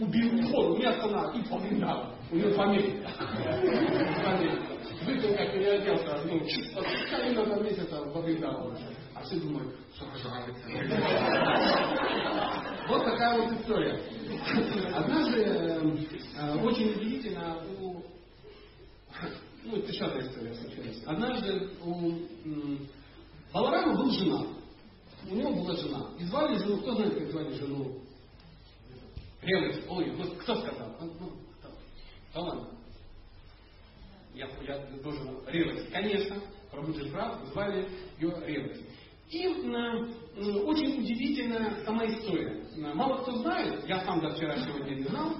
[0.00, 2.14] убил воду, не останавливал, и поминал.
[2.32, 3.08] У него фамилия.
[5.04, 6.82] Выпил, как переоделся, ну, чисто,
[7.46, 8.72] на месяца поминал.
[9.14, 10.68] А все думают, что рожается.
[12.88, 14.00] Вот такая вот история.
[14.94, 18.02] Однажды, э, очень удивительно, у...
[19.64, 21.02] Ну, одна история случилась.
[21.04, 22.12] Однажды у
[23.52, 24.46] Баларама был женат
[25.30, 26.10] у него была жена.
[26.18, 28.00] И звали жену, кто знает, как звали жену?
[29.42, 29.82] Ревность.
[29.88, 30.96] Ой, кто сказал?
[31.00, 31.10] Ну,
[31.58, 31.70] кто?
[32.34, 32.68] Да ладно.
[34.38, 35.40] Я, я должен...
[35.48, 35.90] Ревность.
[35.90, 36.36] Конечно,
[36.70, 37.88] Прабуджи прав, звали
[38.20, 38.84] ее Ревность.
[39.30, 42.64] И э, очень удивительная сама история.
[42.94, 45.34] Мало кто знает, я сам до вчерашнего дня не знал,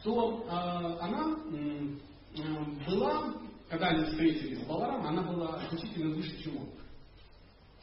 [0.00, 3.34] что э, она э, была,
[3.68, 6.68] когда они встретились с Баларом, она была значительно выше, чем он.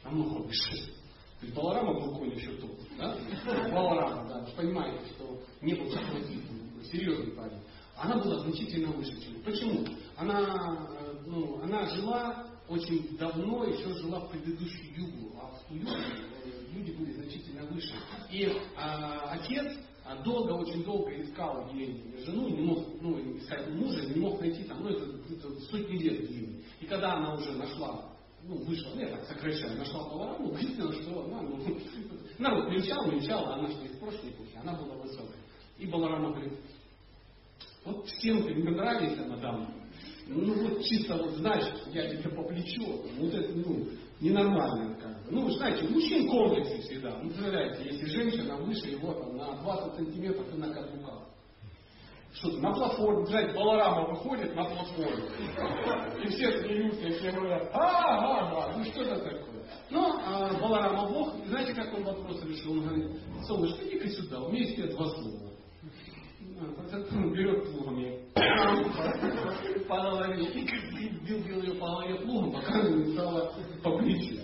[0.02, 0.92] Намного выше.
[1.38, 2.76] То есть Баларама был конь еще тот.
[2.98, 3.16] Да?
[3.70, 4.46] Баларама, да.
[4.56, 6.42] Понимаете, что не был такой тип,
[6.90, 7.60] серьезный парень.
[7.98, 9.40] Она была значительно выше, чем.
[9.42, 9.86] Почему?
[10.16, 15.74] Она, э, ну, она жила очень давно, еще жила в предыдущую югу, а в ту
[15.74, 17.94] югу э, люди были значительно выше.
[18.30, 19.72] И а, отец
[20.04, 24.64] а, долго, очень долго искал ей жену, не мог ну, искать мужа, не мог найти
[24.64, 26.64] там, ну это, это сотни лет длинный.
[26.80, 28.12] И когда она уже нашла
[28.42, 31.58] ну, вышла, ну, я так сокращаю, нашла панораму, выяснила, что она, ну,
[32.38, 35.40] народ мельчал, мельчал, а она что из прошлой эпохи, она была высокая.
[35.78, 36.54] И Баларама говорит,
[37.86, 39.74] вот всем ты мне нравишься, мадам,
[40.26, 43.88] ну вот чисто вот знаешь, я тебе по плечу, вот это, ну,
[44.20, 45.30] ненормально как бы.
[45.30, 47.18] Ну, вы знаете, мужчин комплексы всегда.
[47.22, 51.22] Ну, представляете, если женщина выше его там, на 20 сантиметров и на каблуках
[52.36, 55.24] что-то на платформе, знаете, Баларама выходит на платформу.
[56.22, 59.64] И все смеются, и все говорят, а, а, а, ну что это такое?
[59.90, 62.72] Но а, Баларама Бог, знаете, как он вопрос решил?
[62.72, 63.10] Он говорит,
[63.46, 65.50] солнышко, иди-ка сюда, у меня есть тебе два слова.
[66.58, 68.18] Он берет плугом ее
[69.88, 70.64] по голове и
[71.26, 73.52] бил, бил ее по голове плугом, пока она не стала
[73.82, 74.40] по плечу.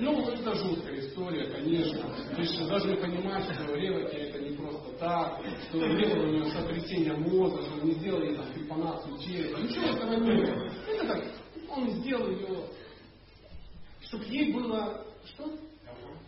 [0.00, 2.02] Ну, это жуткая история, конечно.
[2.34, 7.14] То есть должны понимать, что Ревати это не просто так, что было у него сотрясения
[7.14, 9.58] мозга, что не сделали там трепанацию черепа.
[9.58, 10.70] Ничего этого не было.
[10.86, 11.24] Это так,
[11.70, 12.58] он сделал ее,
[14.02, 15.50] чтобы ей было, что?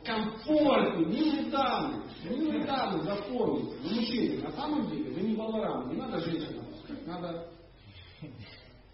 [0.04, 6.20] Комфортно, не недавно, не недавно запомните, мужчины, на самом деле, вы не баларам, не надо
[6.20, 6.66] женщинам,
[7.06, 7.48] надо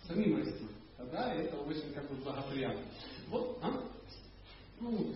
[0.07, 0.67] самим расти.
[0.97, 2.83] Тогда это очень как бы благоприятно.
[3.29, 3.71] Вот, а?
[4.81, 5.15] Ну,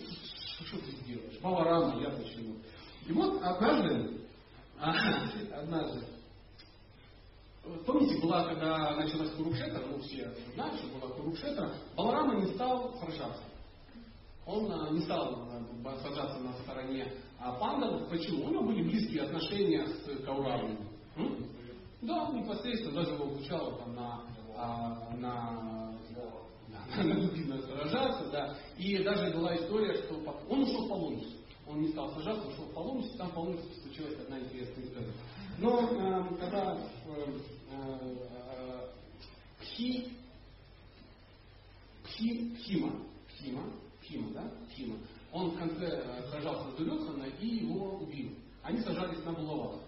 [0.67, 1.41] что ты сделаешь?
[1.43, 2.57] Мало я почему.
[3.07, 4.21] И вот однажды
[4.81, 6.07] однажды.
[7.87, 13.43] Помните, была, когда началась Курукшета, ну все знают, что была Курукшета, Баларама не стал сражаться.
[14.51, 15.47] Он не стал
[16.03, 17.13] сражаться на стороне
[17.61, 18.09] пандов.
[18.09, 18.47] Почему?
[18.47, 20.79] У него были близкие отношения с Кауравами.
[22.03, 24.23] Да, непосредственно даже его обучал там, на,
[24.57, 25.93] а, на,
[26.91, 28.57] на, сражаться, да.
[28.79, 30.15] И даже была история, что
[30.49, 31.41] он ушел в паломничество.
[31.67, 35.13] Он не стал сражаться, ушел в паломничество, там в паломничестве случилась одна интересная история.
[35.59, 37.39] Но э, когда э,
[37.71, 38.89] э,
[39.61, 40.09] Пхи,
[42.05, 42.93] Пхи, Пхима,
[43.29, 43.63] Пхима,
[44.11, 44.97] Пхима, да, Пхима,
[45.33, 48.33] он в конце э, сражался с Дурьотхана и его убил.
[48.63, 49.81] Они сажались на булавах.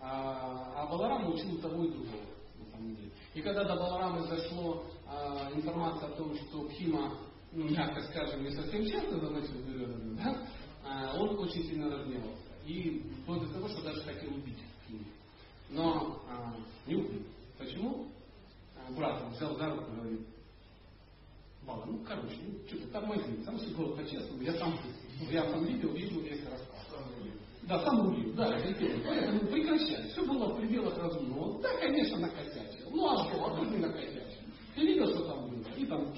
[0.00, 2.22] А, а Баларам учил того и другого,
[2.58, 3.10] на самом деле.
[3.34, 7.18] И когда до Баларамы зашло а, информация о том, что Пхима,
[7.52, 10.46] ну, мягко скажем, не совсем честно заносил Дурьотхана, да,
[10.84, 12.46] а, он очень сильно разгневался.
[12.66, 15.04] И вплоть до того, что даже хотел убить Пхиму.
[15.70, 16.54] Но а,
[16.86, 17.22] не убил.
[17.58, 18.06] Почему?
[18.76, 20.35] А, брат взял за руку и говорит,
[21.66, 24.78] Баба, ну короче, ну что ты тормози, там все было по-честному, я сам,
[25.30, 26.86] я сам видел, видел весь рассказ.
[27.62, 28.56] Да, сам убил, да,
[29.04, 30.08] Поэтому прекращай.
[30.10, 31.60] Все было в пределах разумного.
[31.60, 32.90] Да, конечно, накосячил.
[32.92, 34.46] Ну а что, а тут не накосячил.
[34.76, 35.64] Ты видел, что там было?
[35.76, 36.14] И там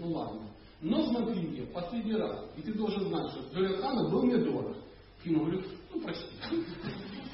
[0.00, 0.48] ну ладно.
[0.80, 4.76] Но смотри мне, последний раз, и ты должен знать, что Дурятхана был мне дорог.
[5.24, 5.62] Ему говорю,
[5.92, 6.24] ну прости,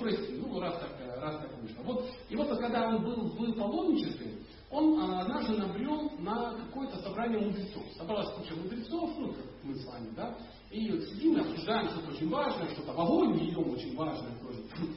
[0.00, 1.82] прости, ну раз так, раз так вышло.
[1.82, 4.32] Вот, и вот когда он был в паломничестве,
[4.74, 7.84] он а, однажды набрел на какое-то собрание мудрецов.
[7.96, 10.36] Собралась куча мудрецов, ну, как мы с вами, да,
[10.70, 14.64] и вот сидим и обсуждаем что-то очень важное, что-то в огонь льем очень важное тоже.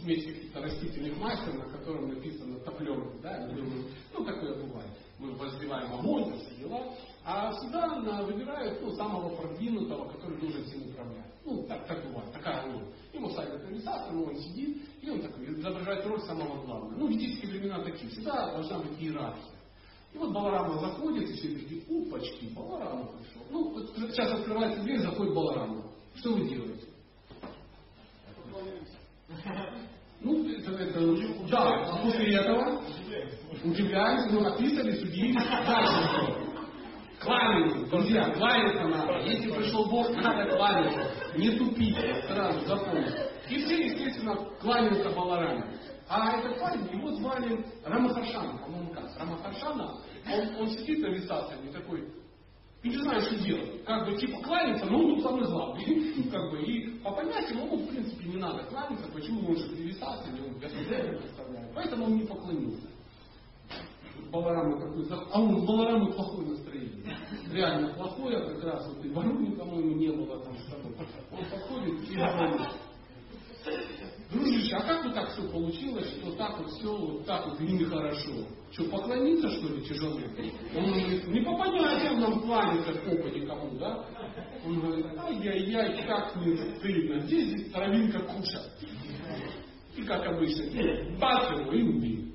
[0.00, 3.48] Смесь каких-то растительных масел, на котором написано топленка, да,
[4.14, 4.90] ну, такое бывает.
[5.18, 6.94] Мы возливаем огонь, все дела.
[7.24, 7.86] А всегда
[8.24, 11.26] выбирают ну, самого продвинутого, который должен всем управлять.
[11.44, 12.84] Ну, так, так бывает, такая роль.
[13.12, 16.98] Ему ставят организатор, он сидит, и он такой изображает роль самого главного.
[16.98, 19.54] Ну, в ведические времена такие, всегда должна быть иерархия.
[20.12, 23.42] И вот Баларама заходит, и все такие, упачки, Баларама пришел.
[23.50, 25.82] Ну, вот сейчас открывается дверь, заходит Баларама.
[26.16, 26.86] Что вы делаете?
[30.20, 32.82] Ну, это, это, да, а после этого
[33.64, 36.51] удивляемся, ну, описались, удивились, дальше
[37.22, 39.18] Кланяйтесь, друзья, кланяться надо.
[39.20, 41.10] Если пришел Бог, надо кланяться.
[41.36, 43.30] Не тупите, сразу запомните.
[43.48, 45.64] И все, естественно, кланяются Балараме.
[46.08, 49.04] А этот парень, его звали Рамахаршана, по-моему, как?
[49.18, 49.98] Рамахаршана,
[50.30, 52.06] он, он сидит на висасами такой,
[52.82, 53.84] и не знаю, что делать.
[53.84, 55.84] Как бы типа кланяться, но он тут самый слабый.
[56.32, 59.06] как бы, и по понятиям ему, в принципе, не надо кланяться.
[59.12, 61.72] Почему он же при висасами, он государя представляет.
[61.74, 62.88] Поэтому он не поклонился.
[64.32, 66.71] Баларама какой а он у Баларамы плохое настроение.
[67.52, 70.94] Реально плохое, как раз вот и Варуни, по-моему, не было там с тобой.
[71.30, 72.70] Он подходит и говорит,
[74.30, 78.46] дружище, а как вот так все получилось, что так вот все, вот так вот нехорошо?
[78.72, 80.18] Что, поклониться, что ли, тяжело?
[80.76, 84.06] Он говорит, не по понятиям нам кланяться попа никому, да?
[84.64, 88.62] Он говорит, ай-яй-яй, как мне стыдно, здесь травинка куша.
[89.96, 92.32] И как обычно, бац его и убил.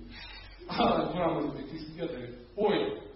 [0.69, 3.06] А браманы такие сидят и говорят, ой,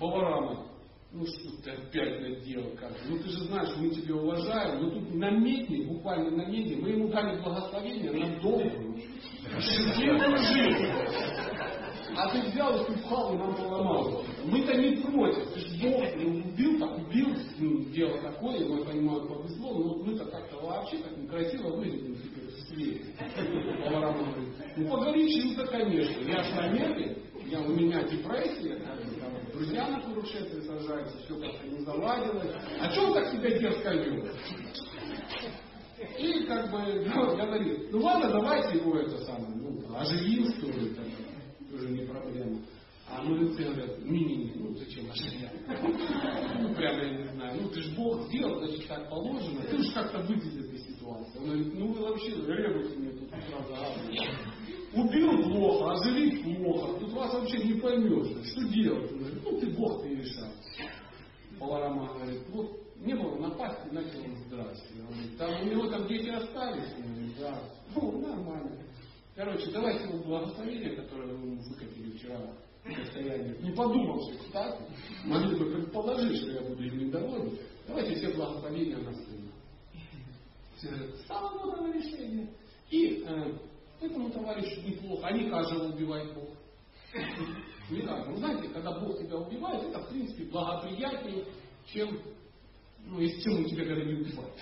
[0.00, 0.66] Баларама,
[1.10, 5.14] ну что ты опять наделал как Ну ты же знаешь, мы тебя уважаем, но тут
[5.14, 8.96] намедни, буквально намедни, мы ему дали благословение на долгую,
[9.58, 10.92] жизнь.
[12.16, 14.24] А ты взял и упал и нам поломал.
[14.44, 15.52] Мы-то не против.
[15.52, 20.24] Ты же Бог убил, так убил, ну, дело такое, мы понимаем, повезло, но вот мы-то
[20.26, 23.00] как-то вообще так некрасиво выглядим теперь быстрее.
[23.84, 26.20] Баларама говорит, ну погорячился, конечно.
[26.28, 28.78] Я ж на нерве, я, у меня депрессия,
[29.52, 32.54] друзья на Курушетре сажаются, все как-то не заладилось.
[32.80, 34.28] А что он так себя дерзко вел?
[36.18, 40.66] И как бы ну, я говорю, ну ладно, давайте его это самое, ну, оживим, что
[40.68, 41.04] ли, там,
[41.70, 42.60] тоже не проблема.
[43.10, 45.54] А мудрецы говорят, не-не-не, ну зачем оживлять?
[46.60, 49.92] Ну, прямо я не знаю, ну ты же Бог сделал, значит так положено, ты же
[49.92, 51.38] как-то выйдешь из этой ситуации.
[51.38, 53.74] Он говорит, ну вы вообще ребуете мне тут сразу
[54.98, 56.98] Убил плохо, оживить плохо.
[56.98, 58.46] Тут вас вообще не поймешь.
[58.50, 59.12] Что делать?
[59.12, 60.50] Он говорит, ну ты Бог ты решай.
[61.58, 65.02] Баларама говорит, вот не было напасти, начал он здравствуйте.
[65.02, 66.94] Он говорит, там у него там дети остались.
[66.96, 67.62] Он говорит, да.
[67.94, 68.78] Ну, нормально.
[69.36, 72.40] Короче, давайте ему благословение, которое вы выкатили вчера
[72.84, 74.82] в состоянии, не подумавши, кстати,
[75.24, 77.58] могли бы предположить, что я буду им недоволен.
[77.86, 79.52] Давайте все благословения на сына.
[81.26, 82.48] Самое решение.
[82.90, 83.52] И э,
[84.00, 85.26] Этому товарищу неплохо.
[85.26, 86.50] А не же убивает Бог?
[87.90, 88.28] Не так.
[88.28, 91.44] Вы знаете, когда Бог тебя убивает, это в принципе благоприятнее,
[91.86, 92.18] чем
[93.06, 94.52] ну, если чем он тебя когда не убивает.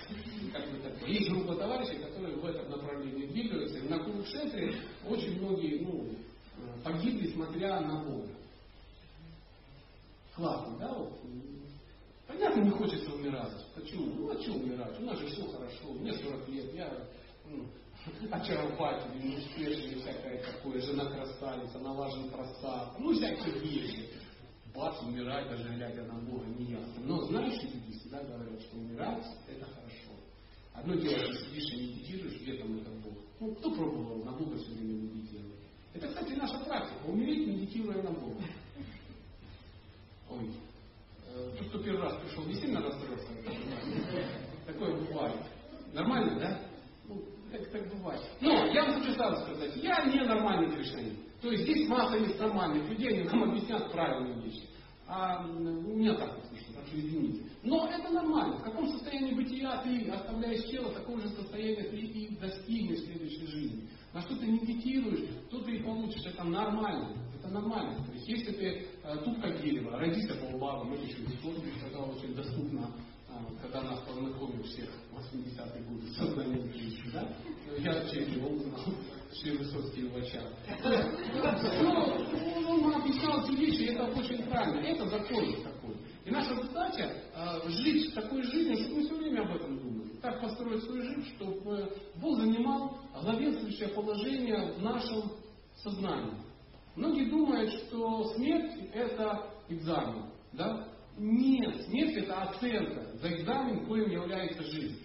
[0.53, 1.09] Как бы такое.
[1.09, 3.25] Есть группа товарищей, которые в этом направлении
[3.89, 4.73] на Курукшетре
[5.05, 6.07] очень многие ну,
[6.83, 8.29] погибли, смотря на Бога.
[10.35, 10.93] Классно, да?
[10.93, 11.19] Вот.
[12.27, 13.65] Понятно, не хочется умирать.
[13.75, 14.13] Почему?
[14.13, 14.99] Ну, а что умирать?
[14.99, 15.93] У нас же все хорошо.
[15.93, 16.93] Мне 40 лет, я
[17.49, 17.65] ну,
[18.31, 22.99] очаровательный, успешный, всякое такое, жена красавица, налажен просад.
[22.99, 24.09] Ну, всякие вещи.
[24.73, 27.01] Бац, умирать, даже глядя на Бога, не ясно.
[27.03, 30.13] Но знаешь, люди всегда говорят, что умирать это хорошо.
[30.73, 33.13] Одно дело, ты сидишь и медитируешь, где там этот Бог.
[33.39, 35.57] Ну, кто пробовал на Бога все время медитировать?
[35.93, 37.05] Это, кстати, наша практика.
[37.07, 38.43] Умереть, медитируя на Бога.
[40.29, 40.51] Ой,
[41.33, 43.27] э, тот, кто первый раз пришел, не сильно расстроился.
[44.67, 45.41] Такое бывает.
[45.93, 46.61] Нормально, да?
[47.57, 48.21] Ну, так, так бывает.
[48.41, 51.13] Но я вам хочу сразу сказать, я не нормальный кришнаит.
[51.41, 54.63] То есть здесь масса есть нормальных людей, они нам объяснят правильные вещи.
[55.09, 57.43] А у меня так вот слышно, так что извините.
[57.63, 58.57] Но это нормально.
[58.57, 63.47] В каком состоянии бытия ты оставляешь тело, такое же состояние ты и достигнешь в следующей
[63.47, 63.89] жизни.
[64.13, 66.25] На что ты медитируешь, то ты и получишь.
[66.25, 67.15] Это нормально.
[67.39, 68.03] Это нормально.
[68.05, 72.35] То есть если ты э, тупка дерева, родись по бабам, это еще бесплатно, тогда очень
[72.35, 72.93] доступно
[73.61, 77.27] когда нас познакомил всех 80-е годы с сознанием Кришны, да?
[77.77, 78.79] Я через его узнал,
[79.33, 80.43] Шри Высоцкий в очах.
[81.81, 84.79] Ну, он объяснял эти вещи, и это очень правильно.
[84.79, 85.97] Это закон такой.
[86.25, 90.09] И наша задача э, жить такой жизнью, чтобы мы все время об этом думали.
[90.21, 95.31] Так построить свою жизнь, чтобы Бог занимал главенствующее положение в нашем
[95.75, 96.33] сознании.
[96.95, 100.25] Многие думают, что смерть это экзамен.
[100.53, 100.87] Да?
[101.17, 105.03] Нет, смерть это оценка за экзамен, коим является жизнь.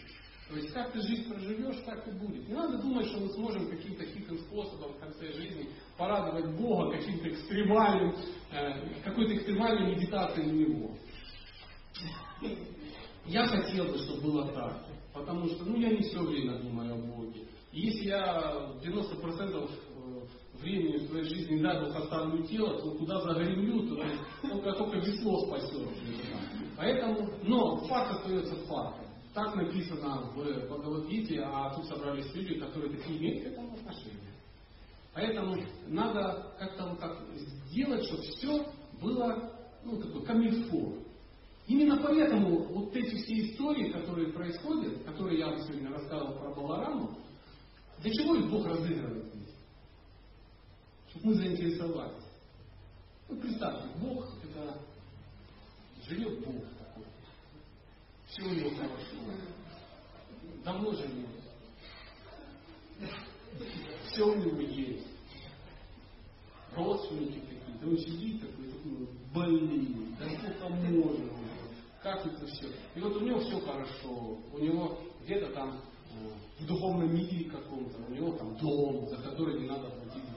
[0.49, 2.47] То есть как ты жизнь проживешь, так и будет.
[2.47, 7.31] Не надо думать, что мы сможем каким-то хитрым способом в конце жизни порадовать Бога каким-то
[7.31, 8.15] экстремальным,
[8.51, 10.97] э, какой-то экстремальной медитацией на Него.
[13.25, 14.85] Я хотел бы, чтобы было так.
[15.15, 17.47] Потому что ну, я не все время думаю о Боге.
[17.73, 19.71] И если я 90%
[20.63, 24.05] времени в своей жизни Бог оставлю тело, то куда загремлю, то
[24.49, 25.89] только, только весло спасет.
[26.77, 29.07] Поэтому, но факт остается фактом.
[29.35, 34.33] Так написано в Бхагавадгите, а тут собрались люди, которые такие имеют к этому отношение.
[35.15, 35.57] Поэтому
[35.89, 37.19] надо как-то вот так
[37.69, 38.67] сделать, чтобы все
[39.01, 39.53] было
[39.85, 40.95] ну, такой камильфо.
[41.67, 47.17] Именно поэтому вот эти все истории, которые происходят, которые я вам сегодня рассказывал про Балараму,
[48.01, 49.33] для чего их Бог разыгрывает?
[51.23, 52.25] Мы заинтересовались.
[53.29, 54.79] Ну, представьте, Бог это
[56.07, 57.05] живет Бог такой.
[58.27, 59.17] Все у него хорошо.
[60.65, 61.29] Давно живет.
[64.11, 65.07] Все у него есть.
[66.75, 67.87] Родственники какие-то.
[67.87, 70.15] Он сидит такой, такой больный.
[70.19, 71.31] Да сколько можно
[72.03, 72.69] Как это все?
[72.95, 74.39] И вот у него все хорошо.
[74.53, 75.81] У него где-то там
[76.13, 80.32] э, в духовном мире каком-то, у него там дом, за который не надо платить да?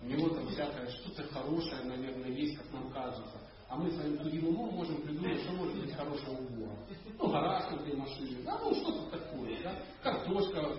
[0.00, 3.40] У него там всякое что-то хорошее, наверное, есть, как нам кажется.
[3.68, 6.76] А мы своим тугим умом можем придумать, что может быть хорошего у Бога.
[7.18, 9.74] Ну, гараж на машины, да, ну что-то такое, да.
[10.02, 10.72] Картошка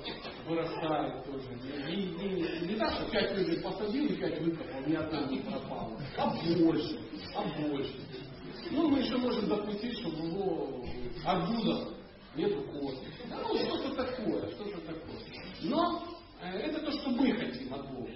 [0.48, 1.50] вырастает тоже.
[1.88, 6.00] Не, не, не, так, что пять людей посадил и пять выкопал, ни одна не пропала.
[6.18, 7.00] А больше,
[7.36, 7.94] а больше.
[8.72, 10.84] Ну, мы еще можем допустить, чтобы его
[11.26, 11.90] арбузов
[12.36, 12.96] нету коз.
[13.30, 15.20] Да, ну, что-то такое, что-то такое.
[15.62, 16.04] Но
[16.42, 18.10] э, это то, что мы хотим от Бога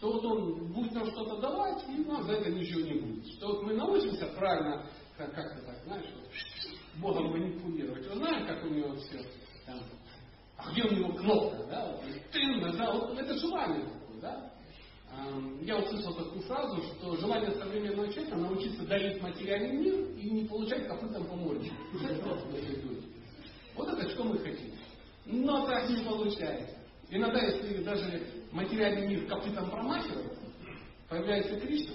[0.00, 3.34] что вот он будет нам что-то давать, и нам за это ничего не будет.
[3.34, 4.86] Что вот мы научимся правильно,
[5.18, 8.08] как, как-то так, знаешь, вот, Богом манипулировать.
[8.08, 9.22] Вы знаете, как у него все
[9.66, 9.78] там,
[10.56, 12.00] а где у него кнопка, да, вот,
[12.32, 14.50] ты нажал, вот это желание такое, да.
[15.60, 20.88] Я услышал такую фразу, что желание современного человека научиться дарить материальный мир и не получать
[20.88, 21.70] копытом по морде.
[23.76, 24.72] Вот это что мы хотим.
[25.26, 26.79] Но так не получается.
[27.10, 28.22] Иногда, если даже
[28.52, 30.38] материальный мир копытом промахивает,
[31.08, 31.94] появляется Кришна,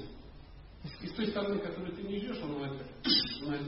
[1.01, 2.81] и с той стороны, которую ты не идешь, он говорит,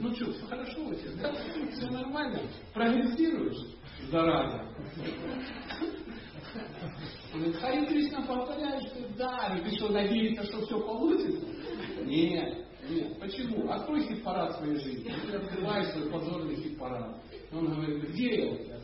[0.00, 1.34] ну что, все хорошо у тебя, да?
[1.72, 2.42] все нормально,
[2.74, 3.74] прогрессируешь,
[4.10, 4.62] зараза.
[7.32, 11.46] Он говорит, Хари Кришна повторяет, что да, и ты что, надеешься, что все получится?
[12.04, 13.18] Нет, нет.
[13.20, 13.70] Почему?
[13.70, 15.12] Открой хит-парад своей жизни.
[15.26, 17.22] Ты открываешь свой позорный хит-парад.
[17.52, 18.78] Он говорит, где я у тебя?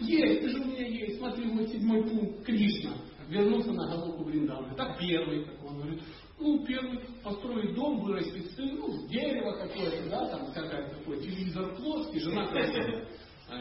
[0.00, 1.18] Есть, ты же у меня есть.
[1.18, 2.92] Смотри, мой седьмой пункт, Кришна.
[3.28, 4.74] Вернулся на головку Бриндавна.
[4.74, 6.02] Так первый, как он говорит.
[6.38, 12.18] Ну, первый, построить дом, вырастить сын, ну, дерево какое-то, да, там всякое такое, телевизор плоский,
[12.18, 13.06] жена красивая.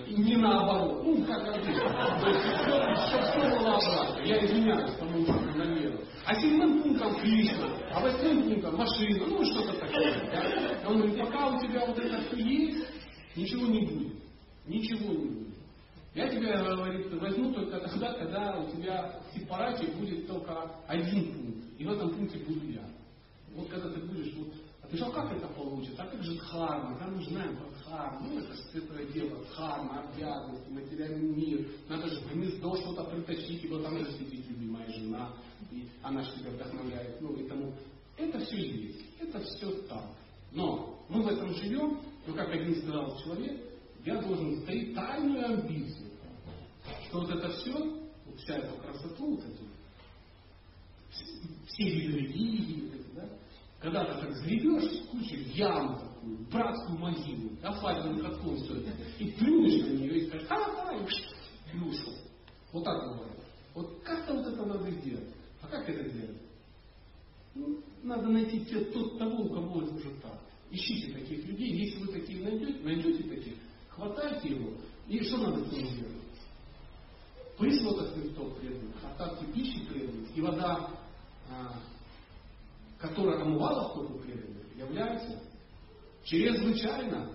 [0.08, 1.04] И не наоборот.
[1.04, 2.20] Ну, как обычно.
[2.22, 4.22] То есть все, все, все было обратно.
[4.24, 6.00] Я извиняюсь, по-моему, намеру.
[6.26, 10.32] А седьмым пунктом Кришна, а восьмым пунктом машина, ну что-то такое.
[10.32, 10.90] Да?
[10.90, 12.88] Он говорит, пока у тебя вот это все есть,
[13.36, 14.29] ничего не будет.
[14.70, 15.58] Ничего не будет.
[16.14, 21.66] Я тебя, говорит, возьму только тогда, когда у тебя в сепарате будет только один пункт.
[21.78, 22.88] И в этом пункте буду я.
[23.56, 26.04] Вот когда ты будешь, вот, а ты что, как это получится?
[26.04, 27.00] А как же дхарма?
[27.00, 28.28] Да мы знаем про дхарму.
[28.28, 31.68] Ну, это же святое дело, дхарма, обязанности, материальный мир.
[31.88, 35.34] Надо же гнездо что-то притащить, ибо там же сидит любимая жена,
[35.72, 37.20] и она же тебя вдохновляет.
[37.22, 37.74] Ну, и тому.
[38.18, 39.06] Это все есть.
[39.20, 40.06] Это все так.
[40.52, 43.69] Но мы в этом живем, но как один сказал человек,
[44.06, 46.12] я должен стоить тайную амбицию,
[47.08, 49.70] что вот это все, вся эта красоту, вот эти,
[51.68, 53.30] все виды религии, да,
[53.80, 59.32] когда ты так сгребешь кучу яму такую, братскую могилу, да, фабельным катком все это, и
[59.32, 60.94] плюнешь на нее и скажешь, а,
[61.74, 62.14] и ушел.
[62.72, 63.40] Вот так бывает.
[63.74, 65.30] Вот как-то вот это надо сделать.
[65.62, 66.38] А как это сделать?
[67.56, 70.40] Ну, надо найти те, тот, того, у кого это уже так.
[70.72, 71.72] Ищите таких людей.
[71.72, 73.54] Если вы таких найдете, найдете таких,
[74.00, 74.72] хватайте его.
[75.08, 76.16] И что надо с ним делать?
[77.58, 80.92] Присмотр Христов требует, остатки пищи требует, и вода,
[81.52, 81.76] а,
[82.98, 85.42] которая омывала стопу преданных, является
[86.24, 87.30] чрезвычайно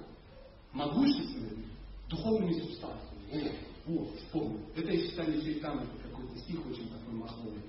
[0.73, 1.67] могущественными
[2.09, 3.59] духовными субстанциями.
[3.85, 4.61] Вот, вот, вспомнил.
[4.75, 7.61] Это из читания Чайтаны, какой-то стих очень такой маховый.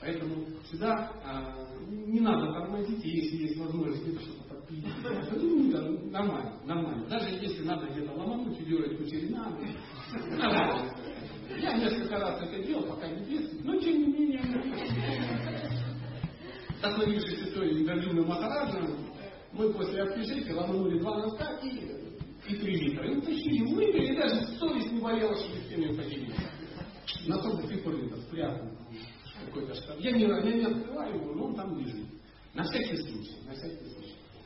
[0.00, 4.41] Поэтому всегда а, не надо тормозить, если есть возможность где-то что-то
[5.32, 7.06] Ну, нормально, нормально.
[7.08, 9.58] Даже если надо где-то ломануть, удержать кучерина,
[10.30, 10.94] нормально.
[11.60, 14.40] Я несколько раз это делал, пока не бедствует, но тем не менее,
[16.82, 18.88] остановившись той интервью Махараджа,
[19.52, 21.68] мы после общежития ломанули два носка и,
[22.48, 23.06] и три литра.
[23.06, 26.42] И утащили, выпили, и даже совесть не болела, что с кем поделиться.
[27.26, 28.70] Носок до сих пор где-то
[29.46, 30.00] какой-то штаб.
[30.00, 32.06] Я не, я не открываю его, но он там лежит.
[32.54, 34.01] На всякий случай, на всякий случай.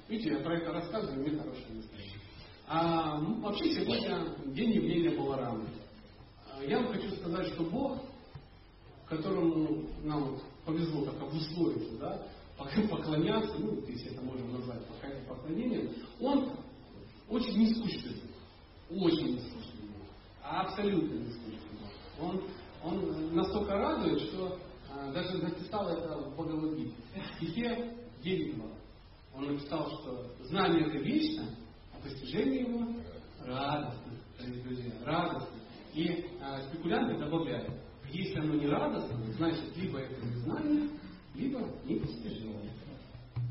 [0.08, 2.20] Видите, я про это рассказываю, мне хорошее настроение.
[2.68, 5.68] А, ну, вообще сегодня день явления Баларамы.
[6.48, 7.98] А, я вам хочу сказать, что Бог,
[9.08, 12.26] которому нам вот повезло так обусловиться, да,
[12.88, 14.80] поклоняться, ну, если это можно назвать
[15.28, 16.52] поклонением, он
[17.28, 18.22] очень нескучный
[18.88, 19.90] Очень нескучный
[20.42, 21.58] Абсолютно нескучный
[22.20, 22.44] Он,
[22.84, 24.56] он настолько радует, что
[24.88, 26.94] а, даже написал это в Бхагавадгите.
[27.14, 28.56] В стихе 9
[29.36, 31.44] Он написал, что знание это вечно,
[31.92, 32.86] а постижение его
[33.44, 34.12] радостно.
[34.64, 35.56] Друзья, радостно.
[35.92, 37.70] И а, спекулянты добавляют,
[38.10, 40.90] если оно не радостно, значит либо это не знание,
[41.34, 42.72] либо не постижение.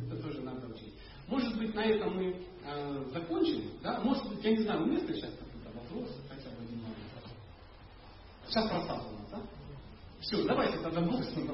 [0.05, 0.93] Это тоже надо учить.
[1.27, 3.99] Может быть, на этом мы э, закончим, да?
[4.01, 7.31] Может быть, я не знаю, уместно сейчас какой-то вопрос, хотя бы один вопрос.
[8.47, 9.41] Сейчас пространство у нас, да?
[10.21, 11.49] Все, давайте тогда Бог с ним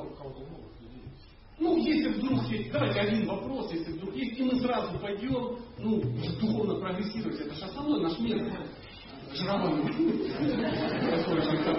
[1.62, 6.02] ну, если вдруг есть, давайте один вопрос, если вдруг есть, и мы сразу пойдем, ну,
[6.42, 8.52] духовно прогрессировать, это же основной наш метод.
[9.34, 9.72] Жировой.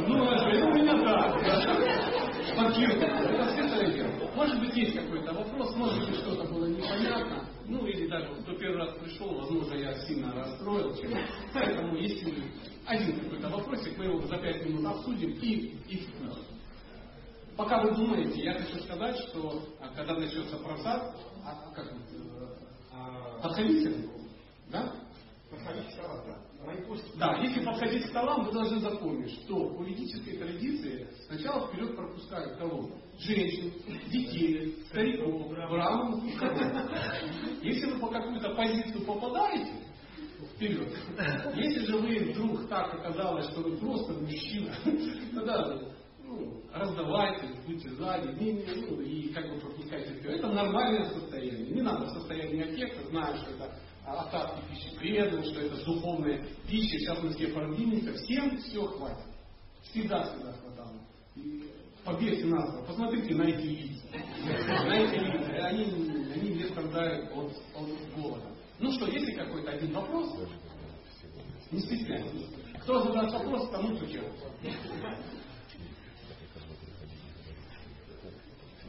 [0.07, 1.35] Ну, у меня так.
[2.57, 3.05] Паркировка.
[3.05, 4.31] Это светлое дело.
[4.35, 7.45] Может быть, есть какой-то вопрос, может быть, что-то было непонятно.
[7.67, 10.95] Ну, или даже кто первый раз пришел, возможно, я сильно расстроил.
[11.53, 12.43] Поэтому, если
[12.87, 16.07] один какой-то вопросик, мы его за пять минут обсудим и, и
[17.57, 21.15] Пока вы думаете, я хочу сказать, что а, когда начнется просад,
[21.45, 21.93] а, как, э,
[22.93, 24.09] а, подходите,
[24.71, 24.95] да?
[25.51, 26.39] Подходить к столам, да.
[27.17, 32.57] Да, если подходить к столам, вы должны запомнить, что в политической традиции сначала вперед пропускают
[32.57, 32.89] кого?
[33.19, 33.73] Женщин,
[34.11, 39.73] детей, стариков, браманов и Если вы по какую-то позицию попадаете,
[40.55, 40.89] вперед.
[41.55, 44.75] Если же вы вдруг так оказалось, что вы просто мужчина,
[45.35, 45.79] тогда
[46.33, 50.31] ну, раздавайте, будьте сзади, не, не, ну, и как бы пропускайте все.
[50.31, 51.75] Это нормальное состояние.
[51.75, 56.99] Не надо в состоянии аффекта, зная, что это остатки пищи предан, что это духовная пища,
[56.99, 59.27] сейчас мы все парадигмика, всем все хватит.
[59.83, 60.95] Всегда, всегда хватало.
[61.37, 61.71] И
[62.05, 64.07] победьте нас, посмотрите на эти лица.
[64.87, 65.67] На эти лица.
[65.67, 65.85] Они,
[66.35, 68.47] они не страдают от, от голода.
[68.79, 70.35] Ну что, есть ли какой-то один вопрос?
[71.71, 72.49] Не стесняйтесь.
[72.83, 74.19] Кто задаст вопрос, тому чуть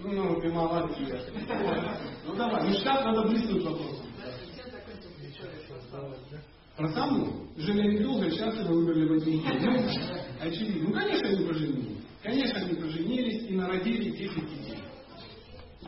[0.04, 1.22] Ну, ты молодец.
[2.26, 4.06] Ну давай, ну сейчас надо близнуть вопросом.
[6.76, 7.48] Про саму?
[7.56, 9.62] Жили недолго, счастливо выбрали в один день.
[9.62, 9.80] Ну,
[10.42, 10.90] очевидно.
[10.90, 11.98] Ну, конечно, они поженились.
[12.22, 14.80] Конечно, они поженились и народили 10 детей.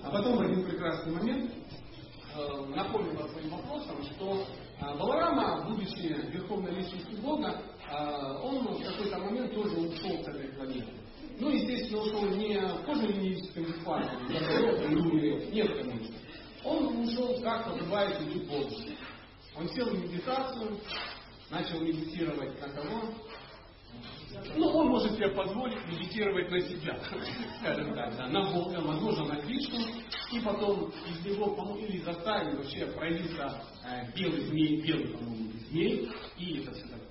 [0.01, 4.45] А потом в один прекрасный момент э, напомнила своим вопросом, что
[4.79, 10.49] э, Баларама, будучи верховной личностью Бога, э, он в какой-то момент тоже ушел с этой
[10.49, 11.04] планеты.
[11.37, 14.15] Ну, естественно, ушел не в кожно-венерическом инфаркте,
[15.51, 16.15] нет, конечно.
[16.63, 18.75] Он ушел, как называется, в Бога.
[19.57, 20.79] Он сел в медитацию,
[21.49, 23.01] начал медитировать на кого?
[24.55, 26.99] Ну, он может себе позволить медитировать на себя,
[27.59, 29.79] скажем так, да, на Бога, возможно, на Кришну,
[30.31, 36.59] и потом из него, или заставить вообще проявиться э, белый змей, белый, по-моему, змей, и
[36.59, 37.04] это все так.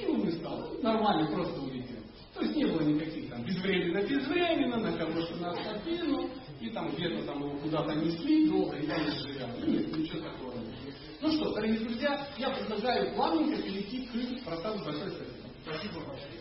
[0.00, 0.74] И он не стал.
[0.82, 1.96] Нормально, просто улетел.
[2.34, 7.24] То есть не было никаких там безвременно, безвременно, на кого-то на спину, и там где-то
[7.26, 9.70] там его куда-то несли долго, и там сжигали.
[9.70, 10.94] Нет, ничего такого нет.
[11.20, 15.28] Ну что, дорогие друзья, я предлагаю плавненько перейти к просаду большой совет.
[15.64, 16.40] Спасибо большое.